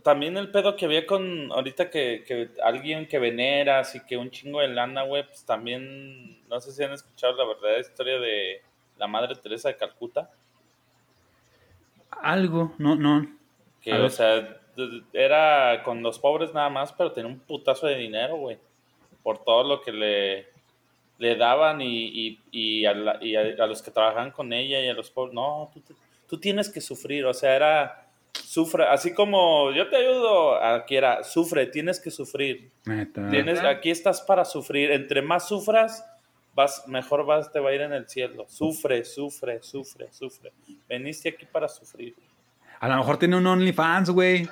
también 0.03 0.37
el 0.37 0.51
pedo 0.51 0.75
que 0.75 0.85
había 0.85 1.05
con 1.05 1.51
ahorita 1.51 1.89
que, 1.89 2.51
alguien 2.63 3.07
que 3.07 3.19
veneras 3.19 3.95
y 3.95 4.05
que 4.05 4.17
un 4.17 4.29
chingo 4.29 4.61
de 4.61 4.67
lana, 4.67 5.03
güey, 5.03 5.25
pues 5.25 5.45
también, 5.45 6.45
no 6.47 6.59
sé 6.59 6.71
si 6.71 6.83
han 6.83 6.91
escuchado 6.91 7.35
la 7.35 7.45
verdadera 7.45 7.79
historia 7.79 8.19
de 8.19 8.61
la 8.97 9.07
Madre 9.07 9.35
Teresa 9.35 9.69
de 9.69 9.77
Calcuta. 9.77 10.29
Algo, 12.09 12.73
no, 12.77 12.95
no. 12.95 13.27
Que, 13.81 13.93
o 13.93 14.09
sea, 14.09 14.59
era 15.13 15.81
con 15.83 16.01
los 16.03 16.19
pobres 16.19 16.53
nada 16.53 16.69
más, 16.69 16.91
pero 16.93 17.11
tenía 17.11 17.31
un 17.31 17.39
putazo 17.39 17.87
de 17.87 17.95
dinero, 17.95 18.37
güey. 18.37 18.57
Por 19.23 19.43
todo 19.43 19.63
lo 19.63 19.81
que 19.81 19.91
le, 19.91 20.47
le 21.19 21.35
daban 21.35 21.81
y, 21.81 22.39
y, 22.51 22.85
a, 22.85 22.93
los 22.93 23.81
que 23.81 23.91
trabajaban 23.91 24.31
con 24.31 24.51
ella 24.51 24.81
y 24.81 24.89
a 24.89 24.93
los 24.93 25.09
pobres. 25.09 25.33
No, 25.33 25.69
tú, 25.73 25.81
tú 26.27 26.39
tienes 26.39 26.69
que 26.69 26.81
sufrir, 26.81 27.25
o 27.25 27.33
sea, 27.33 27.55
era 27.55 28.06
sufre, 28.43 28.85
así 28.85 29.13
como 29.13 29.71
yo 29.71 29.89
te 29.89 29.97
ayudo, 29.97 30.63
aquí 30.63 30.95
era, 30.95 31.23
sufre, 31.23 31.67
tienes 31.67 31.99
que 31.99 32.11
sufrir. 32.11 32.71
Tienes, 33.29 33.59
aquí 33.63 33.89
estás 33.91 34.21
para 34.21 34.45
sufrir. 34.45 34.91
Entre 34.91 35.21
más 35.21 35.47
sufras, 35.47 36.05
vas, 36.53 36.87
mejor 36.87 37.25
vas, 37.25 37.51
te 37.51 37.59
va 37.59 37.69
a 37.69 37.73
ir 37.73 37.81
en 37.81 37.93
el 37.93 38.07
cielo. 38.07 38.45
Sufre, 38.47 39.03
sufre, 39.03 39.61
sufre, 39.61 40.11
sufre. 40.11 40.53
Veniste 40.87 41.29
aquí 41.29 41.45
para 41.45 41.67
sufrir. 41.67 42.15
A 42.79 42.87
lo 42.87 42.97
mejor 42.97 43.17
tiene 43.17 43.35
un 43.35 43.47
OnlyFans, 43.47 44.11
güey. 44.11 44.47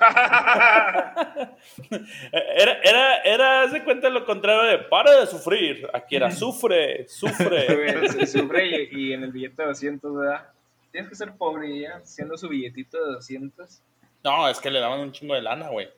era, 2.32 2.80
era, 2.82 3.16
era, 3.24 3.70
se 3.70 3.84
cuenta 3.84 4.10
lo 4.10 4.24
contrario 4.24 4.64
de 4.64 4.78
para 4.78 5.20
de 5.20 5.26
sufrir. 5.26 5.88
Aquí 5.92 6.16
era 6.16 6.32
sufre, 6.32 7.06
sufre. 7.08 8.26
sufre 8.26 8.66
y, 8.66 8.88
y, 8.90 9.12
en 9.12 9.22
el 9.22 9.30
billete 9.30 9.62
de 9.62 9.68
200, 9.68 10.16
¿verdad? 10.16 10.55
Tienes 10.96 11.10
que 11.10 11.16
ser 11.16 11.32
pobre 11.36 11.78
ya, 11.78 12.00
siendo 12.04 12.38
su 12.38 12.48
billetito 12.48 12.96
de 12.96 13.12
200. 13.16 13.82
No, 14.24 14.48
es 14.48 14.58
que 14.58 14.70
le 14.70 14.80
daban 14.80 15.00
un 15.00 15.12
chingo 15.12 15.34
de 15.34 15.42
lana, 15.42 15.68
güey. 15.68 15.90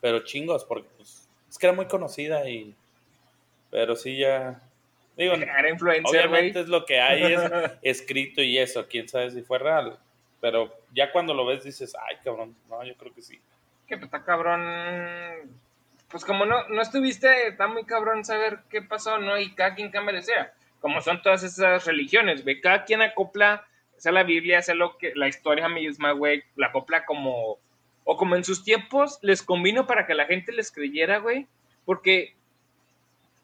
Pero 0.00 0.20
chingos, 0.20 0.64
porque 0.64 0.88
pues, 0.96 1.28
es 1.50 1.58
que 1.58 1.66
era 1.66 1.76
muy 1.76 1.84
conocida 1.84 2.48
y... 2.48 2.74
Pero 3.70 3.94
sí 3.96 4.16
ya... 4.16 4.62
Digo, 5.14 5.34
era 5.34 5.68
influencer, 5.68 6.26
obviamente 6.26 6.60
es 6.60 6.68
lo 6.68 6.86
que 6.86 7.02
hay, 7.02 7.34
es 7.34 7.42
escrito 8.00 8.40
y 8.40 8.56
eso, 8.56 8.86
quién 8.88 9.06
sabe 9.10 9.30
si 9.30 9.42
fue 9.42 9.58
real. 9.58 9.98
Pero 10.40 10.74
ya 10.94 11.12
cuando 11.12 11.34
lo 11.34 11.44
ves 11.44 11.62
dices, 11.62 11.94
ay, 12.08 12.16
cabrón, 12.24 12.56
no, 12.70 12.82
yo 12.82 12.94
creo 12.94 13.12
que 13.12 13.20
sí. 13.20 13.38
Que 13.86 13.98
pues, 13.98 14.04
está 14.04 14.24
cabrón. 14.24 14.64
Pues 16.08 16.24
como 16.24 16.46
no, 16.46 16.66
no 16.70 16.80
estuviste, 16.80 17.48
está 17.48 17.66
muy 17.66 17.84
cabrón 17.84 18.24
saber 18.24 18.60
qué 18.70 18.80
pasó, 18.80 19.18
¿no? 19.18 19.38
Y 19.38 19.54
cada 19.54 19.74
quien 19.74 19.90
cambia 19.90 20.14
de 20.14 20.22
sea. 20.22 20.54
Como 20.80 21.02
son 21.02 21.20
todas 21.20 21.42
esas 21.42 21.84
religiones, 21.84 22.42
ve, 22.42 22.62
cada 22.62 22.84
quien 22.86 23.02
acopla 23.02 23.66
sea 23.96 24.12
la 24.12 24.22
Biblia, 24.22 24.62
sea 24.62 24.74
lo 24.74 24.96
que, 24.98 25.12
la 25.14 25.28
historia 25.28 25.68
misma, 25.68 26.12
güey, 26.12 26.42
la 26.56 26.72
copla 26.72 27.04
como, 27.04 27.58
o 28.04 28.16
como 28.16 28.36
en 28.36 28.44
sus 28.44 28.64
tiempos 28.64 29.18
les 29.22 29.42
convino 29.42 29.86
para 29.86 30.06
que 30.06 30.14
la 30.14 30.26
gente 30.26 30.52
les 30.52 30.70
creyera, 30.70 31.18
güey, 31.18 31.46
porque, 31.84 32.34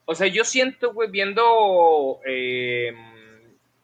o 0.05 0.15
sea, 0.15 0.27
yo 0.27 0.43
siento, 0.43 0.93
güey, 0.93 1.09
viendo 1.09 2.19
em, 2.25 2.95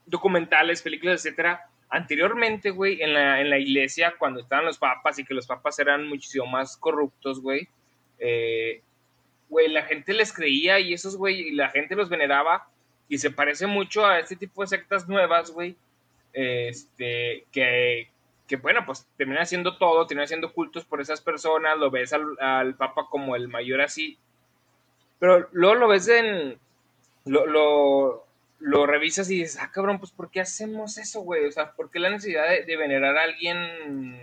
documentales, 0.06 0.82
películas, 0.82 1.26
etcétera, 1.26 1.70
anteriormente, 1.90 2.72
güey, 2.72 3.02
en 3.02 3.14
la, 3.14 3.42
en 3.42 3.50
la 3.50 3.60
iglesia, 3.60 4.14
cuando 4.18 4.42
estaban 4.42 4.66
los 4.66 4.78
papas 4.78 5.20
y 5.20 5.26
que 5.26 5.34
los 5.34 5.48
papas 5.48 5.80
eran 5.80 6.08
muchísimo 6.08 6.46
más 6.46 6.78
corruptos, 6.78 7.42
güey, 7.42 7.68
eh, 8.20 8.82
güey, 9.50 9.70
la 9.70 9.84
gente 9.84 10.14
les 10.14 10.34
creía 10.34 10.80
y 10.80 10.94
esos, 10.94 11.16
güey, 11.16 11.50
y 11.50 11.52
la 11.52 11.70
gente 11.70 11.96
los 11.96 12.10
veneraba 12.10 12.68
y 13.08 13.18
se 13.18 13.32
parece 13.32 13.68
mucho 13.68 14.06
a 14.06 14.20
este 14.20 14.36
tipo 14.36 14.62
de 14.62 14.68
sectas 14.68 15.08
nuevas, 15.08 15.52
güey, 15.52 15.76
este, 16.38 17.46
que, 17.52 18.10
que, 18.48 18.56
bueno, 18.58 18.86
pues 18.86 19.08
termina 19.18 19.42
haciendo 19.42 19.78
todo, 19.78 20.06
termina 20.06 20.26
haciendo 20.26 20.54
cultos 20.54 20.86
por 20.86 21.02
esas 21.02 21.22
personas, 21.22 21.78
lo 21.78 21.92
ves 21.92 22.14
al, 22.14 22.76
Papa 22.76 23.08
como 23.10 23.36
el 23.36 23.48
mayor 23.48 23.82
así, 23.82 24.18
pero 25.20 25.50
luego 25.52 25.76
lo 25.76 25.88
ves 25.88 26.08
en, 26.08 26.60
lo, 27.26 27.46
lo, 27.46 28.26
lo, 28.60 28.86
revisas 28.86 29.30
y 29.30 29.40
dices, 29.40 29.60
ah, 29.62 29.72
cabrón, 29.72 30.00
pues 30.00 30.12
¿por 30.12 30.30
qué 30.30 30.42
hacemos 30.42 30.98
eso, 30.98 31.22
güey? 31.22 31.46
O 31.46 31.52
sea, 31.52 31.72
¿por 31.74 31.90
qué 31.90 32.00
la 32.00 32.10
necesidad 32.10 32.50
de, 32.50 32.64
de 32.66 32.78
venerar 32.78 33.18
a 33.18 33.24
alguien 33.24 34.20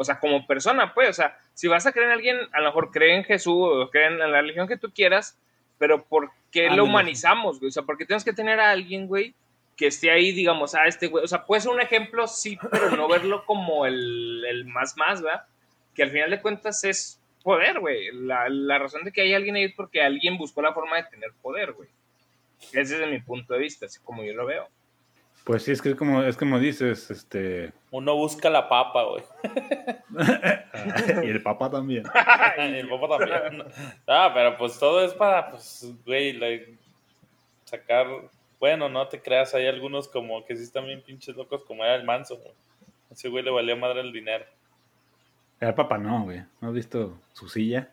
o 0.00 0.04
sea, 0.04 0.20
como 0.20 0.46
persona, 0.46 0.94
pues, 0.94 1.10
o 1.10 1.12
sea, 1.12 1.36
si 1.54 1.66
vas 1.66 1.84
a 1.84 1.90
creer 1.90 2.06
en 2.06 2.14
alguien, 2.14 2.36
a 2.52 2.60
lo 2.60 2.66
mejor 2.66 2.92
cree 2.92 3.16
en 3.16 3.24
Jesús 3.24 3.56
o 3.56 3.90
cree 3.90 4.06
en 4.06 4.18
la 4.18 4.40
religión 4.40 4.68
que 4.68 4.76
tú 4.76 4.92
quieras, 4.94 5.36
pero 5.76 6.04
¿por 6.04 6.30
qué 6.52 6.70
lo 6.70 6.84
humanizamos, 6.84 7.58
güey? 7.58 7.70
O 7.70 7.72
sea, 7.72 7.82
porque 7.82 8.06
tienes 8.06 8.22
que 8.22 8.32
tener 8.32 8.60
a 8.60 8.70
alguien, 8.70 9.08
güey, 9.08 9.34
que 9.78 9.86
esté 9.86 10.10
ahí, 10.10 10.32
digamos, 10.32 10.74
a 10.74 10.82
ah, 10.82 10.88
este 10.88 11.06
güey, 11.06 11.24
o 11.24 11.28
sea, 11.28 11.46
puede 11.46 11.62
ser 11.62 11.70
un 11.70 11.80
ejemplo, 11.80 12.26
sí, 12.26 12.58
pero 12.70 12.90
no 12.90 13.06
verlo 13.06 13.46
como 13.46 13.86
el, 13.86 14.44
el 14.44 14.64
más 14.64 14.96
más, 14.96 15.22
¿verdad? 15.22 15.44
Que 15.94 16.02
al 16.02 16.10
final 16.10 16.30
de 16.30 16.42
cuentas 16.42 16.82
es 16.82 17.20
poder, 17.44 17.78
güey. 17.78 18.10
La, 18.12 18.48
la 18.48 18.80
razón 18.80 19.04
de 19.04 19.12
que 19.12 19.20
hay 19.20 19.34
alguien 19.34 19.54
ahí 19.54 19.64
es 19.64 19.74
porque 19.74 20.02
alguien 20.02 20.36
buscó 20.36 20.62
la 20.62 20.74
forma 20.74 20.96
de 20.96 21.04
tener 21.04 21.30
poder, 21.40 21.72
güey. 21.74 21.88
Ese 22.72 23.00
es 23.00 23.08
mi 23.08 23.20
punto 23.20 23.54
de 23.54 23.60
vista, 23.60 23.86
así 23.86 24.00
como 24.00 24.24
yo 24.24 24.34
lo 24.34 24.46
veo. 24.46 24.68
Pues 25.44 25.62
sí, 25.62 25.70
es 25.70 25.80
que 25.80 25.90
es 25.90 25.94
como, 25.94 26.24
es 26.24 26.36
como 26.36 26.58
dices, 26.58 27.08
este... 27.12 27.72
Uno 27.92 28.16
busca 28.16 28.50
la 28.50 28.68
papa, 28.68 29.04
güey. 29.04 29.22
y 31.24 31.30
el 31.30 31.40
papa 31.40 31.70
también. 31.70 32.02
y 32.58 32.78
el 32.78 32.88
papa 32.88 33.16
también. 33.16 33.64
Ah, 34.08 34.32
pero 34.34 34.58
pues 34.58 34.76
todo 34.76 35.04
es 35.04 35.14
para, 35.14 35.52
pues, 35.52 35.86
güey, 36.04 36.76
sacar... 37.64 38.08
Bueno, 38.60 38.88
no 38.88 39.06
te 39.08 39.20
creas, 39.20 39.54
hay 39.54 39.66
algunos 39.66 40.08
como 40.08 40.44
que 40.44 40.56
sí 40.56 40.62
están 40.62 40.86
bien 40.86 41.02
pinches 41.02 41.36
locos, 41.36 41.64
como 41.64 41.84
era 41.84 41.94
el 41.94 42.04
manso, 42.04 42.36
güey. 42.36 42.52
Ese 43.10 43.28
güey 43.28 43.44
le 43.44 43.50
valía 43.50 43.76
madre 43.76 44.00
el 44.00 44.12
dinero. 44.12 44.44
El 45.60 45.74
papa 45.74 45.98
no, 45.98 46.24
güey. 46.24 46.42
¿No 46.60 46.68
has 46.68 46.74
visto 46.74 47.18
su 47.32 47.48
silla? 47.48 47.88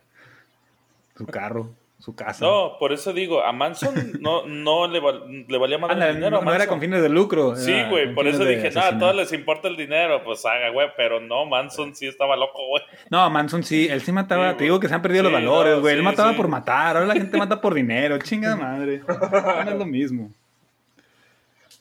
Su 1.15 1.25
carro 1.25 1.69
su 1.99 2.15
casa. 2.15 2.45
No, 2.45 2.77
por 2.77 2.91
eso 2.93 3.13
digo, 3.13 3.43
a 3.43 3.51
Manson 3.51 3.93
no, 4.19 4.45
no 4.45 4.87
le, 4.87 5.01
le 5.47 5.57
valía 5.57 5.77
más 5.77 5.91
el 5.91 6.15
dinero. 6.15 6.41
No, 6.41 6.53
era 6.53 6.67
con 6.67 6.79
fines 6.79 7.01
de 7.01 7.09
lucro. 7.09 7.55
Sí, 7.55 7.73
güey, 7.89 8.13
por 8.13 8.27
eso 8.27 8.43
dije, 8.43 8.69
nada, 8.71 8.89
a 8.89 8.99
todos 8.99 9.15
les 9.15 9.31
importa 9.33 9.67
el 9.67 9.77
dinero, 9.77 10.21
pues 10.23 10.45
haga, 10.45 10.69
güey, 10.69 10.89
pero 10.97 11.19
no, 11.19 11.45
Manson 11.45 11.95
sí 11.95 12.07
estaba 12.07 12.35
loco, 12.35 12.59
güey. 12.67 12.83
No, 13.09 13.29
Manson 13.29 13.63
sí, 13.63 13.87
él 13.89 14.01
sí 14.01 14.11
mataba, 14.11 14.55
te 14.57 14.65
digo 14.65 14.79
que 14.79 14.87
se 14.87 14.93
han 14.93 15.01
perdido 15.01 15.23
los 15.23 15.31
valores, 15.31 15.79
güey, 15.79 15.95
él 15.95 16.03
mataba 16.03 16.33
por 16.33 16.47
matar, 16.47 16.97
ahora 16.97 17.07
la 17.07 17.13
gente 17.13 17.37
mata 17.37 17.59
por 17.59 17.73
dinero, 17.73 18.17
chingada 18.19 18.55
madre. 18.55 19.01
No 19.65 19.71
es 19.71 19.77
lo 19.77 19.85
mismo. 19.85 20.31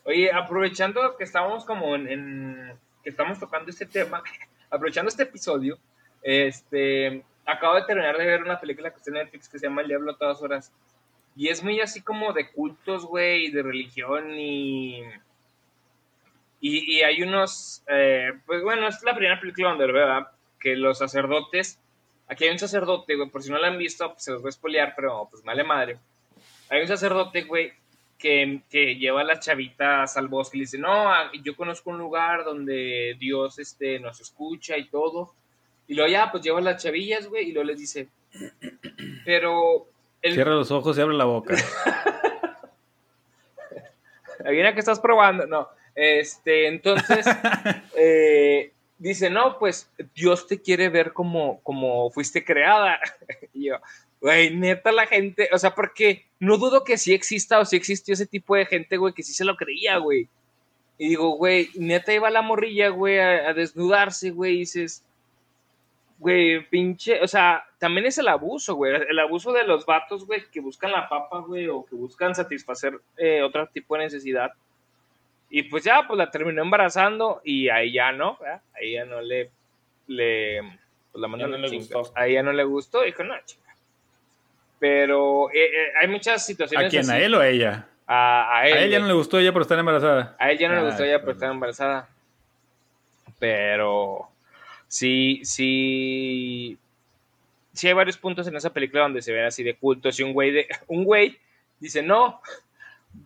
Oye, 0.05 0.31
aprovechando 0.33 1.17
que 1.17 1.25
estamos 1.25 1.65
como 1.65 1.95
en 1.95 2.73
que 3.03 3.11
estamos 3.11 3.39
tocando 3.39 3.71
este 3.71 3.87
tema, 3.87 4.23
aprovechando 4.71 5.09
este 5.09 5.25
episodio, 5.25 5.79
este 6.23 7.25
acabo 7.47 7.75
de 7.75 7.83
terminar 7.83 8.17
de 8.17 8.27
ver 8.27 8.43
una 8.43 8.61
película 8.61 8.91
que 8.91 8.97
está 8.97 9.11
en 9.11 9.17
Netflix 9.17 9.49
que 9.49 9.59
se 9.59 9.67
llama 9.67 9.83
El 9.83 9.89
Diablo 9.89 10.13
a 10.13 10.19
todas 10.19 10.43
horas. 10.43 10.73
Y 11.37 11.49
es 11.49 11.63
muy 11.63 11.81
así 11.81 12.01
como 12.01 12.33
de 12.33 12.51
cultos, 12.53 13.05
güey, 13.05 13.51
de 13.51 13.63
religión 13.63 14.39
y... 14.39 15.03
Y, 16.61 17.03
hay 17.03 17.23
unos... 17.23 17.83
Eh, 17.89 18.33
pues 18.47 18.63
bueno, 18.63 18.89
es 18.89 19.03
la 19.03 19.15
primera 19.15 19.39
película 19.39 19.71
donde, 19.71 19.87
¿verdad? 19.87 20.29
Que 20.59 20.77
los 20.77 20.99
sacerdotes... 20.99 21.79
Aquí 22.27 22.45
hay 22.45 22.51
un 22.51 22.59
sacerdote, 22.59 23.17
güey, 23.17 23.29
por 23.29 23.43
si 23.43 23.51
no 23.51 23.59
la 23.59 23.69
han 23.69 23.77
visto, 23.77 24.11
pues 24.11 24.25
se 24.25 24.33
los 24.33 24.41
voy 24.41 24.49
a 24.49 24.51
espolear, 24.51 24.95
pero 24.97 25.29
pues 25.31 25.45
male 25.45 25.63
madre. 25.63 25.99
Hay 26.71 26.81
un 26.81 26.89
sacerdote, 26.89 27.43
güey, 27.43 27.75
que, 28.19 28.63
que, 28.71 28.97
lleva 28.97 29.21
a 29.21 29.25
las 29.25 29.41
chavitas 29.41 30.17
al 30.17 30.29
bosque 30.29 30.57
y 30.57 30.61
le 30.61 30.65
dice, 30.65 30.79
no, 30.79 31.13
yo 31.43 31.57
conozco 31.57 31.91
un 31.91 31.99
lugar 31.99 32.45
donde 32.45 33.17
Dios 33.19 33.59
este, 33.59 34.01
nos 34.01 34.21
escucha 34.21 34.79
y 34.79 34.89
todo 34.89 35.35
y 35.87 35.95
luego 35.95 36.11
ya, 36.11 36.31
pues 36.31 36.43
lleva 36.43 36.61
las 36.61 36.83
chavillas, 36.83 37.29
güey, 37.29 37.51
y 37.51 37.53
luego 37.53 37.69
les 37.69 37.79
dice, 37.79 38.09
pero... 39.25 39.87
Cierra 40.23 40.55
los 40.55 40.71
ojos 40.71 40.97
y 40.97 41.03
abre 41.03 41.15
la 41.15 41.27
boca. 41.27 41.55
Adivina 44.45 44.73
que 44.73 44.81
estás 44.81 45.01
probando, 45.01 45.47
no. 45.47 45.69
Este, 45.95 46.67
entonces, 46.67 47.27
eh, 47.97 48.73
dice, 48.99 49.29
no, 49.29 49.59
pues 49.59 49.91
Dios 50.15 50.47
te 50.47 50.63
quiere 50.63 50.89
ver 50.89 51.13
como, 51.13 51.61
como 51.63 52.11
fuiste 52.11 52.45
creada. 52.45 52.99
y 53.53 53.67
yo, 53.67 53.77
güey, 54.25 54.57
neta 54.57 54.91
la 54.91 55.07
gente, 55.07 55.51
o 55.53 55.59
sea, 55.59 55.75
porque 55.75 56.25
no 56.41 56.57
dudo 56.57 56.83
que 56.83 56.97
sí 56.97 57.13
exista 57.13 57.59
o 57.59 57.67
sí 57.67 57.77
existió 57.77 58.15
ese 58.15 58.25
tipo 58.25 58.57
de 58.57 58.65
gente, 58.65 58.97
güey, 58.97 59.13
que 59.13 59.23
sí 59.23 59.35
se 59.35 59.45
lo 59.45 59.55
creía, 59.55 59.99
güey. 59.99 60.31
Y 60.97 61.11
digo, 61.11 61.37
güey, 61.37 61.69
neta 61.75 62.11
iba 62.11 62.31
la 62.31 62.41
morrilla, 62.41 62.89
güey, 62.89 63.19
a, 63.19 63.51
a 63.51 63.53
desnudarse, 63.53 64.31
güey, 64.31 64.55
y 64.55 64.59
dices, 64.61 65.05
güey, 66.19 66.67
pinche, 66.71 67.21
o 67.21 67.29
sea, 67.29 67.67
también 67.79 68.07
es 68.07 68.17
el 68.17 68.29
abuso, 68.29 68.77
güey, 68.77 68.95
el 68.95 69.19
abuso 69.19 69.53
de 69.53 69.65
los 69.65 69.85
vatos, 69.85 70.27
güey, 70.27 70.41
que 70.51 70.61
buscan 70.61 70.93
la 70.93 71.07
papa, 71.07 71.41
güey, 71.41 71.69
o 71.69 71.85
que 71.85 71.95
buscan 71.95 72.35
satisfacer 72.35 72.99
eh, 73.19 73.43
otro 73.43 73.67
tipo 73.67 73.95
de 73.95 74.05
necesidad. 74.05 74.53
Y 75.51 75.65
pues 75.65 75.85
ya, 75.85 76.07
pues 76.07 76.17
la 76.17 76.31
terminó 76.31 76.63
embarazando 76.63 77.43
y 77.45 77.69
ahí 77.69 77.93
ya 77.93 78.11
no, 78.11 78.39
¿verdad? 78.41 78.63
Ahí 78.75 78.93
ya 78.93 79.05
no 79.05 79.21
le, 79.21 79.51
le, 80.07 80.63
pues 81.13 81.21
la 81.21 81.29
mandó 81.29 81.47
no 81.47 81.59
le 81.59 81.77
gustó. 81.77 82.11
Ahí 82.15 82.33
ya 82.33 82.43
no 82.43 82.55
le 82.55 82.65
gustó, 82.65 83.03
dijo, 83.03 83.23
no, 83.23 83.35
chinga. 83.45 83.64
Pero 84.85 85.51
eh, 85.51 85.65
eh, 85.65 85.93
hay 85.99 86.09
muchas 86.09 86.45
situaciones. 86.45 86.89
¿A 86.89 86.91
quién? 86.91 87.09
¿A 87.09 87.19
él 87.19 87.35
o 87.35 87.41
a 87.41 87.49
ella? 87.49 87.89
A, 88.07 88.59
a 88.59 88.69
él. 88.69 88.75
A 88.75 88.81
él 88.83 88.91
ya 88.91 88.99
no 88.99 89.07
le 89.07 89.15
gustó 89.15 89.39
ella 89.39 89.51
por 89.51 89.63
estar 89.63 89.79
embarazada. 89.79 90.37
A 90.39 90.51
él 90.51 90.59
ya 90.59 90.69
no 90.69 90.75
le 90.75 90.85
gustó 90.85 91.05
ella 91.05 91.23
por 91.23 91.31
estar 91.31 91.51
embarazada. 91.51 92.07
Pero 93.39 94.29
sí, 94.87 95.41
sí, 95.43 96.77
sí 97.73 97.89
hay 97.89 97.95
varios 97.95 98.19
puntos 98.19 98.47
en 98.47 98.57
esa 98.57 98.75
película 98.75 99.05
donde 99.05 99.23
se 99.23 99.33
ven 99.33 99.47
así 99.47 99.63
de 99.63 99.75
cultos 99.75 100.21
y 100.21 100.23
un 100.23 100.35
güey, 100.35 100.51
de, 100.51 100.69
un 100.87 101.05
güey 101.05 101.39
dice, 101.81 102.03
no, 102.03 102.43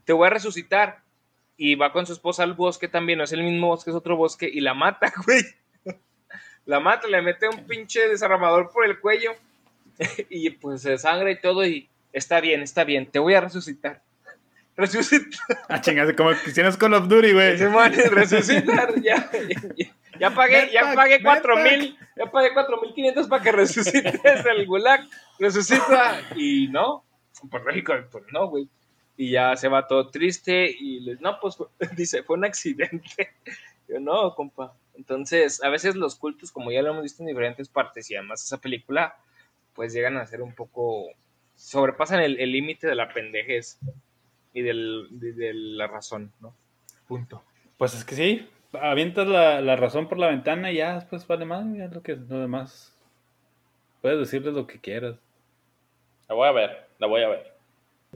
te 0.05 0.13
voy 0.13 0.29
a 0.29 0.31
resucitar. 0.31 1.01
Y 1.57 1.75
va 1.75 1.91
con 1.91 2.07
su 2.07 2.13
esposa 2.13 2.45
al 2.45 2.55
bosque 2.55 2.87
también, 2.87 3.19
no 3.19 3.25
es 3.25 3.33
el 3.33 3.43
mismo 3.43 3.67
bosque, 3.67 3.91
es 3.91 3.97
otro 3.97 4.17
bosque, 4.17 4.49
y 4.49 4.61
la 4.61 4.75
mata, 4.75 5.13
güey. 5.27 5.43
La 6.67 6.79
mata, 6.79 7.09
le 7.09 7.21
mete 7.21 7.49
un 7.49 7.67
pinche 7.67 8.07
desarmador 8.07 8.71
por 8.71 8.85
el 8.85 9.01
cuello 9.01 9.33
y 10.31 10.51
pues 10.51 10.83
se 10.83 10.99
sangra 10.99 11.31
y 11.31 11.41
todo 11.41 11.67
y 11.67 11.89
está 12.13 12.41
bien, 12.41 12.63
está 12.63 12.85
bien, 12.85 13.07
te 13.07 13.19
voy 13.19 13.35
a 13.35 13.41
resucitar. 13.41 14.03
Resucitar. 14.77 15.59
Ah, 15.69 15.81
chingas, 15.81 16.13
como 16.15 16.31
quisieras 16.45 16.77
con 16.77 16.95
of 16.95 17.09
Duty, 17.09 17.33
güey. 17.33 17.57
resucitar, 17.57 18.95
ya, 19.03 19.29
ya, 19.77 19.93
ya 20.21 20.31
pagué, 20.31 20.71
ya 20.73 20.95
pagué 20.95 21.21
cuatro 21.21 21.57
mil, 21.57 21.99
ya 22.17 22.31
pagué 22.31 22.53
cuatro 22.55 22.81
mil 22.81 22.95
quinientos 22.95 23.27
para 23.27 23.43
que 23.43 23.51
resucites 23.51 24.47
el 24.47 24.67
gulag. 24.67 25.05
Resucita 25.41 26.21
y 26.37 26.69
no, 26.69 27.05
por 27.51 27.65
México, 27.65 27.93
pues 28.11 28.25
no, 28.33 28.49
güey. 28.49 28.69
Y 29.17 29.33
ya 29.33 29.57
se 29.57 29.67
va 29.67 29.89
todo 29.89 30.11
triste 30.11 30.71
y 30.71 31.01
les, 31.01 31.21
no, 31.21 31.41
pues 31.41 31.57
dice, 31.97 32.23
fue 32.23 32.37
un 32.37 32.45
accidente. 32.45 33.35
Yo 33.89 33.99
no, 33.99 34.35
compa. 34.37 34.75
Entonces, 34.95 35.63
a 35.65 35.71
veces 35.71 35.97
los 35.97 36.15
cultos, 36.15 36.53
como 36.53 36.71
ya 36.71 36.83
lo 36.83 36.91
hemos 36.91 37.03
visto 37.03 37.23
en 37.23 37.29
diferentes 37.29 37.69
partes 37.69 38.09
y 38.11 38.15
además 38.15 38.45
esa 38.45 38.59
película, 38.59 39.17
pues 39.79 39.93
llegan 39.93 40.17
a 40.17 40.27
ser 40.27 40.43
un 40.43 40.57
poco, 40.57 41.07
sobrepasan 41.55 42.19
el 42.19 42.51
límite 42.51 42.89
de 42.89 42.97
la 42.97 43.13
pendejez 43.15 43.79
y 44.53 44.63
del, 44.63 45.07
de 45.13 45.55
la 45.55 45.87
razón, 45.87 46.33
¿no? 46.41 46.53
Punto. 47.07 47.45
Pues 47.77 47.95
es 47.95 48.05
que 48.05 48.17
sí, 48.17 48.49
avientas 48.73 49.29
la, 49.29 49.61
la, 49.61 49.77
razón 49.77 50.09
por 50.09 50.19
la 50.19 50.27
ventana 50.27 50.73
y 50.73 50.79
ya 50.79 50.97
después 50.97 51.25
vale 51.29 51.45
más, 51.45 51.65
ya 51.77 51.87
lo 51.87 52.03
que 52.03 52.17
lo 52.17 52.41
demás. 52.41 52.93
Puedes 54.03 54.19
decirles 54.19 54.53
lo 54.53 54.67
que 54.67 54.81
quieras. 54.81 55.15
La 56.29 56.35
voy 56.35 56.49
a 56.49 56.53
ver, 56.53 56.89
la 56.99 57.07
voy 57.07 57.23
a 57.23 57.29
ver. 57.29 57.55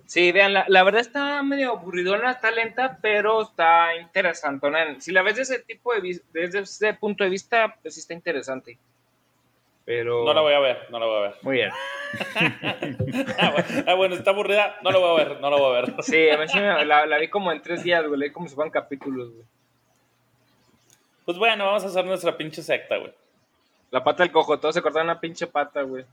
Sí, 0.07 0.33
vean, 0.33 0.55
la, 0.55 0.65
la 0.67 0.83
verdad 0.83 1.03
está 1.03 1.45
medio 1.45 1.71
aburridona, 1.71 2.33
está 2.33 2.51
lenta, 2.51 2.99
pero 3.01 3.43
está 3.43 3.95
interesante. 3.95 4.67
Si 4.99 5.13
la 5.13 5.23
ves 5.23 5.37
desde 5.37 5.55
ese 5.55 5.65
tipo 5.65 5.95
de 5.95 6.21
desde 6.33 6.59
ese 6.59 6.95
punto 6.95 7.23
de 7.23 7.31
vista, 7.31 7.77
pues 7.81 7.95
sí 7.95 8.01
está 8.01 8.15
interesante. 8.15 8.81
Pero... 9.85 10.25
No 10.25 10.33
la 10.33 10.41
voy 10.41 10.55
a 10.55 10.61
ver, 10.61 10.87
no 10.91 10.99
la 10.99 11.07
voy 11.07 11.17
a 11.17 11.21
ver. 11.21 11.35
Muy 11.43 11.55
bien. 11.57 11.71
Ah, 13.39 13.55
ah, 13.87 13.95
bueno, 13.95 14.15
está 14.15 14.33
aburrida, 14.33 14.77
no 14.83 14.91
la 14.91 14.99
voy 14.99 15.11
a 15.11 15.25
ver, 15.25 15.41
no 15.41 15.49
la 15.49 15.57
voy 15.57 15.77
a 15.77 15.81
ver. 15.81 15.95
Sí, 16.03 16.29
a 16.29 16.85
la, 16.85 17.07
la, 17.07 17.19
vi 17.19 17.29
como 17.29 17.51
en 17.51 17.63
tres 17.63 17.83
días, 17.83 18.07
güey, 18.07 18.21
leí 18.21 18.31
como 18.31 18.47
si 18.49 18.55
fueran 18.55 18.71
capítulos, 18.71 19.33
güey. 19.33 19.47
Pues 21.25 21.39
bueno, 21.39 21.65
vamos 21.65 21.85
a 21.85 21.87
hacer 21.87 22.05
nuestra 22.05 22.37
pinche 22.37 22.63
secta, 22.63 22.99
güey. 22.99 23.13
La 23.91 24.05
pata 24.05 24.23
del 24.23 24.33
cojo, 24.33 24.59
todos 24.59 24.75
se 24.75 24.83
cortaron 24.83 25.07
una 25.07 25.21
pinche 25.21 25.47
pata, 25.47 25.83
güey. 25.83 26.05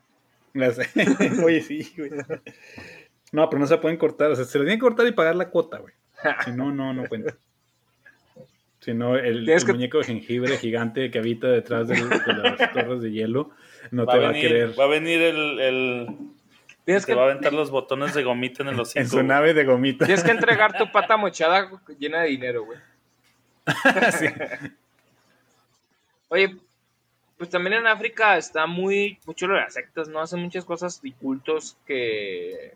Oye, 1.44 1.62
sí, 1.62 1.94
güey. 1.98 2.12
No, 3.32 3.50
pero 3.50 3.60
no 3.60 3.68
se 3.68 3.78
pueden 3.78 3.98
cortar. 3.98 4.32
O 4.32 4.36
sea, 4.36 4.46
se 4.46 4.58
le 4.58 4.66
tienen 4.66 4.80
que 4.80 4.86
cortar 4.86 5.08
y 5.08 5.12
pagar 5.12 5.36
la 5.36 5.50
cuota, 5.50 5.78
güey. 5.80 5.94
Si 6.46 6.52
no, 6.52 6.72
no, 6.72 6.94
no 6.94 7.08
cuenta. 7.08 7.36
Si 8.80 8.94
no, 8.94 9.18
el, 9.18 9.46
muñeco 9.68 9.98
de 9.98 10.06
jengibre 10.06 10.58
gigante 10.58 11.12
que 11.12 11.20
habita 11.20 11.48
detrás 11.48 11.88
de, 11.90 12.00
las 12.00 12.24
torres 12.74 13.02
de 13.02 13.12
hielo 13.12 13.52
no 13.92 14.06
te 14.06 14.18
va 14.18 14.30
a 14.30 14.34
querer. 14.34 14.80
Va 14.80 14.86
a 14.86 14.88
venir 14.88 15.22
el. 15.22 15.60
el... 15.60 16.08
Tienes 16.86 17.06
que... 17.06 17.14
va 17.14 17.24
a 17.24 17.26
aventar 17.26 17.54
los 17.54 17.72
botones 17.72 18.14
de 18.14 18.24
gomita 18.24 18.64
en 18.64 18.70
el 18.70 18.80
hocico. 18.80 19.00
En 19.00 19.08
su 19.08 19.22
nave 19.22 19.54
de 19.54 19.66
gomita. 19.66 20.06
Tienes 20.06 20.24
que 20.24 20.32
entregar 20.32 20.78
tu 20.78 20.90
pata 20.92 21.18
mochada 21.18 21.70
llena 22.00 22.22
de 22.22 22.30
dinero, 22.30 22.66
güey. 22.66 22.80
sí. 24.18 24.26
Oye, 26.30 26.56
pues 27.38 27.50
también 27.50 27.74
en 27.74 27.88
África 27.88 28.38
está 28.38 28.66
muy 28.66 29.20
mucho 29.26 29.48
lo 29.48 29.56
de 29.56 29.62
las 29.62 29.74
sectas, 29.74 30.08
¿no? 30.08 30.22
Hacen 30.22 30.42
muchas 30.42 30.66
cosas 30.66 31.00
y 31.04 31.12
cultos 31.12 31.78
que, 31.86 32.74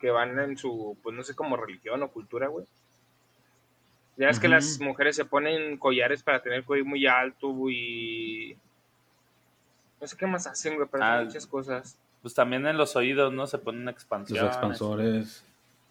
que 0.00 0.10
van 0.10 0.38
en 0.38 0.56
su, 0.56 0.96
pues 1.02 1.14
no 1.14 1.22
sé, 1.22 1.34
como 1.34 1.56
religión 1.56 2.02
o 2.02 2.08
cultura, 2.08 2.46
güey. 2.46 2.66
Ya 4.16 4.28
es 4.28 4.38
que 4.38 4.48
las 4.48 4.80
mujeres 4.80 5.16
se 5.16 5.24
ponen 5.24 5.76
collares 5.76 6.22
para 6.22 6.40
tener 6.40 6.64
cuello 6.64 6.84
muy 6.84 7.06
alto 7.06 7.52
y... 7.68 8.56
No 10.00 10.06
sé 10.06 10.16
qué 10.16 10.26
más 10.26 10.46
hacen, 10.46 10.76
güey, 10.76 10.86
pero 10.90 11.02
hacen 11.02 11.18
ah, 11.18 11.24
muchas 11.24 11.46
cosas. 11.46 11.98
Pues 12.22 12.34
también 12.34 12.66
en 12.66 12.76
los 12.76 12.94
oídos, 12.94 13.32
¿no? 13.32 13.46
Se 13.46 13.58
ponen 13.58 13.88
expansiones. 13.88 14.44
Los 14.44 14.52
expansores. 14.52 15.44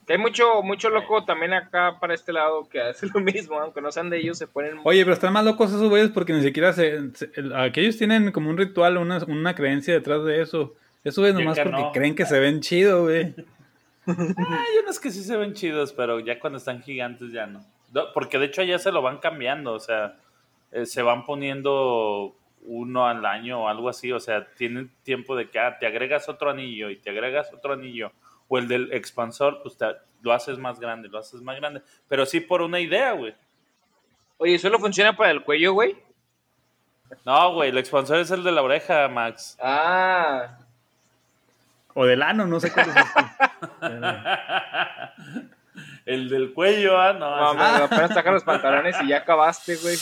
Que 0.06 0.14
hay 0.14 0.20
mucho, 0.20 0.62
mucho 0.64 0.90
loco 0.90 1.24
también 1.24 1.54
acá 1.54 1.98
para 2.00 2.14
este 2.14 2.34
lado 2.34 2.68
que 2.70 2.82
hace 2.82 3.08
lo 3.14 3.20
mismo, 3.22 3.60
aunque 3.60 3.82
no 3.82 3.92
sean 3.92 4.10
de 4.10 4.20
ellos, 4.20 4.38
se 4.38 4.48
ponen. 4.48 4.80
Oye, 4.84 5.04
pero 5.04 5.14
están 5.14 5.34
más 5.34 5.46
locos 5.46 5.70
esos 5.70 5.90
güeyes 5.90 6.12
porque 6.12 6.34
ni 6.34 6.42
siquiera 6.42 6.74
se. 6.74 7.12
aquellos 7.56 7.98
tienen 7.98 8.32
como 8.32 8.50
un 8.50 8.58
ritual, 8.58 8.98
una, 8.98 9.24
una 9.26 9.56
creencia 9.56 9.94
detrás 9.94 10.24
de 10.26 10.42
eso. 10.42 10.74
Eso 11.04 11.26
es 11.26 11.34
nomás 11.34 11.60
porque 11.60 11.84
creen 11.94 12.16
que 12.16 12.26
se 12.26 12.40
ven 12.40 12.62
chido, 12.62 13.04
güey. 13.04 13.36
hay 14.06 14.78
unos 14.82 15.00
que 15.00 15.12
sí 15.12 15.24
se 15.24 15.38
ven 15.38 15.54
chidos, 15.54 15.94
pero 15.94 16.20
ya 16.20 16.40
cuando 16.40 16.58
están 16.58 16.82
gigantes 16.82 17.32
ya 17.32 17.46
no. 17.46 17.66
Porque 18.14 18.40
de 18.40 18.46
hecho 18.46 18.64
ya 18.64 18.80
se 18.80 18.92
lo 18.92 19.02
van 19.02 19.20
cambiando, 19.20 19.74
o 19.74 19.80
sea, 19.80 20.18
eh, 20.72 20.86
se 20.86 21.02
van 21.02 21.26
poniendo 21.26 22.36
uno 22.66 23.08
al 23.08 23.26
año 23.26 23.64
o 23.64 23.68
algo 23.68 23.90
así, 23.90 24.12
o 24.12 24.20
sea, 24.20 24.48
tienen 24.56 24.92
tiempo 25.04 25.36
de 25.36 25.50
que 25.50 25.60
ah, 25.60 25.78
te 25.78 25.86
agregas 25.86 26.30
otro 26.30 26.50
anillo 26.50 26.90
y 26.90 26.98
te 26.98 27.10
agregas 27.10 27.54
otro 27.54 27.74
anillo 27.74 28.12
o 28.48 28.58
el 28.58 28.68
del 28.68 28.94
expansor, 28.94 29.62
pues 29.62 29.78
lo 30.22 30.34
haces 30.34 30.58
más 30.58 30.80
grande, 30.80 31.10
lo 31.10 31.20
haces 31.20 31.42
más 31.42 31.58
grande. 31.58 31.82
Pero 32.08 32.26
sí 32.26 32.40
por 32.40 32.62
una 32.62 32.80
idea, 32.80 33.12
güey. 33.14 33.36
Oye, 34.38 34.58
¿solo 34.60 34.80
funciona 34.80 35.16
para 35.16 35.32
el 35.32 35.44
cuello, 35.44 35.74
güey? 35.74 35.98
No, 37.26 37.54
güey, 37.54 37.70
el 37.70 37.78
expansor 37.78 38.18
es 38.18 38.32
el 38.32 38.44
de 38.44 38.52
la 38.52 38.62
oreja, 38.62 39.08
Max. 39.08 39.58
Ah. 39.62 40.58
O 41.94 42.06
del 42.06 42.22
ano, 42.22 42.48
no 42.48 42.60
sé 42.60 42.72
cuál 42.72 42.90
es 42.90 42.96
el 46.06 46.30
del 46.30 46.54
cuello, 46.54 47.00
ah, 47.00 47.14
no. 47.14 47.54
No, 47.54 47.60
pero 47.60 47.86
apenas 47.86 48.14
sacar 48.14 48.34
los 48.34 48.44
pantalones 48.44 48.96
y 49.04 49.08
ya 49.10 49.18
acabaste, 49.18 49.76
güey. 49.78 49.98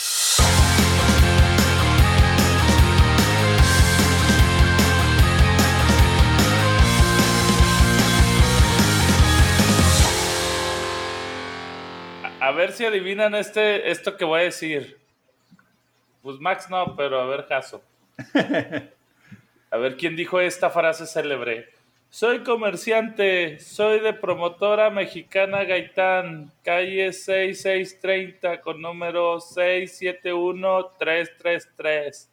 a 12.42 12.50
ver 12.50 12.72
si 12.72 12.84
adivinan 12.84 13.36
este, 13.36 13.90
esto 13.90 14.16
que 14.16 14.24
voy 14.24 14.40
a 14.40 14.44
decir. 14.44 14.98
Pues 16.22 16.40
Max 16.40 16.68
no, 16.68 16.96
pero 16.96 17.20
a 17.20 17.26
ver, 17.26 17.46
caso. 17.46 17.82
A 19.70 19.78
ver 19.78 19.96
quién 19.96 20.16
dijo 20.16 20.38
esta 20.38 20.68
frase 20.68 21.06
célebre. 21.06 21.70
Soy 22.12 22.40
comerciante, 22.40 23.58
soy 23.58 23.98
de 24.00 24.12
promotora 24.12 24.90
mexicana 24.90 25.64
Gaitán, 25.64 26.52
calle 26.62 27.10
6630 27.10 28.60
con 28.60 28.82
número 28.82 29.40
671333. 29.40 32.30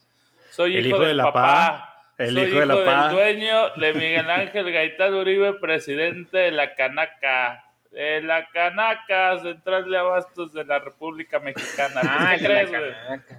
Soy 0.52 0.78
hijo, 0.78 0.88
hijo, 0.90 1.00
de 1.00 1.14
la 1.14 1.32
papá. 1.32 2.12
El 2.18 2.34
soy 2.34 2.50
hijo, 2.50 2.60
de 2.60 2.66
la 2.66 2.76
del 2.76 3.12
dueño 3.16 3.70
de 3.78 3.94
Miguel 3.98 4.30
Ángel 4.30 4.70
Gaitán 4.70 5.14
Uribe, 5.14 5.54
presidente 5.54 6.40
de 6.40 6.52
la 6.52 6.76
Canaca. 6.76 7.64
De 7.92 8.22
la 8.22 8.50
Canaca, 8.50 9.40
Central 9.40 9.90
de 9.90 9.98
Abastos 9.98 10.52
de 10.52 10.66
la 10.66 10.80
República 10.80 11.40
Mexicana. 11.40 12.02
Ah, 12.04 12.36
¿Qué 12.38 12.44
crees, 12.44 12.70
güey? 12.70 12.92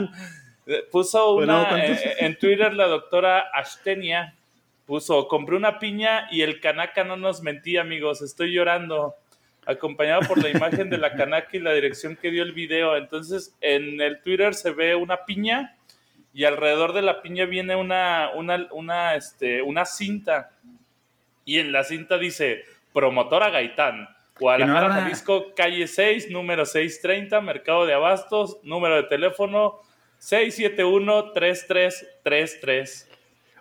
Puso 0.91 1.35
una 1.35 1.85
eh, 1.85 2.15
en 2.19 2.37
Twitter 2.37 2.73
la 2.73 2.87
doctora 2.87 3.49
Ashtenia 3.53 4.35
puso, 4.91 5.29
compré 5.29 5.55
una 5.55 5.79
piña 5.79 6.27
y 6.31 6.41
el 6.41 6.59
canaca 6.59 7.05
no 7.05 7.15
nos 7.15 7.41
mentía, 7.41 7.79
amigos, 7.79 8.21
estoy 8.21 8.51
llorando, 8.51 9.15
acompañado 9.65 10.19
por 10.27 10.43
la 10.43 10.49
imagen 10.49 10.89
de 10.89 10.97
la 10.97 11.15
canaca 11.15 11.47
y 11.53 11.59
la 11.59 11.71
dirección 11.71 12.17
que 12.17 12.29
dio 12.29 12.43
el 12.43 12.51
video. 12.51 12.97
Entonces, 12.97 13.55
en 13.61 14.01
el 14.01 14.21
Twitter 14.21 14.53
se 14.53 14.71
ve 14.71 14.93
una 14.95 15.25
piña 15.25 15.77
y 16.33 16.45
alrededor 16.45 16.93
de 16.93 17.01
la 17.01 17.21
piña 17.21 17.43
viene 17.45 17.75
una, 17.75 18.29
una, 18.35 18.67
una, 18.71 19.15
este, 19.15 19.61
una 19.61 19.83
cinta. 19.85 20.51
Y 21.43 21.59
en 21.59 21.71
la 21.71 21.83
cinta 21.83 22.17
dice, 22.17 22.63
promotora 22.93 23.49
Gaitán. 23.49 24.07
Guadalajara, 24.39 24.93
Jalisco, 24.93 25.53
calle 25.55 25.87
6, 25.87 26.29
número 26.31 26.65
630, 26.65 27.41
Mercado 27.41 27.85
de 27.85 27.93
Abastos, 27.93 28.57
número 28.63 28.95
de 28.95 29.03
teléfono 29.03 29.81
671-3333. 30.19 33.07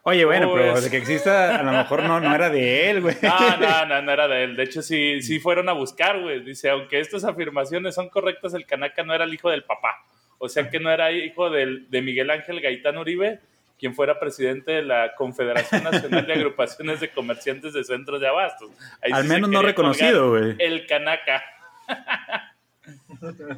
Oye, 0.02 0.24
bueno, 0.24 0.50
pero 0.54 0.80
de 0.80 0.90
que 0.90 0.96
exista, 0.96 1.58
a 1.58 1.62
lo 1.62 1.72
mejor 1.72 2.04
no, 2.04 2.20
no 2.20 2.34
era 2.34 2.48
de 2.48 2.88
él, 2.88 3.02
güey. 3.02 3.16
No, 3.22 3.58
no, 3.58 3.84
no, 3.86 4.00
no 4.00 4.12
era 4.12 4.26
de 4.28 4.44
él. 4.44 4.56
De 4.56 4.62
hecho, 4.62 4.80
sí, 4.80 5.20
sí 5.20 5.40
fueron 5.40 5.68
a 5.68 5.72
buscar, 5.72 6.18
güey. 6.18 6.42
Dice, 6.42 6.70
aunque 6.70 7.00
estas 7.00 7.24
afirmaciones 7.24 7.94
son 7.94 8.08
correctas, 8.08 8.54
el 8.54 8.64
Canaca 8.64 9.02
no 9.02 9.14
era 9.14 9.24
el 9.24 9.34
hijo 9.34 9.50
del 9.50 9.64
papá. 9.64 10.02
O 10.42 10.48
sea 10.48 10.70
que 10.70 10.80
no 10.80 10.90
era 10.90 11.12
hijo 11.12 11.50
del, 11.50 11.88
de 11.90 12.00
Miguel 12.00 12.30
Ángel 12.30 12.62
Gaitán 12.62 12.96
Uribe, 12.96 13.40
quien 13.78 13.94
fuera 13.94 14.18
presidente 14.18 14.72
de 14.72 14.82
la 14.82 15.14
Confederación 15.14 15.84
Nacional 15.84 16.26
de 16.26 16.32
Agrupaciones 16.32 16.98
de 17.00 17.10
Comerciantes 17.10 17.74
de 17.74 17.84
Centros 17.84 18.22
de 18.22 18.28
Abastos. 18.28 18.70
Al 19.02 19.24
menos 19.24 19.50
no 19.50 19.60
reconocido, 19.60 20.30
güey. 20.30 20.56
El 20.58 20.86
Canaca. 20.86 21.44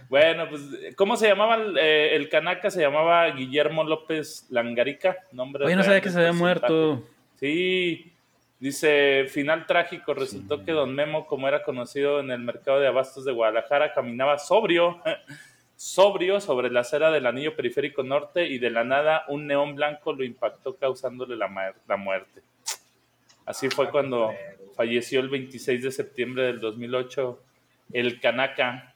bueno, 0.08 0.48
pues, 0.48 0.62
¿cómo 0.96 1.16
se 1.16 1.28
llamaba 1.28 1.54
el, 1.54 1.76
eh, 1.78 2.28
canaca? 2.28 2.68
Se 2.68 2.80
llamaba 2.80 3.30
Guillermo 3.30 3.84
López 3.84 4.46
Langarica. 4.50 5.16
Nombre 5.30 5.64
Oye, 5.64 5.76
no 5.76 5.84
sabía 5.84 6.00
que 6.00 6.10
se 6.10 6.18
había 6.18 6.32
muerto. 6.32 7.04
Sí, 7.36 8.12
dice, 8.58 9.26
final 9.28 9.66
trágico, 9.66 10.14
resultó 10.14 10.64
que 10.64 10.72
don 10.72 10.92
Memo, 10.94 11.28
como 11.28 11.46
era 11.46 11.62
conocido 11.62 12.18
en 12.18 12.32
el 12.32 12.40
mercado 12.40 12.80
de 12.80 12.88
abastos 12.88 13.24
de 13.24 13.32
Guadalajara, 13.32 13.92
caminaba 13.92 14.38
sobrio, 14.38 15.00
sobrio 15.82 16.40
sobre 16.40 16.70
la 16.70 16.80
acera 16.80 17.10
del 17.10 17.26
anillo 17.26 17.56
periférico 17.56 18.04
norte 18.04 18.46
y 18.46 18.58
de 18.58 18.70
la 18.70 18.84
nada 18.84 19.24
un 19.26 19.48
neón 19.48 19.74
blanco 19.74 20.12
lo 20.12 20.22
impactó 20.22 20.76
causándole 20.76 21.36
la, 21.36 21.74
la 21.88 21.96
muerte. 21.96 22.40
Así 23.46 23.68
fue 23.68 23.90
cuando 23.90 24.30
falleció 24.76 25.18
el 25.18 25.28
26 25.28 25.82
de 25.82 25.90
septiembre 25.90 26.44
del 26.44 26.60
2008 26.60 27.42
el 27.92 28.20
Canaca, 28.20 28.94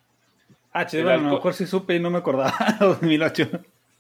Ah, 0.73 0.85
chido, 0.85 1.11
a 1.11 1.17
lo 1.17 1.31
mejor 1.31 1.55
sí 1.55 1.67
supe 1.67 1.95
y 1.95 2.01
no 2.01 2.11
me 2.11 2.19
acordaba. 2.19 2.53
2008. 2.81 3.49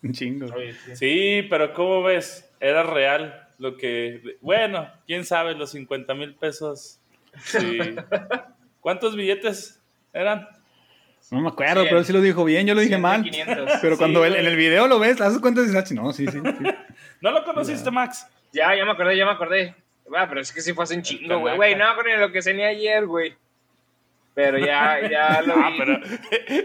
Un 0.02 0.12
chingo. 0.12 0.46
Sí, 0.92 1.46
pero 1.48 1.72
¿cómo 1.72 2.02
ves? 2.02 2.52
Era 2.60 2.82
real 2.82 3.48
lo 3.58 3.78
que. 3.78 4.36
Bueno, 4.42 4.86
quién 5.06 5.24
sabe, 5.24 5.54
los 5.54 5.70
50 5.70 6.12
mil 6.12 6.34
pesos. 6.34 7.00
Sí. 7.42 7.78
¿Cuántos 8.80 9.16
billetes 9.16 9.82
eran? 10.12 10.46
No 11.30 11.40
me 11.40 11.48
acuerdo, 11.48 11.84
pero 11.84 11.98
él 11.98 12.04
sí 12.04 12.12
lo 12.12 12.20
dijo 12.20 12.44
bien, 12.44 12.66
yo 12.66 12.74
lo 12.74 12.80
dije 12.80 12.98
mal. 12.98 13.28
pero 13.82 13.96
cuando 13.96 14.24
en 14.24 14.34
el 14.34 14.56
video 14.56 14.86
lo 14.86 14.98
ves, 14.98 15.20
haces 15.20 15.40
cuenta 15.40 15.60
y 15.60 15.66
dices, 15.66 15.90
ah, 15.90 15.94
no, 15.94 16.12
sí, 16.12 16.26
sí. 16.26 16.38
¿No 17.20 17.30
lo 17.30 17.44
conociste, 17.44 17.90
Max? 17.90 18.26
Ya, 18.52 18.74
ya 18.76 18.84
me 18.84 18.92
acordé, 18.92 19.16
ya 19.16 19.24
me 19.24 19.32
acordé. 19.32 19.74
Va, 20.12 20.28
pero 20.28 20.40
es 20.40 20.52
que 20.52 20.60
sí 20.60 20.72
fue 20.72 20.84
hace 20.84 20.94
un 20.94 21.02
chingo, 21.02 21.40
güey. 21.40 21.56
Güey, 21.56 21.74
no 21.74 21.84
con 21.96 22.04
lo 22.20 22.30
que 22.30 22.42
cené 22.42 22.66
ayer, 22.66 23.06
güey. 23.06 23.34
Pero 24.34 24.58
ya, 24.58 25.00
ya 25.08 25.42
lo 25.46 25.54
ah, 25.54 25.70
vi. 25.70 25.80
Ah, 25.80 25.84
pero 25.84 26.00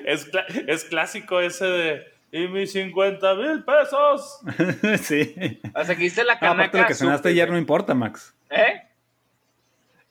es, 0.05 0.29
es 0.67 0.83
clásico 0.85 1.41
ese 1.41 1.65
de... 1.65 2.11
Y 2.33 2.47
mis 2.47 2.71
50 2.71 3.35
mil 3.35 3.63
pesos. 3.65 4.39
sí. 5.01 5.59
O 5.75 5.83
sea, 5.83 5.95
que 5.95 6.03
hiciste 6.05 6.23
la 6.23 6.39
canaca. 6.39 6.63
aparte, 6.63 6.77
lo 6.77 6.87
que 6.87 6.93
cenaste 6.93 7.29
ayer 7.29 7.49
no 7.49 7.57
importa, 7.57 7.93
Max. 7.93 8.33
¿Eh? 8.49 8.81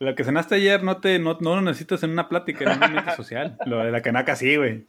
Lo 0.01 0.15
que 0.15 0.25
cenaste 0.25 0.55
ayer 0.55 0.83
no, 0.83 0.97
te, 0.97 1.19
no, 1.19 1.37
no 1.41 1.57
lo 1.57 1.61
necesitas 1.61 2.03
en 2.03 2.11
una 2.13 2.27
plática, 2.27 2.65
en 2.65 2.79
un 2.79 2.83
ambiente 2.83 3.15
social. 3.17 3.59
Lo 3.67 3.81
de 3.81 3.91
la 3.91 4.01
canaca 4.01 4.35
sí, 4.35 4.57
güey. 4.57 4.87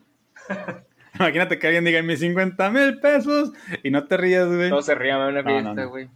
Imagínate 1.15 1.59
que 1.59 1.67
alguien 1.67 1.83
diga 1.83 2.01
mis 2.01 2.21
50 2.21 2.69
mil 2.69 2.97
pesos 3.01 3.51
y 3.83 3.91
no 3.91 4.05
te 4.05 4.15
rías, 4.15 4.47
güey. 4.47 4.69
No 4.69 4.81
se 4.81 4.95
ría, 4.95 5.19
me 5.19 5.27
una 5.27 5.43
fiesta, 5.43 5.83
güey. 5.83 6.07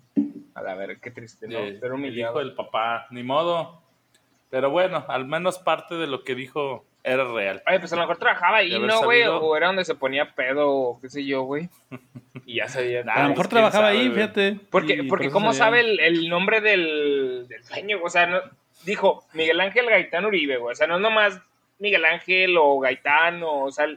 A 0.53 0.61
ver, 0.75 1.01
qué 1.01 1.11
triste, 1.11 1.45
¿no? 1.49 1.59
Pero 1.81 1.97
el 1.97 2.17
hijo 2.17 2.39
del 2.39 2.53
papá, 2.53 3.07
ni 3.11 3.21
modo. 3.21 3.83
Pero 4.49 4.69
bueno, 4.69 5.03
al 5.09 5.25
menos 5.25 5.59
parte 5.59 5.95
de 5.95 6.07
lo 6.07 6.23
que 6.23 6.33
dijo 6.33 6.85
era 7.03 7.25
real. 7.25 7.61
Ay, 7.65 7.79
pues 7.79 7.91
a 7.91 7.97
lo 7.97 8.03
mejor 8.03 8.17
trabajaba 8.17 8.57
ahí, 8.57 8.79
¿no, 8.79 9.03
güey? 9.03 9.23
O 9.23 9.57
era 9.57 9.67
donde 9.67 9.83
se 9.83 9.95
ponía 9.95 10.33
pedo, 10.35 10.71
o 10.71 11.01
qué 11.01 11.09
sé 11.09 11.25
yo, 11.25 11.43
güey. 11.43 11.69
Y 12.47 12.57
ya 12.57 12.67
sabía. 12.67 13.01
a 13.01 13.23
lo 13.23 13.29
mejor 13.29 13.47
trabajaba 13.47 13.87
ahí, 13.87 14.07
fíjate. 14.11 14.59
Porque, 14.69 15.03
porque 15.09 15.31
¿cómo 15.31 15.51
sabe 15.51 15.79
el, 15.81 16.29
nombre 16.29 16.61
del, 16.61 17.47
del 17.47 17.63
dueño? 17.63 17.97
O 18.03 18.09
sea, 18.09 18.27
no, 18.27 18.39
dijo 18.83 19.25
Miguel 19.33 19.59
Ángel 19.61 19.89
Gaitán 19.89 20.25
Uribe, 20.25 20.57
güey. 20.57 20.73
O 20.73 20.75
sea, 20.75 20.87
no 20.87 20.95
es 20.95 21.01
nomás 21.01 21.39
Miguel 21.79 22.05
Ángel 22.05 22.57
o 22.57 22.79
Gaitán, 22.79 23.43
o, 23.43 23.65
o 23.65 23.71
sea, 23.71 23.87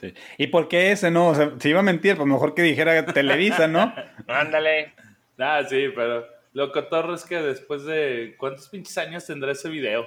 Sí. 0.00 0.12
¿Y 0.36 0.48
por 0.48 0.68
qué 0.68 0.92
ese 0.92 1.10
no? 1.10 1.28
O 1.28 1.34
sea, 1.34 1.52
si 1.58 1.70
iba 1.70 1.80
a 1.80 1.82
mentir, 1.82 2.16
pues 2.16 2.28
mejor 2.28 2.54
que 2.54 2.62
dijera 2.62 3.06
Televisa, 3.06 3.66
¿no? 3.66 3.94
Ándale. 4.28 4.92
Ah, 5.38 5.62
sí, 5.66 5.86
pero 5.94 6.26
lo 6.52 6.70
cotorro 6.70 7.14
es 7.14 7.24
que 7.24 7.36
después 7.36 7.84
de. 7.84 8.34
¿Cuántos 8.38 8.68
pinches 8.68 8.96
años 8.98 9.24
tendrá 9.24 9.52
ese 9.52 9.70
video? 9.70 10.06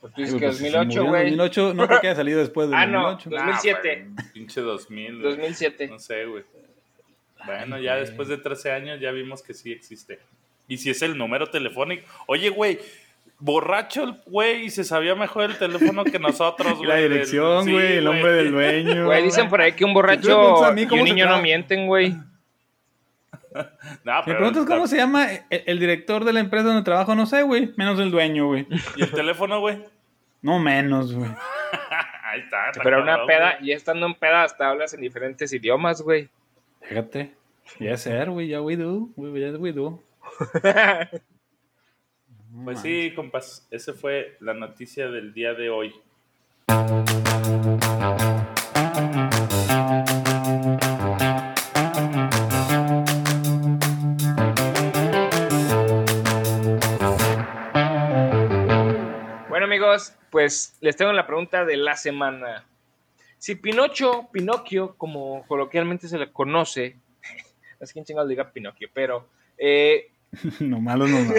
Pues 0.00 0.34
que 0.34 0.46
2008, 0.46 1.04
güey. 1.04 1.22
2008, 1.30 1.74
no 1.74 1.86
creo 1.86 2.00
que 2.00 2.08
haya 2.08 2.16
salido 2.16 2.40
después 2.40 2.68
de 2.68 2.76
ah, 2.76 2.86
2008. 2.86 3.30
no, 3.30 3.36
2007. 3.36 4.08
Ah, 4.16 4.22
pinche 4.34 4.60
2000. 4.60 5.22
2007. 5.22 5.86
No 5.88 5.98
sé, 5.98 6.26
güey. 6.26 6.44
Bueno, 7.46 7.78
ya 7.78 7.96
después 7.96 8.28
de 8.28 8.36
13 8.36 8.72
años 8.72 9.00
ya 9.00 9.10
vimos 9.10 9.42
que 9.42 9.54
sí 9.54 9.72
existe. 9.72 10.20
Y 10.72 10.78
si 10.78 10.88
es 10.88 11.02
el 11.02 11.18
número 11.18 11.48
telefónico. 11.48 12.08
Oye, 12.26 12.48
güey, 12.48 12.78
borracho 13.38 14.04
el 14.04 14.14
güey 14.24 14.64
y 14.64 14.70
se 14.70 14.84
sabía 14.84 15.14
mejor 15.14 15.50
el 15.50 15.58
teléfono 15.58 16.02
que 16.02 16.18
nosotros, 16.18 16.74
güey. 16.78 16.88
La 16.88 16.96
dirección, 16.96 17.70
güey, 17.70 17.98
el 17.98 18.04
nombre 18.04 18.32
del 18.32 18.52
dueño. 18.52 19.04
Güey, 19.04 19.22
dicen 19.22 19.50
por 19.50 19.60
ahí 19.60 19.72
que 19.72 19.84
un 19.84 19.92
borracho 19.92 20.62
y 20.74 20.84
un 20.84 21.04
niño 21.04 21.26
no 21.26 21.42
mienten, 21.42 21.86
güey. 21.86 22.16
Me 24.26 24.34
preguntas 24.34 24.64
cómo 24.64 24.86
se 24.86 24.96
llama 24.96 25.28
el, 25.50 25.78
director 25.78 26.24
de 26.24 26.32
la 26.32 26.40
empresa 26.40 26.68
donde 26.68 26.84
trabajo, 26.84 27.14
no 27.14 27.26
sé, 27.26 27.42
güey. 27.42 27.74
Menos 27.76 28.00
el 28.00 28.10
dueño, 28.10 28.46
güey. 28.46 28.66
¿Y 28.96 29.02
el 29.02 29.10
teléfono, 29.10 29.60
güey? 29.60 29.84
No 30.40 30.58
menos, 30.58 31.14
güey. 31.14 31.28
Ahí 32.24 32.40
está. 32.40 32.72
Pero 32.82 33.02
una 33.02 33.26
peda, 33.26 33.58
y 33.60 33.72
estando 33.72 34.06
en 34.06 34.14
peda, 34.14 34.44
hasta 34.44 34.70
hablas 34.70 34.94
en 34.94 35.02
diferentes 35.02 35.52
idiomas, 35.52 36.00
güey. 36.00 36.30
Fíjate. 36.80 37.34
Ya 37.78 37.94
ser, 37.98 38.30
güey, 38.30 38.48
ya 38.48 38.62
we 38.62 38.76
do. 38.76 39.10
Ya 39.18 39.50
we 39.58 39.72
do. 39.72 40.02
Pues 42.64 42.80
sí, 42.80 43.12
compas, 43.16 43.66
esa 43.70 43.94
fue 43.94 44.36
la 44.40 44.52
noticia 44.52 45.08
del 45.08 45.32
día 45.32 45.54
de 45.54 45.70
hoy. 45.70 45.94
Bueno 59.48 59.64
amigos, 59.64 60.14
pues 60.30 60.76
les 60.82 60.94
tengo 60.94 61.12
la 61.14 61.26
pregunta 61.26 61.64
de 61.64 61.78
la 61.78 61.96
semana. 61.96 62.66
Si 63.38 63.54
Pinocho, 63.54 64.28
Pinocchio, 64.30 64.94
como 64.98 65.44
coloquialmente 65.48 66.06
se 66.06 66.18
le 66.18 66.30
conoce, 66.30 66.96
no 67.80 67.86
sé 67.86 67.92
quién 67.94 68.04
chingados 68.04 68.28
diga 68.28 68.52
Pinocchio, 68.52 68.90
pero... 68.92 69.26
Eh, 69.56 70.11
no 70.60 70.80
malo 70.80 71.06
no, 71.06 71.20
no 71.22 71.34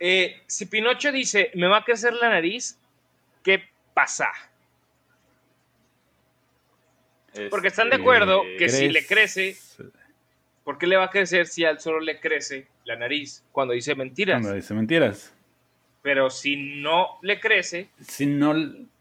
Eh, 0.00 0.42
si 0.46 0.66
Pinocho 0.66 1.10
dice, 1.10 1.50
me 1.54 1.66
va 1.66 1.78
a 1.78 1.84
crecer 1.84 2.12
la 2.12 2.28
nariz, 2.28 2.78
¿qué 3.42 3.64
pasa? 3.94 4.28
Porque 7.50 7.68
están 7.68 7.88
de 7.88 7.96
este, 7.96 8.02
acuerdo 8.02 8.42
que 8.58 8.68
si 8.68 8.88
le 8.88 9.04
crece, 9.04 9.56
¿por 10.62 10.78
qué 10.78 10.86
le 10.86 10.96
va 10.96 11.04
a 11.04 11.10
crecer 11.10 11.46
si 11.46 11.64
al 11.64 11.80
solo 11.80 12.00
le 12.00 12.20
crece 12.20 12.68
la 12.84 12.96
nariz 12.96 13.44
cuando 13.52 13.74
dice 13.74 13.94
mentiras? 13.94 14.40
Cuando 14.40 14.54
dice 14.54 14.74
mentiras. 14.74 15.34
Pero 16.02 16.30
si 16.30 16.80
no 16.80 17.18
le 17.22 17.40
crece. 17.40 17.88
Si 18.00 18.26
no, 18.26 18.54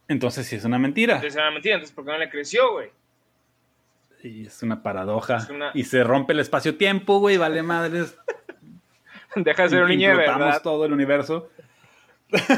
entonces 0.07 0.47
sí 0.47 0.55
es 0.55 0.65
una 0.65 0.79
mentira. 0.79 1.15
Entonces 1.15 1.35
es 1.35 1.41
una 1.41 1.51
mentira, 1.51 1.75
entonces 1.75 1.95
¿por 1.95 2.05
qué 2.05 2.11
no 2.11 2.17
le 2.17 2.29
creció, 2.29 2.71
güey? 2.71 2.89
Y 4.24 4.47
es 4.47 4.63
una 4.63 4.82
paradoja. 4.82 5.47
Y 5.74 5.84
se 5.84 6.03
rompe 6.03 6.34
el 6.34 6.39
espacio-tiempo, 6.39 7.20
güey, 7.20 7.38
vale 7.38 7.61
madres. 7.63 8.18
Deja 9.36 9.63
de 9.63 9.70
ser 9.70 9.84
un 9.84 9.89
niño 9.89 10.15
verdad. 10.15 10.61
todo 10.61 10.86
el 10.86 10.93
universo. 10.93 11.49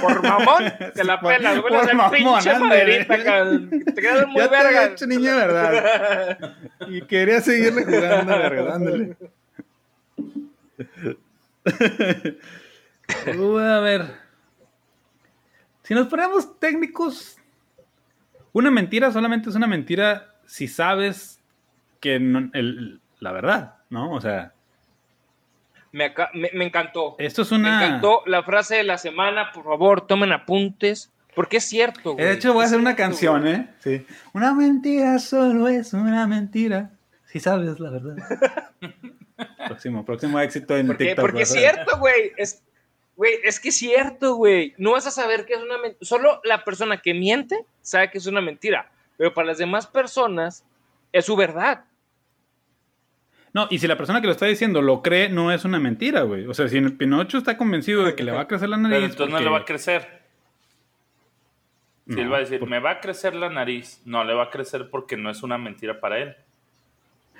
Por 0.01 0.23
mamón, 0.23 0.63
te 0.95 1.03
la 1.03 1.19
pelas, 1.19 1.59
güey. 1.59 1.73
Por 1.73 2.11
pinche 2.11 2.57
maderita, 2.57 3.17
Te 3.17 4.01
quedas 4.01 4.27
muy 4.27 4.41
ya 4.41 4.47
verga. 4.47 4.87
Te 4.87 4.93
hecho 4.93 5.07
niño 5.07 5.35
verdad. 5.35 6.55
Y 6.87 7.01
quería 7.03 7.41
seguirle 7.41 7.85
jugando, 7.85 8.37
verga, 8.37 8.63
dándole. 8.63 9.17
a 13.75 13.79
ver. 13.79 14.05
Si 15.83 15.93
nos 15.93 16.07
ponemos 16.07 16.59
técnicos, 16.59 17.37
una 18.53 18.71
mentira 18.71 19.11
solamente 19.11 19.49
es 19.49 19.55
una 19.55 19.67
mentira 19.67 20.35
si 20.45 20.67
sabes 20.67 21.38
que 21.99 22.15
el, 22.15 23.01
la 23.19 23.31
verdad, 23.31 23.75
¿no? 23.89 24.11
O 24.11 24.21
sea, 24.21 24.53
me, 25.91 26.13
me, 26.53 26.65
encantó. 26.65 27.15
Esto 27.17 27.41
es 27.41 27.51
una. 27.51 27.79
Me 27.79 27.85
encantó 27.85 28.21
la 28.25 28.43
frase 28.43 28.75
de 28.75 28.83
la 28.83 28.97
semana. 28.97 29.51
Por 29.51 29.63
favor, 29.63 30.05
tomen 30.05 30.31
apuntes. 30.31 31.11
Porque 31.35 31.57
es 31.57 31.65
cierto, 31.65 32.13
güey. 32.13 32.25
De 32.25 32.33
hecho, 32.33 32.53
voy 32.53 32.63
a 32.63 32.65
hacer 32.65 32.79
una 32.79 32.95
canción, 32.95 33.47
¿eh? 33.47 33.69
Sí. 33.79 34.05
Una 34.33 34.53
mentira 34.53 35.17
solo 35.19 35.67
es 35.67 35.93
una 35.93 36.27
mentira. 36.27 36.91
Si 37.25 37.39
sabes 37.39 37.79
la 37.79 37.91
verdad. 37.91 38.17
próximo, 39.67 40.05
próximo 40.05 40.39
éxito 40.39 40.75
en 40.75 40.87
porque, 40.87 41.05
TikTok. 41.05 41.21
Porque 41.21 41.41
es 41.43 41.51
cierto, 41.51 41.97
güey. 41.97 42.33
Es, 42.37 42.63
güey, 43.15 43.33
es 43.43 43.59
que 43.59 43.69
es 43.69 43.77
cierto, 43.77 44.35
güey. 44.35 44.73
No 44.77 44.91
vas 44.91 45.07
a 45.07 45.11
saber 45.11 45.45
que 45.45 45.53
es 45.53 45.61
una 45.61 45.77
mentira. 45.77 45.99
Solo 46.01 46.41
la 46.43 46.63
persona 46.63 46.97
que 46.97 47.13
miente 47.13 47.65
sabe 47.81 48.09
que 48.11 48.17
es 48.17 48.25
una 48.25 48.41
mentira. 48.41 48.91
Pero 49.17 49.33
para 49.33 49.47
las 49.47 49.57
demás 49.57 49.87
personas 49.87 50.63
es 51.11 51.25
su 51.25 51.35
verdad. 51.35 51.85
No, 53.53 53.67
y 53.69 53.79
si 53.79 53.87
la 53.87 53.97
persona 53.97 54.21
que 54.21 54.27
lo 54.27 54.33
está 54.33 54.45
diciendo 54.45 54.81
lo 54.81 55.01
cree, 55.01 55.29
no 55.29 55.51
es 55.51 55.65
una 55.65 55.79
mentira, 55.79 56.21
güey. 56.21 56.45
O 56.45 56.53
sea, 56.53 56.67
si 56.67 56.77
el 56.77 56.95
Pinocho 56.95 57.37
está 57.37 57.57
convencido 57.57 58.03
de 58.03 58.15
que 58.15 58.23
le 58.23 58.31
va 58.31 58.41
a 58.41 58.47
crecer 58.47 58.69
la 58.69 58.77
nariz. 58.77 58.97
Pero 58.97 59.05
entonces 59.05 59.33
no 59.33 59.39
le 59.39 59.49
va 59.49 59.59
a 59.59 59.65
crecer. 59.65 60.19
Si 62.07 62.19
él 62.19 62.31
va 62.31 62.37
a 62.37 62.39
decir, 62.39 62.65
me 62.65 62.79
va 62.79 62.91
a 62.91 62.99
crecer 62.99 63.35
la 63.35 63.49
nariz, 63.49 64.01
no 64.05 64.23
le 64.23 64.33
va 64.33 64.45
a 64.45 64.49
crecer 64.49 64.89
porque 64.89 65.15
no 65.15 65.29
es 65.29 65.43
una 65.43 65.57
mentira 65.59 65.99
para 65.99 66.17
él. 66.17 66.35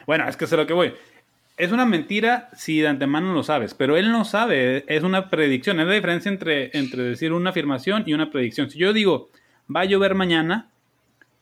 Bueno, 0.06 0.28
es 0.28 0.38
que 0.38 0.46
sé 0.46 0.58
lo 0.58 0.68
que 0.68 0.74
voy. 0.74 0.94
Es 1.58 1.72
una 1.72 1.86
mentira 1.86 2.50
si 2.54 2.80
de 2.80 2.88
antemano 2.88 3.34
lo 3.34 3.44
sabes, 3.44 3.74
pero 3.74 3.98
él 3.98 4.12
no 4.12 4.26
sabe, 4.26 4.86
es 4.88 5.04
una 5.04 5.30
predicción. 5.30 5.80
Es 5.80 5.88
la 5.88 5.94
diferencia 5.94 6.30
entre, 6.30 6.70
entre 6.78 7.04
decir 7.04 7.34
una 7.34 7.50
afirmación 7.50 8.04
y 8.06 8.14
una 8.14 8.30
predicción. 8.30 8.70
Si 8.70 8.78
yo 8.78 8.94
digo, 8.94 9.30
va 9.76 9.82
a 9.82 9.86
llover 9.86 10.14
mañana 10.14 10.70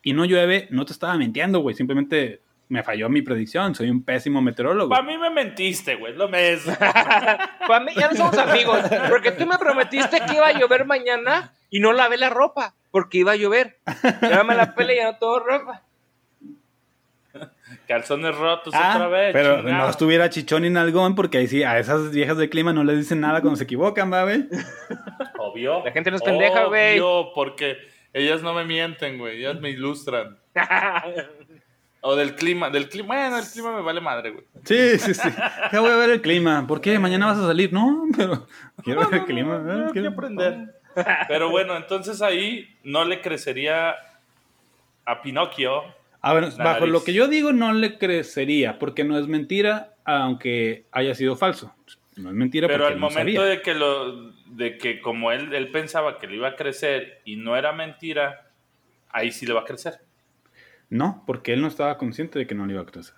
y 0.01 0.13
no 0.13 0.25
llueve, 0.25 0.67
no 0.71 0.85
te 0.85 0.93
estaba 0.93 1.17
mintiendo, 1.17 1.59
güey. 1.59 1.75
Simplemente 1.75 2.39
me 2.69 2.83
falló 2.83 3.09
mi 3.09 3.21
predicción, 3.21 3.75
soy 3.75 3.89
un 3.89 4.03
pésimo 4.03 4.41
meteorólogo. 4.41 4.89
Para 4.89 5.03
mí 5.03 5.17
me 5.17 5.29
mentiste, 5.29 5.95
güey, 5.95 6.13
lo 6.13 6.27
mismo. 6.27 6.73
Para 7.67 7.79
mí 7.79 7.93
ya 7.95 8.09
no 8.09 8.15
somos 8.15 8.37
amigos, 8.37 8.81
porque 9.09 9.31
tú 9.31 9.45
me 9.45 9.57
prometiste 9.57 10.19
que 10.27 10.35
iba 10.35 10.47
a 10.47 10.59
llover 10.59 10.85
mañana 10.85 11.53
y 11.69 11.79
no 11.79 11.93
lavé 11.93 12.17
la 12.17 12.29
ropa, 12.29 12.75
porque 12.91 13.19
iba 13.19 13.33
a 13.33 13.35
llover. 13.35 13.77
Ya 14.21 14.43
me 14.43 14.55
la 14.55 14.75
pele 14.75 14.95
y 14.95 14.97
ya 14.97 15.11
no 15.11 15.17
tengo 15.17 15.39
ropa. 15.39 15.83
Calzones 17.87 18.35
rotos 18.35 18.73
ah, 18.75 18.93
otra 18.95 19.07
vez. 19.07 19.33
Pero 19.33 19.63
no 19.63 19.89
estuviera 19.89 20.29
chichón 20.29 20.65
y 20.65 20.69
nalgón, 20.69 21.15
porque 21.15 21.37
ahí 21.37 21.47
sí, 21.47 21.63
a 21.63 21.79
esas 21.79 22.11
viejas 22.11 22.37
de 22.37 22.49
clima 22.49 22.73
no 22.73 22.83
les 22.83 22.97
dicen 22.97 23.21
nada 23.21 23.39
cuando 23.39 23.55
se 23.55 23.63
equivocan, 23.63 24.11
¿va, 24.11 24.23
güey? 24.23 24.45
Obvio. 25.39 25.83
La 25.85 25.91
gente 25.91 26.11
no 26.11 26.17
es 26.17 26.23
pendeja, 26.23 26.65
güey. 26.65 26.99
Obvio, 26.99 27.31
porque 27.33 27.77
ellas 28.13 28.41
no 28.41 28.53
me 28.53 28.65
mienten, 28.65 29.17
güey, 29.17 29.39
ellas 29.39 29.61
me 29.61 29.69
ilustran. 29.69 30.37
O 32.09 32.15
del 32.15 32.35
clima, 32.35 32.69
del 32.69 32.87
clima, 32.87 33.07
bueno, 33.07 33.37
el 33.37 33.43
clima 33.43 33.75
me 33.75 33.81
vale 33.81 33.99
madre, 33.99 34.31
güey. 34.31 34.45
Sí, 34.63 34.97
sí, 34.97 35.13
sí. 35.13 35.27
Ya 35.73 35.81
voy 35.81 35.91
a 35.91 35.97
ver 35.97 36.09
el 36.11 36.21
clima. 36.21 36.65
¿Por 36.65 36.79
qué? 36.79 36.97
¿Mañana 36.99 37.25
vas 37.25 37.37
a 37.37 37.47
salir? 37.47 37.73
No, 37.73 38.05
pero 38.15 38.47
quiero 38.85 39.09
ver 39.09 39.19
el 39.19 39.25
clima. 39.25 39.57
No, 39.57 39.91
quiero 39.91 40.11
aprender. 40.11 40.73
Pero 41.27 41.49
bueno, 41.49 41.75
entonces 41.75 42.21
ahí 42.21 42.77
no 42.83 43.03
le 43.03 43.21
crecería 43.21 43.93
a 45.05 45.21
Pinocchio 45.21 45.83
A 46.21 46.33
ver, 46.33 46.49
bajo 46.57 46.87
lo 46.87 47.03
que 47.03 47.13
yo 47.13 47.27
digo 47.27 47.51
no 47.51 47.73
le 47.73 47.97
crecería, 47.97 48.79
porque 48.79 49.03
no 49.03 49.19
es 49.19 49.27
mentira, 49.27 49.93
aunque 50.05 50.85
haya 50.93 51.13
sido 51.13 51.35
falso. 51.35 51.75
No 52.15 52.29
es 52.29 52.35
mentira. 52.35 52.69
Pero 52.69 52.87
al 52.87 52.97
momento 52.97 53.43
de 53.43 53.61
que 53.61 53.73
lo, 53.73 54.31
de 54.45 54.77
que 54.77 55.01
como 55.01 55.33
él, 55.33 55.53
él 55.53 55.71
pensaba 55.71 56.19
que 56.19 56.27
le 56.27 56.37
iba 56.37 56.47
a 56.47 56.55
crecer 56.55 57.21
y 57.25 57.35
no 57.35 57.57
era 57.57 57.73
mentira, 57.73 58.47
ahí 59.09 59.33
sí 59.33 59.45
le 59.45 59.53
va 59.53 59.61
a 59.61 59.65
crecer. 59.65 60.06
No, 60.89 61.23
porque 61.25 61.53
él 61.53 61.61
no 61.61 61.67
estaba 61.67 61.97
consciente 61.97 62.39
de 62.39 62.47
que 62.47 62.55
no 62.55 62.65
le 62.65 62.73
iba 62.73 62.81
a 62.81 62.85
crecer. 62.85 63.15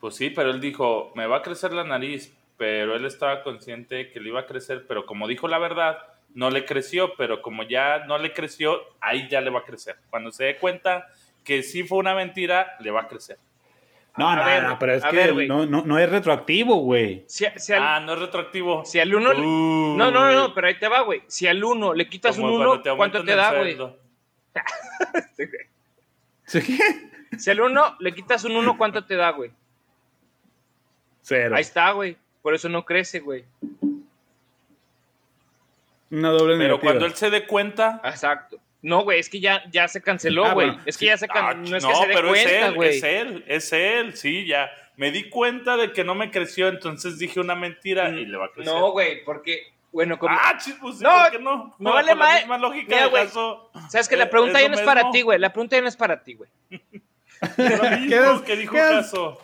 Pues 0.00 0.16
sí, 0.16 0.30
pero 0.30 0.50
él 0.50 0.60
dijo, 0.60 1.12
me 1.14 1.26
va 1.26 1.38
a 1.38 1.42
crecer 1.42 1.72
la 1.72 1.84
nariz, 1.84 2.34
pero 2.56 2.96
él 2.96 3.04
estaba 3.04 3.42
consciente 3.42 3.96
de 3.96 4.10
que 4.10 4.20
le 4.20 4.30
iba 4.30 4.40
a 4.40 4.46
crecer, 4.46 4.86
pero 4.88 5.04
como 5.04 5.28
dijo 5.28 5.46
la 5.46 5.58
verdad, 5.58 5.98
no 6.34 6.50
le 6.50 6.64
creció, 6.64 7.14
pero 7.16 7.42
como 7.42 7.62
ya 7.64 8.04
no 8.06 8.18
le 8.18 8.32
creció, 8.32 8.80
ahí 9.00 9.28
ya 9.28 9.40
le 9.40 9.50
va 9.50 9.60
a 9.60 9.64
crecer. 9.64 9.96
Cuando 10.08 10.32
se 10.32 10.44
dé 10.44 10.56
cuenta 10.56 11.08
que 11.44 11.62
sí 11.62 11.84
fue 11.84 11.98
una 11.98 12.14
mentira, 12.14 12.76
le 12.80 12.90
va 12.90 13.02
a 13.02 13.08
crecer. 13.08 13.38
No, 14.16 14.34
no, 14.34 14.60
no, 14.60 14.78
pero 14.78 14.94
es 14.94 15.04
que 15.04 15.46
no, 15.46 15.66
no, 15.66 15.98
es 15.98 16.10
retroactivo, 16.10 16.76
güey. 16.76 17.24
ah, 17.78 18.00
no 18.00 18.14
es 18.14 18.18
retroactivo. 18.18 18.84
Si 18.84 18.98
al 18.98 19.14
uno. 19.14 19.32
no, 19.32 20.10
no, 20.10 20.32
no, 20.32 20.54
pero 20.54 20.66
ahí 20.66 20.78
te 20.78 20.88
va, 20.88 21.02
güey. 21.02 21.22
Si 21.26 21.46
al 21.46 21.62
uno 21.62 21.94
le 21.94 22.08
quitas 22.08 22.36
un 22.38 22.50
uno, 22.50 22.82
¿cuánto 22.96 23.24
te 23.24 23.34
da, 23.34 23.56
güey? 23.56 23.76
¿Sí 26.44 26.60
qué? 26.60 27.09
Si 27.38 27.50
al 27.50 27.60
uno 27.60 27.96
le 28.00 28.12
quitas 28.12 28.44
un 28.44 28.56
uno, 28.56 28.76
¿cuánto 28.76 29.04
te 29.04 29.16
da, 29.16 29.30
güey? 29.30 29.50
Cero. 31.22 31.56
Ahí 31.56 31.62
está, 31.62 31.92
güey. 31.92 32.16
Por 32.42 32.54
eso 32.54 32.68
no 32.68 32.84
crece, 32.84 33.20
güey. 33.20 33.44
Una 36.10 36.30
doble 36.30 36.58
Pero 36.58 36.80
cuando 36.80 37.06
él 37.06 37.14
se 37.14 37.30
dé 37.30 37.46
cuenta. 37.46 38.00
Exacto. 38.04 38.58
No, 38.82 39.02
güey, 39.02 39.20
es 39.20 39.28
que 39.28 39.40
ya, 39.40 39.62
ya 39.70 39.86
se 39.88 40.02
canceló, 40.02 40.46
ah, 40.46 40.54
güey. 40.54 40.76
es 40.86 40.96
que 40.96 41.06
ya 41.06 41.16
se 41.18 41.28
canceló. 41.28 41.70
no 41.70 41.76
es 41.76 41.84
que 41.84 41.94
se 41.94 42.06
dé 42.06 42.14
pero 42.14 42.28
cuenta, 42.28 42.70
güey. 42.70 42.96
Es 42.96 43.02
él, 43.02 43.44
es 43.46 43.72
él, 43.72 44.16
sí, 44.16 44.46
ya. 44.46 44.70
Me 44.96 45.10
di 45.10 45.28
cuenta 45.28 45.76
de 45.76 45.92
que 45.92 46.02
no 46.02 46.14
me 46.14 46.30
creció, 46.30 46.68
entonces 46.68 47.18
dije 47.18 47.40
una 47.40 47.54
mentira 47.54 48.08
y 48.08 48.24
le 48.24 48.36
va 48.38 48.46
a 48.46 48.52
crecer. 48.52 48.72
No, 48.72 48.90
güey, 48.92 49.22
porque, 49.24 49.72
bueno, 49.92 50.18
como. 50.18 50.34
Ah, 50.34 50.58
pues, 50.80 51.00
no, 51.00 51.10
¿por 51.10 51.30
qué 51.30 51.38
no? 51.38 51.74
No, 51.78 51.92
vale 51.92 52.14
más. 52.14 52.34
La 52.34 52.38
misma 52.40 52.58
lógica 52.58 53.04
de 53.04 53.12
caso, 53.12 53.70
Sabes 53.90 54.08
que 54.08 54.16
la 54.16 54.30
pregunta 54.30 54.60
ya 54.60 54.68
no 54.68 54.74
es 54.74 54.82
para 54.82 55.10
ti, 55.10 55.22
güey. 55.22 55.38
La 55.38 55.52
pregunta 55.52 55.76
ya 55.76 55.82
no 55.82 55.88
es 55.88 55.96
para 55.96 56.22
ti, 56.22 56.34
güey. 56.34 56.50
lo 57.56 57.90
mismo 58.00 58.44
que 58.44 58.56
dijo 58.56 58.74
caso. 58.74 59.40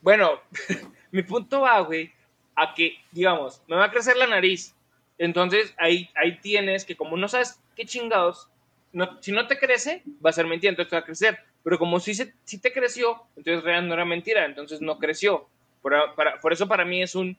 Bueno, 0.00 0.40
mi 1.10 1.22
punto 1.22 1.60
va, 1.60 1.80
güey, 1.80 2.12
a 2.54 2.74
que, 2.74 2.96
digamos, 3.12 3.62
me 3.66 3.76
va 3.76 3.84
a 3.84 3.90
crecer 3.90 4.16
la 4.16 4.26
nariz. 4.26 4.74
Entonces 5.18 5.74
ahí, 5.78 6.10
ahí 6.14 6.38
tienes 6.40 6.84
que, 6.84 6.96
como 6.96 7.16
no 7.16 7.28
sabes 7.28 7.60
qué 7.76 7.84
chingados, 7.86 8.48
no, 8.92 9.22
si 9.22 9.32
no 9.32 9.46
te 9.46 9.58
crece, 9.58 10.02
va 10.24 10.30
a 10.30 10.34
ser 10.34 10.46
mentira, 10.46 10.70
entonces 10.70 10.90
te 10.90 10.96
va 10.96 11.00
a 11.00 11.06
crecer. 11.06 11.38
Pero 11.62 11.78
como 11.78 12.00
si, 12.00 12.14
se, 12.14 12.34
si 12.44 12.58
te 12.58 12.72
creció, 12.72 13.22
entonces 13.36 13.62
realmente 13.62 13.88
no 13.88 13.94
era 13.94 14.04
mentira, 14.04 14.44
entonces 14.44 14.80
no 14.80 14.98
creció. 14.98 15.48
Por, 15.80 15.94
por 16.40 16.52
eso 16.52 16.66
para 16.66 16.84
mí 16.84 17.02
es 17.02 17.14
un, 17.14 17.36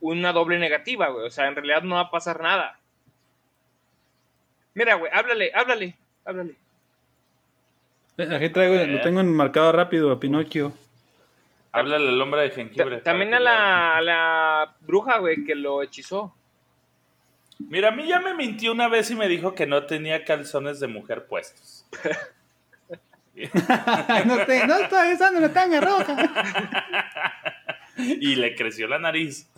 una 0.00 0.32
doble 0.32 0.58
negativa, 0.58 1.08
güey. 1.08 1.26
O 1.26 1.30
sea, 1.30 1.48
en 1.48 1.56
realidad 1.56 1.82
no 1.82 1.96
va 1.96 2.02
a 2.02 2.10
pasar 2.10 2.40
nada. 2.40 2.78
Mira, 4.74 4.94
güey, 4.94 5.10
háblale, 5.12 5.50
háblale, 5.54 5.96
háblale. 6.24 6.54
Aquí 8.18 8.48
traigo, 8.48 8.74
lo 8.74 9.00
tengo 9.02 9.20
enmarcado 9.20 9.72
rápido 9.72 10.10
a 10.10 10.18
Pinocchio. 10.18 10.72
Háblale 11.72 12.08
al 12.08 12.20
hombre 12.20 12.42
de 12.42 12.50
jengibre. 12.50 13.00
También 13.02 13.34
a 13.34 13.40
la, 13.40 13.96
a 13.96 14.00
la 14.00 14.76
bruja, 14.80 15.18
güey, 15.18 15.44
que 15.44 15.54
lo 15.54 15.82
hechizó. 15.82 16.34
Mira, 17.58 17.88
a 17.88 17.90
mí 17.90 18.06
ya 18.06 18.20
me 18.20 18.34
mintió 18.34 18.72
una 18.72 18.88
vez 18.88 19.10
y 19.10 19.14
me 19.14 19.28
dijo 19.28 19.54
que 19.54 19.66
no 19.66 19.84
tenía 19.84 20.24
calzones 20.24 20.80
de 20.80 20.86
mujer 20.86 21.26
puestos. 21.26 21.86
no, 24.24 24.46
te, 24.46 24.66
no 24.66 24.78
estoy 24.78 25.12
usando 25.12 25.38
una 25.38 25.52
tanga 25.52 25.80
roja. 25.80 26.16
y 27.98 28.36
le 28.36 28.54
creció 28.54 28.88
la 28.88 28.98
nariz. 28.98 29.50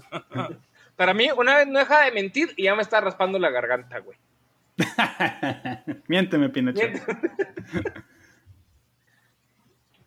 Para 0.97 1.15
mí, 1.15 1.29
una 1.37 1.57
vez 1.57 1.69
no 1.69 1.79
deja 1.79 2.05
de 2.05 2.13
mentir 2.13 2.53
y 2.57 2.65
ya 2.65 2.75
me 2.75 2.83
está 2.83 3.01
raspando 3.01 3.39
la 3.39 3.51
garganta, 3.51 3.99
güey. 3.99 4.19
Miénteme, 6.09 6.49
Pinochet. 6.49 7.03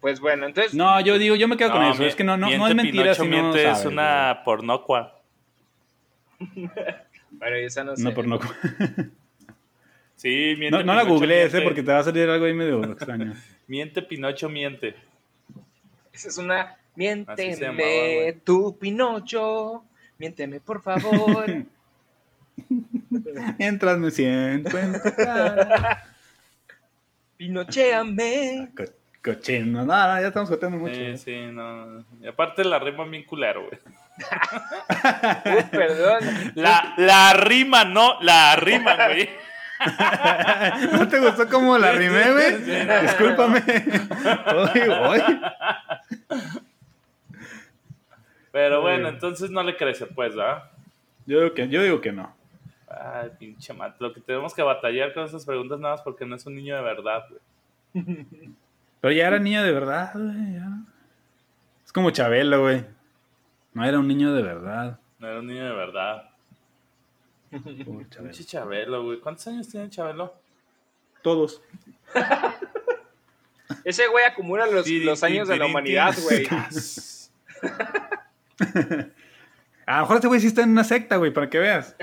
Pues 0.01 0.19
bueno, 0.19 0.47
entonces. 0.47 0.73
No, 0.73 0.99
yo 0.99 1.17
digo, 1.19 1.35
yo 1.35 1.47
me 1.47 1.55
quedo 1.55 1.71
con 1.71 1.83
eso. 1.83 2.03
Es 2.03 2.15
que 2.15 2.23
no, 2.23 2.35
no, 2.35 2.49
no 2.49 2.67
es 2.67 2.75
mentira. 2.75 3.13
si 3.13 3.23
miente 3.23 3.69
es 3.69 3.85
una 3.85 4.41
pornocua. 4.43 5.21
Bueno, 7.33 7.55
esa 7.55 7.83
no 7.83 7.95
sé. 7.95 8.03
No 8.03 8.13
por 8.13 8.27
no. 8.27 8.39
sí, 10.15 10.55
miente. 10.59 10.77
No, 10.77 10.83
no 10.83 10.93
la 10.93 11.03
googlees, 11.03 11.53
¿eh? 11.53 11.61
porque 11.61 11.81
te 11.81 11.91
va 11.91 11.99
a 11.99 12.03
salir 12.03 12.29
algo 12.29 12.45
ahí 12.45 12.53
medio 12.53 12.83
extraño. 12.83 13.33
miente, 13.67 14.01
Pinocho, 14.01 14.49
miente. 14.49 14.93
Esa 16.13 16.27
es 16.27 16.37
una. 16.37 16.77
Miénteme, 16.93 18.41
tu 18.43 18.77
Pinocho. 18.77 19.85
Miénteme, 20.17 20.59
por 20.59 20.81
favor. 20.81 21.45
Mientras 23.57 23.97
me 23.97 24.11
siento 24.11 24.77
en 24.77 24.93
tu 24.93 25.15
cara. 25.15 26.03
Pinocheame. 27.37 28.71
Cochino, 29.23 29.85
nada, 29.85 30.21
ya 30.21 30.27
estamos 30.27 30.49
coteando 30.49 30.77
mucho. 30.77 30.95
Sí, 30.95 31.17
sí, 31.17 31.45
no. 31.51 32.03
Y 32.21 32.27
aparte 32.27 32.63
la 32.63 32.79
rima 32.79 33.05
bien 33.05 33.23
culero, 33.23 33.65
güey. 33.67 33.79
perdón. 35.71 36.19
La, 36.55 36.93
la 36.97 37.33
rima, 37.33 37.85
no, 37.85 38.19
la 38.21 38.55
rima, 38.55 38.95
güey. 39.07 39.29
¿No 40.91 41.07
te 41.07 41.19
gustó 41.19 41.47
cómo 41.49 41.77
la 41.77 41.91
rimé, 41.91 42.31
güey? 42.31 42.57
Discúlpame. 43.01 43.63
Pero 48.51 48.81
bueno, 48.81 49.09
entonces 49.09 49.49
no 49.49 49.63
le 49.63 49.75
crece, 49.75 50.05
pues, 50.07 50.33
¿ah? 50.37 50.69
Yo 51.25 51.41
digo 51.41 51.53
que, 51.53 51.67
yo 51.67 51.83
digo 51.83 52.01
que 52.01 52.11
no. 52.11 52.35
Ay, 52.87 53.29
pinche 53.39 53.73
mat. 53.73 53.95
Lo 53.99 54.13
que 54.13 54.19
tenemos 54.19 54.53
que 54.53 54.61
batallar 54.61 55.13
con 55.13 55.23
esas 55.23 55.45
preguntas 55.45 55.79
nada 55.79 55.95
más 55.95 56.03
porque 56.03 56.25
no 56.25 56.35
es 56.35 56.45
un 56.45 56.55
niño 56.55 56.75
de 56.75 56.81
verdad, 56.81 57.25
güey. 57.29 58.03
Pero 59.01 59.13
ya 59.13 59.27
era 59.27 59.39
niño 59.39 59.63
de 59.63 59.71
verdad, 59.71 60.11
güey. 60.13 60.61
Es 61.83 61.91
como 61.91 62.11
Chabelo, 62.11 62.61
güey. 62.61 62.85
No 63.73 63.83
era 63.83 63.99
un 63.99 64.07
niño 64.07 64.33
de 64.33 64.43
verdad. 64.43 64.99
No 65.19 65.27
era 65.27 65.39
un 65.39 65.47
niño 65.47 65.65
de 65.65 65.75
verdad. 65.75 66.29
Pinche 67.49 68.45
Chabelo, 68.45 69.03
güey. 69.03 69.19
¿Cuántos 69.19 69.47
años 69.47 69.67
tiene 69.67 69.89
Chabelo? 69.89 70.35
Todos. 71.23 71.61
Ese 73.83 74.07
güey 74.07 74.23
acumula 74.25 74.67
los, 74.67 74.87
los 74.87 75.23
años 75.23 75.47
de 75.47 75.57
la 75.57 75.65
humanidad, 75.65 76.13
güey. 76.23 76.47
A 79.85 79.95
lo 79.95 80.01
mejor 80.01 80.17
ese 80.17 80.27
güey 80.27 80.39
sí 80.39 80.47
está 80.47 80.61
en 80.61 80.69
una 80.69 80.83
secta, 80.83 81.17
güey, 81.17 81.33
para 81.33 81.49
que 81.49 81.59
veas. 81.59 81.95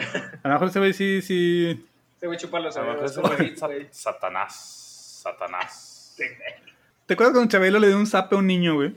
A 0.42 0.48
lo 0.48 0.54
mejor 0.54 0.68
ese 0.68 0.78
güey 0.78 0.92
sí, 0.92 1.22
sí. 1.22 1.86
Ese 2.16 2.26
güey 2.26 2.38
chupa 2.38 2.60
los 2.60 2.74
Satanás. 3.92 5.20
Satanás. 5.22 6.16
¿Te 7.08 7.14
acuerdas 7.14 7.32
cuando 7.32 7.50
Chabelo 7.50 7.78
le 7.78 7.86
dio 7.86 7.96
un 7.96 8.06
zape 8.06 8.36
a 8.36 8.38
un 8.38 8.46
niño, 8.46 8.74
güey? 8.74 8.92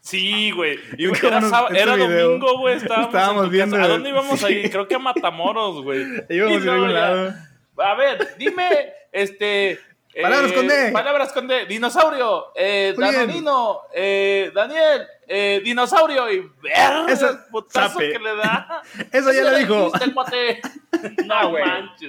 Sí, 0.00 0.50
güey. 0.50 0.78
era, 0.96 1.94
domingo, 1.94 2.58
güey. 2.58 2.76
Estábamos, 2.76 3.50
viendo. 3.50 3.76
¿A 3.76 3.86
dónde 3.86 4.08
íbamos 4.08 4.42
a 4.42 4.50
ir? 4.50 4.70
Creo 4.70 4.88
que 4.88 4.94
a 4.94 4.98
Matamoros, 4.98 5.82
güey. 5.82 6.06
Íbamos 6.30 6.66
a 6.66 6.72
algún 6.72 6.94
lado. 6.94 7.34
A 7.76 7.94
ver, 7.96 8.34
dime, 8.38 8.64
este. 9.12 9.78
Palabras 10.22 10.52
con 10.52 10.68
D. 10.68 10.88
Eh, 10.88 10.92
palabras 10.92 11.32
con 11.34 11.48
D. 11.48 11.66
Dinosaurio. 11.66 12.46
Eh, 12.56 12.94
Danonino. 12.96 13.82
Eh, 13.92 14.50
Daniel. 14.54 15.06
Eh, 15.32 15.60
dinosaurio. 15.62 16.28
Y 16.28 16.40
ver 16.60 17.08
Ese 17.08 17.28
putazo 17.52 18.00
que 18.00 18.18
le 18.18 18.34
da. 18.34 18.82
eso 19.12 19.32
ya 19.32 19.44
lo 19.44 19.56
dijo. 19.56 19.92
no, 21.24 21.50
güey. 21.50 21.64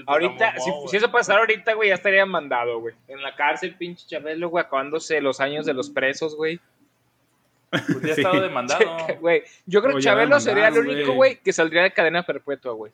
ahorita, 0.08 0.56
si, 0.58 0.72
si, 0.88 0.98
eso 0.98 1.12
pasara 1.12 1.42
ahorita, 1.42 1.74
güey, 1.74 1.90
ya 1.90 1.96
estaría 1.96 2.26
mandado, 2.26 2.80
güey. 2.80 2.96
En 3.08 3.22
la 3.22 3.36
cárcel, 3.36 3.76
pinche 3.76 4.08
Chabelo, 4.08 4.50
güey, 4.50 4.66
acabándose 4.66 5.22
los 5.22 5.40
años 5.40 5.68
de 5.68 5.76
los 5.76 5.92
presos, 5.92 6.36
güey. 6.36 6.60
Pues 7.70 8.02
ya 8.02 8.14
estado 8.14 8.42
demandado. 8.42 8.84
Güey, 9.22 9.44
yo 9.66 9.82
creo 9.82 9.96
que 9.96 10.02
Chabelo 10.02 10.40
sería 10.42 10.68
el 10.68 10.80
único, 10.80 11.14
güey, 11.14 11.38
que 11.38 11.54
saldría 11.54 11.84
de 11.84 11.94
cadena 11.94 12.24
perpetua, 12.24 12.74
güey. 12.74 12.92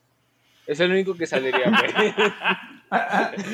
Es 0.68 0.80
el 0.82 0.92
único 0.92 1.16
que 1.16 1.26
saldría, 1.26 1.72
güey. 1.72 2.14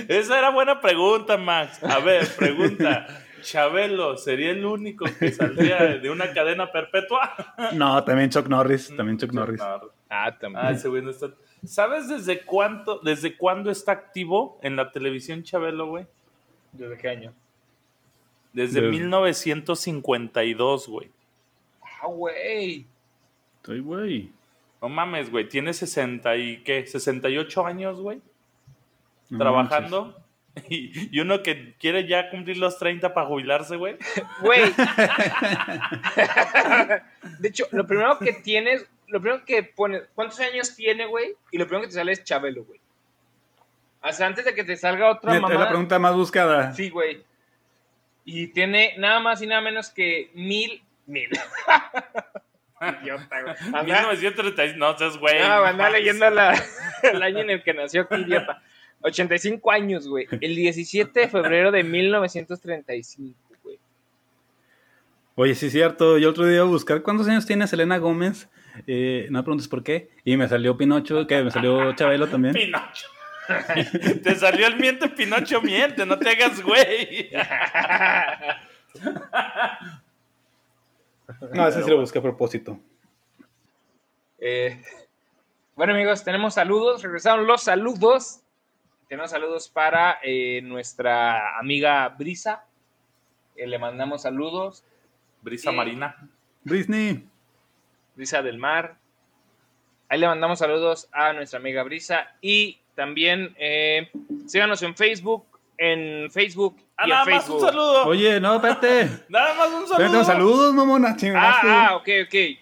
Esa 0.09 0.39
era 0.39 0.49
buena 0.49 0.81
pregunta, 0.81 1.37
Max. 1.37 1.81
A 1.83 1.99
ver, 1.99 2.27
pregunta. 2.35 3.07
¿Chabelo 3.43 4.17
sería 4.17 4.51
el 4.51 4.65
único 4.65 5.05
que 5.19 5.31
saldría 5.31 5.97
de 5.97 6.09
una 6.09 6.33
cadena 6.33 6.71
perpetua? 6.71 7.33
No, 7.73 8.03
también 8.03 8.29
Chuck 8.29 8.47
Norris. 8.47 8.93
También 8.95 9.17
Chuck, 9.17 9.31
Norris. 9.31 9.61
Ah, 10.09 10.37
también. 10.39 10.65
Ah, 10.65 10.71
ese 10.71 10.89
güey 10.89 11.01
no 11.01 11.11
está... 11.11 11.29
¿Sabes 11.65 12.09
desde 12.09 12.41
cuánto, 12.41 12.99
desde 12.99 13.37
cuándo 13.37 13.71
está 13.71 13.93
activo 13.93 14.59
en 14.61 14.75
la 14.75 14.91
televisión 14.91 15.43
Chabelo, 15.43 15.87
güey? 15.87 16.05
¿Desde 16.71 16.97
qué 16.97 17.09
año? 17.09 17.33
Desde 18.51 18.81
1952, 18.81 20.87
güey. 20.87 21.09
Ah, 21.81 22.07
güey. 22.07 22.85
Estoy, 23.57 23.79
güey. 23.79 24.31
No 24.81 24.89
mames, 24.89 25.31
güey. 25.31 25.47
Tiene 25.47 25.73
60 25.73 26.35
y 26.35 26.63
qué? 26.63 26.85
68 26.85 27.65
años, 27.65 28.01
güey. 28.01 28.21
trabajando. 29.37 30.22
Y, 30.69 31.19
uno 31.19 31.43
que 31.43 31.75
quiere 31.79 32.07
ya 32.07 32.29
cumplir 32.29 32.57
los 32.57 32.77
30 32.77 33.13
para 33.13 33.27
jubilarse, 33.27 33.75
güey. 33.75 33.97
Güey. 34.41 34.61
de 37.39 37.47
hecho, 37.47 37.65
lo 37.71 37.87
primero 37.87 38.19
que 38.19 38.33
tienes, 38.33 38.87
lo 39.07 39.21
primero 39.21 39.43
que 39.45 39.63
pones, 39.63 40.03
¿cuántos 40.13 40.39
años 40.39 40.75
tiene, 40.75 41.05
güey? 41.05 41.35
Y 41.51 41.57
lo 41.57 41.65
primero 41.65 41.83
que 41.83 41.87
te 41.87 41.95
sale 41.95 42.11
es 42.11 42.23
Chabelo, 42.23 42.63
güey. 42.65 42.79
Hasta 44.01 44.25
antes 44.25 44.45
de 44.45 44.53
que 44.53 44.63
te 44.63 44.75
salga 44.75 45.09
otra 45.09 45.33
mamá. 45.33 45.53
Es 45.53 45.59
la 45.59 45.69
pregunta 45.69 45.97
más 45.97 46.13
buscada. 46.13 46.73
Sí, 46.73 46.89
güey. 46.89 47.23
Y 48.25 48.47
tiene 48.47 48.95
nada 48.97 49.19
más 49.19 49.41
y 49.41 49.47
nada 49.47 49.61
menos 49.61 49.89
que 49.89 50.29
mil. 50.33 50.83
Mil. 51.05 51.29
idiota, 53.01 53.41
güey. 53.41 53.85
1936, 53.85 54.77
no 54.77 54.97
seas 54.97 55.17
güey. 55.17 55.39
No, 55.39 55.63
anda 55.63 55.89
leyendo 55.89 56.29
la, 56.29 56.53
el 57.03 57.23
año 57.23 57.39
en 57.39 57.49
el 57.49 57.63
que 57.63 57.73
nació, 57.73 58.07
qué 58.07 58.17
idiota. 58.17 58.61
85 59.03 59.71
años, 59.71 60.07
güey. 60.07 60.27
El 60.41 60.55
17 60.55 61.19
de 61.19 61.27
febrero 61.27 61.71
de 61.71 61.83
1935, 61.83 63.37
güey. 63.63 63.79
Oye, 65.35 65.55
sí 65.55 65.67
es 65.67 65.71
cierto. 65.71 66.17
Yo 66.17 66.29
otro 66.29 66.45
día 66.45 66.55
iba 66.55 66.65
a 66.65 66.67
buscar 66.67 67.01
cuántos 67.01 67.27
años 67.27 67.45
tiene 67.45 67.67
Selena 67.67 67.97
Gómez. 67.97 68.49
Eh, 68.87 69.27
no 69.29 69.39
me 69.39 69.43
preguntes 69.43 69.67
por 69.67 69.83
qué. 69.83 70.09
Y 70.23 70.37
me 70.37 70.47
salió 70.47 70.77
Pinocho, 70.77 71.27
que 71.27 71.43
me 71.43 71.51
salió 71.51 71.93
Chabelo 71.95 72.27
también. 72.27 72.53
Pinocho. 72.53 73.07
te 74.23 74.35
salió 74.35 74.67
el 74.67 74.77
miente 74.77 75.09
Pinocho 75.09 75.61
miente, 75.61 76.05
no 76.05 76.17
te 76.17 76.29
hagas 76.29 76.61
güey. 76.61 77.29
no, 81.53 81.67
ese 81.67 81.83
sí 81.83 81.89
lo 81.89 81.99
busqué 81.99 82.19
a 82.19 82.21
propósito. 82.21 82.79
Eh, 84.39 84.81
bueno 85.75 85.93
amigos, 85.93 86.23
tenemos 86.23 86.53
saludos, 86.53 87.01
regresaron 87.03 87.45
los 87.45 87.63
saludos. 87.63 88.42
Tenemos 89.13 89.29
saludos 89.29 89.69
para 89.69 90.17
eh, 90.23 90.59
nuestra 90.63 91.59
amiga 91.59 92.09
Brisa. 92.09 92.63
Eh, 93.55 93.67
le 93.67 93.77
mandamos 93.77 94.23
saludos. 94.23 94.83
Brisa 95.43 95.71
Marina. 95.71 96.15
Brisney. 96.63 97.23
Brisa 98.15 98.41
del 98.41 98.57
Mar. 98.57 98.97
Ahí 100.09 100.19
le 100.19 100.25
mandamos 100.25 100.57
saludos 100.57 101.09
a 101.11 101.31
nuestra 101.31 101.59
amiga 101.59 101.83
Brisa. 101.83 102.33
Y 102.41 102.79
también 102.95 103.55
eh, 103.59 104.09
síganos 104.47 104.81
en 104.81 104.95
Facebook, 104.95 105.45
en 105.77 106.31
Facebook 106.31 106.75
ah, 106.97 107.05
nada 107.05 107.25
más 107.25 107.47
un 107.49 107.61
saludo. 107.61 108.07
Oye, 108.07 108.39
no, 108.39 108.55
espérate. 108.55 109.25
nada 109.29 109.53
más 109.53 109.69
un 109.69 109.87
saludo. 109.89 110.23
saludos, 110.23 110.73
mamona. 110.73 111.15
Ah, 111.35 111.61
ah, 111.61 111.95
ok, 111.97 112.09
ok. 112.25 112.33
Eh, 112.33 112.57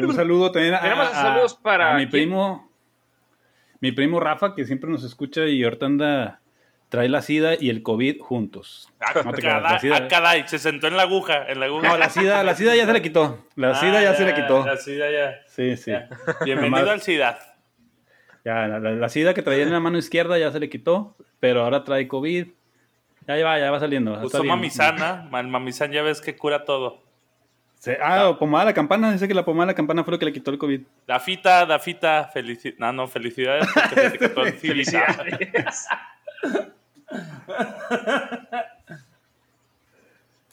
un 0.00 0.14
saludo 0.14 0.50
también 0.50 0.72
a, 0.76 0.80
Tenemos 0.80 1.10
saludos 1.10 1.54
para 1.56 1.92
mi 1.98 2.06
primo, 2.06 2.71
mi 3.82 3.90
primo 3.90 4.20
Rafa, 4.20 4.54
que 4.54 4.64
siempre 4.64 4.88
nos 4.88 5.02
escucha 5.02 5.44
y 5.46 5.64
ahorita 5.64 5.86
anda 5.86 6.40
trae 6.88 7.08
la 7.08 7.20
SIDA 7.20 7.54
y 7.58 7.68
el 7.68 7.82
COVID 7.82 8.20
juntos. 8.20 8.88
Ah, 9.00 9.12
no 9.24 9.32
ah, 9.48 10.46
se 10.46 10.58
sentó 10.58 10.86
en 10.86 10.96
la 10.96 11.02
aguja, 11.02 11.46
en 11.48 11.58
la 11.58 11.66
aguja. 11.66 11.88
No, 11.88 11.98
la 11.98 12.08
SIDA, 12.08 12.44
la 12.44 12.54
SIDA 12.54 12.76
ya 12.76 12.86
se 12.86 12.92
le 12.92 13.02
quitó. 13.02 13.44
La 13.56 13.74
SIDA 13.74 14.00
ya, 14.00 14.14
se 14.14 14.24
le 14.24 14.34
quitó. 14.34 14.64
La 14.64 14.76
SIDA 14.76 15.10
ya. 15.10 15.40
Sí, 15.48 15.76
sí. 15.76 15.92
Bienvenido 16.44 16.90
al 16.92 17.02
SIDA. 17.02 17.38
Ya, 18.44 18.68
la, 18.68 19.08
sida 19.08 19.34
que 19.34 19.42
traía 19.42 19.62
en 19.62 19.72
la 19.72 19.80
mano 19.80 19.98
izquierda 19.98 20.38
ya 20.38 20.50
se 20.52 20.60
le 20.60 20.68
quitó, 20.68 21.16
pero 21.40 21.62
ahora 21.64 21.82
trae 21.84 22.06
COVID. 22.06 22.48
Ya 23.26 23.44
va, 23.44 23.58
ya 23.58 23.70
va 23.70 23.80
saliendo. 23.80 24.20
Usó 24.22 24.44
mamizana, 24.44 25.28
el 25.32 25.48
mamizán 25.48 25.90
ya 25.90 26.02
ves 26.02 26.20
que 26.20 26.36
cura 26.36 26.64
todo. 26.64 27.02
Ah, 28.00 28.36
pomada 28.38 28.66
la 28.66 28.74
campana, 28.74 29.12
dice 29.12 29.26
que 29.26 29.34
la 29.34 29.44
pomada 29.44 29.66
la 29.66 29.74
campana 29.74 30.04
fue 30.04 30.12
lo 30.12 30.18
que 30.18 30.26
le 30.26 30.32
quitó 30.32 30.50
el 30.50 30.58
COVID. 30.58 30.80
Dafita, 31.06 31.66
Dafita, 31.66 32.30
felicidades. 32.32 32.78
No, 32.78 32.92
no, 32.92 33.08
felicidades 33.08 33.68
felicidades. 34.60 35.88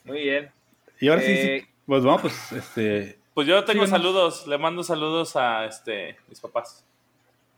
Muy 0.06 0.22
bien. 0.22 0.52
Y 1.00 1.08
ahora 1.08 1.22
sí, 1.22 1.28
sí, 1.28 1.34
eh, 1.34 1.68
pues 1.86 2.04
vamos, 2.04 2.22
pues 2.22 2.52
este. 2.52 3.20
Pues 3.34 3.48
yo 3.48 3.64
tengo 3.64 3.88
saludos, 3.88 4.48
le 4.48 4.58
mando 4.58 4.84
saludos 4.84 5.36
a 5.36 5.66
este 5.66 6.18
mis 6.28 6.40
papás. 6.40 6.84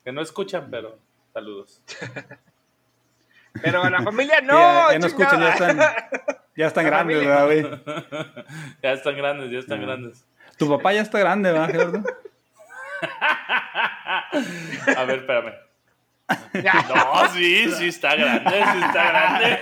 Que 0.04 0.12
no 0.12 0.22
escuchan, 0.22 0.68
pero 0.70 0.98
saludos. 1.34 1.82
pero 3.62 3.84
a 3.84 3.90
la 3.90 4.04
familia 4.04 4.42
no. 4.42 4.92
ya, 4.92 5.00
no 5.00 5.08
escuchan, 5.08 5.40
ya 5.40 5.54
están, 5.54 5.80
ya 6.62 6.68
están 6.68 6.86
grandes, 6.86 7.18
¿verdad, 7.18 7.46
güey? 7.46 7.64
ya 8.84 8.92
están 8.92 9.18
grandes, 9.18 9.52
ya 9.52 9.58
están 9.58 9.82
grandes. 9.82 10.24
Tu 10.58 10.70
papá 10.70 10.94
ya 10.94 11.02
está 11.02 11.18
grande, 11.18 11.52
¿verdad, 11.52 11.72
Gerardo? 11.72 12.04
a 14.98 15.04
ver, 15.06 15.20
espérame. 15.20 15.54
No, 16.54 17.34
sí, 17.34 17.72
sí 17.72 17.88
está 17.88 18.16
grande, 18.16 18.52
sí 18.52 18.80
está 18.86 19.12
grande. 19.12 19.60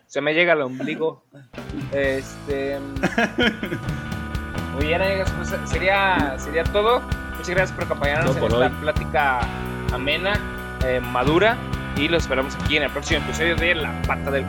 Se 0.06 0.20
me 0.20 0.34
llega 0.34 0.52
el 0.52 0.62
ombligo. 0.62 1.24
Este. 1.92 2.78
Muy 4.74 4.86
bien, 4.86 5.02
amigos, 5.02 5.32
pues 5.32 5.52
sería, 5.68 6.36
sería 6.38 6.62
todo. 6.62 7.00
Muchas 7.32 7.50
gracias 7.50 7.72
por 7.72 7.84
acompañarnos 7.84 8.36
en 8.36 8.44
esta 8.44 8.70
plática 8.80 9.40
amena, 9.92 10.40
eh, 10.84 11.00
madura. 11.00 11.56
Y 11.96 12.06
lo 12.06 12.18
esperamos 12.18 12.54
aquí 12.54 12.76
en 12.76 12.84
el 12.84 12.90
próximo 12.90 13.20
episodio 13.24 13.56
de 13.56 13.74
La 13.74 14.00
Pata 14.02 14.30
del 14.30 14.46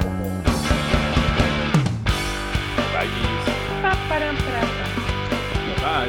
Pá, 5.82 6.06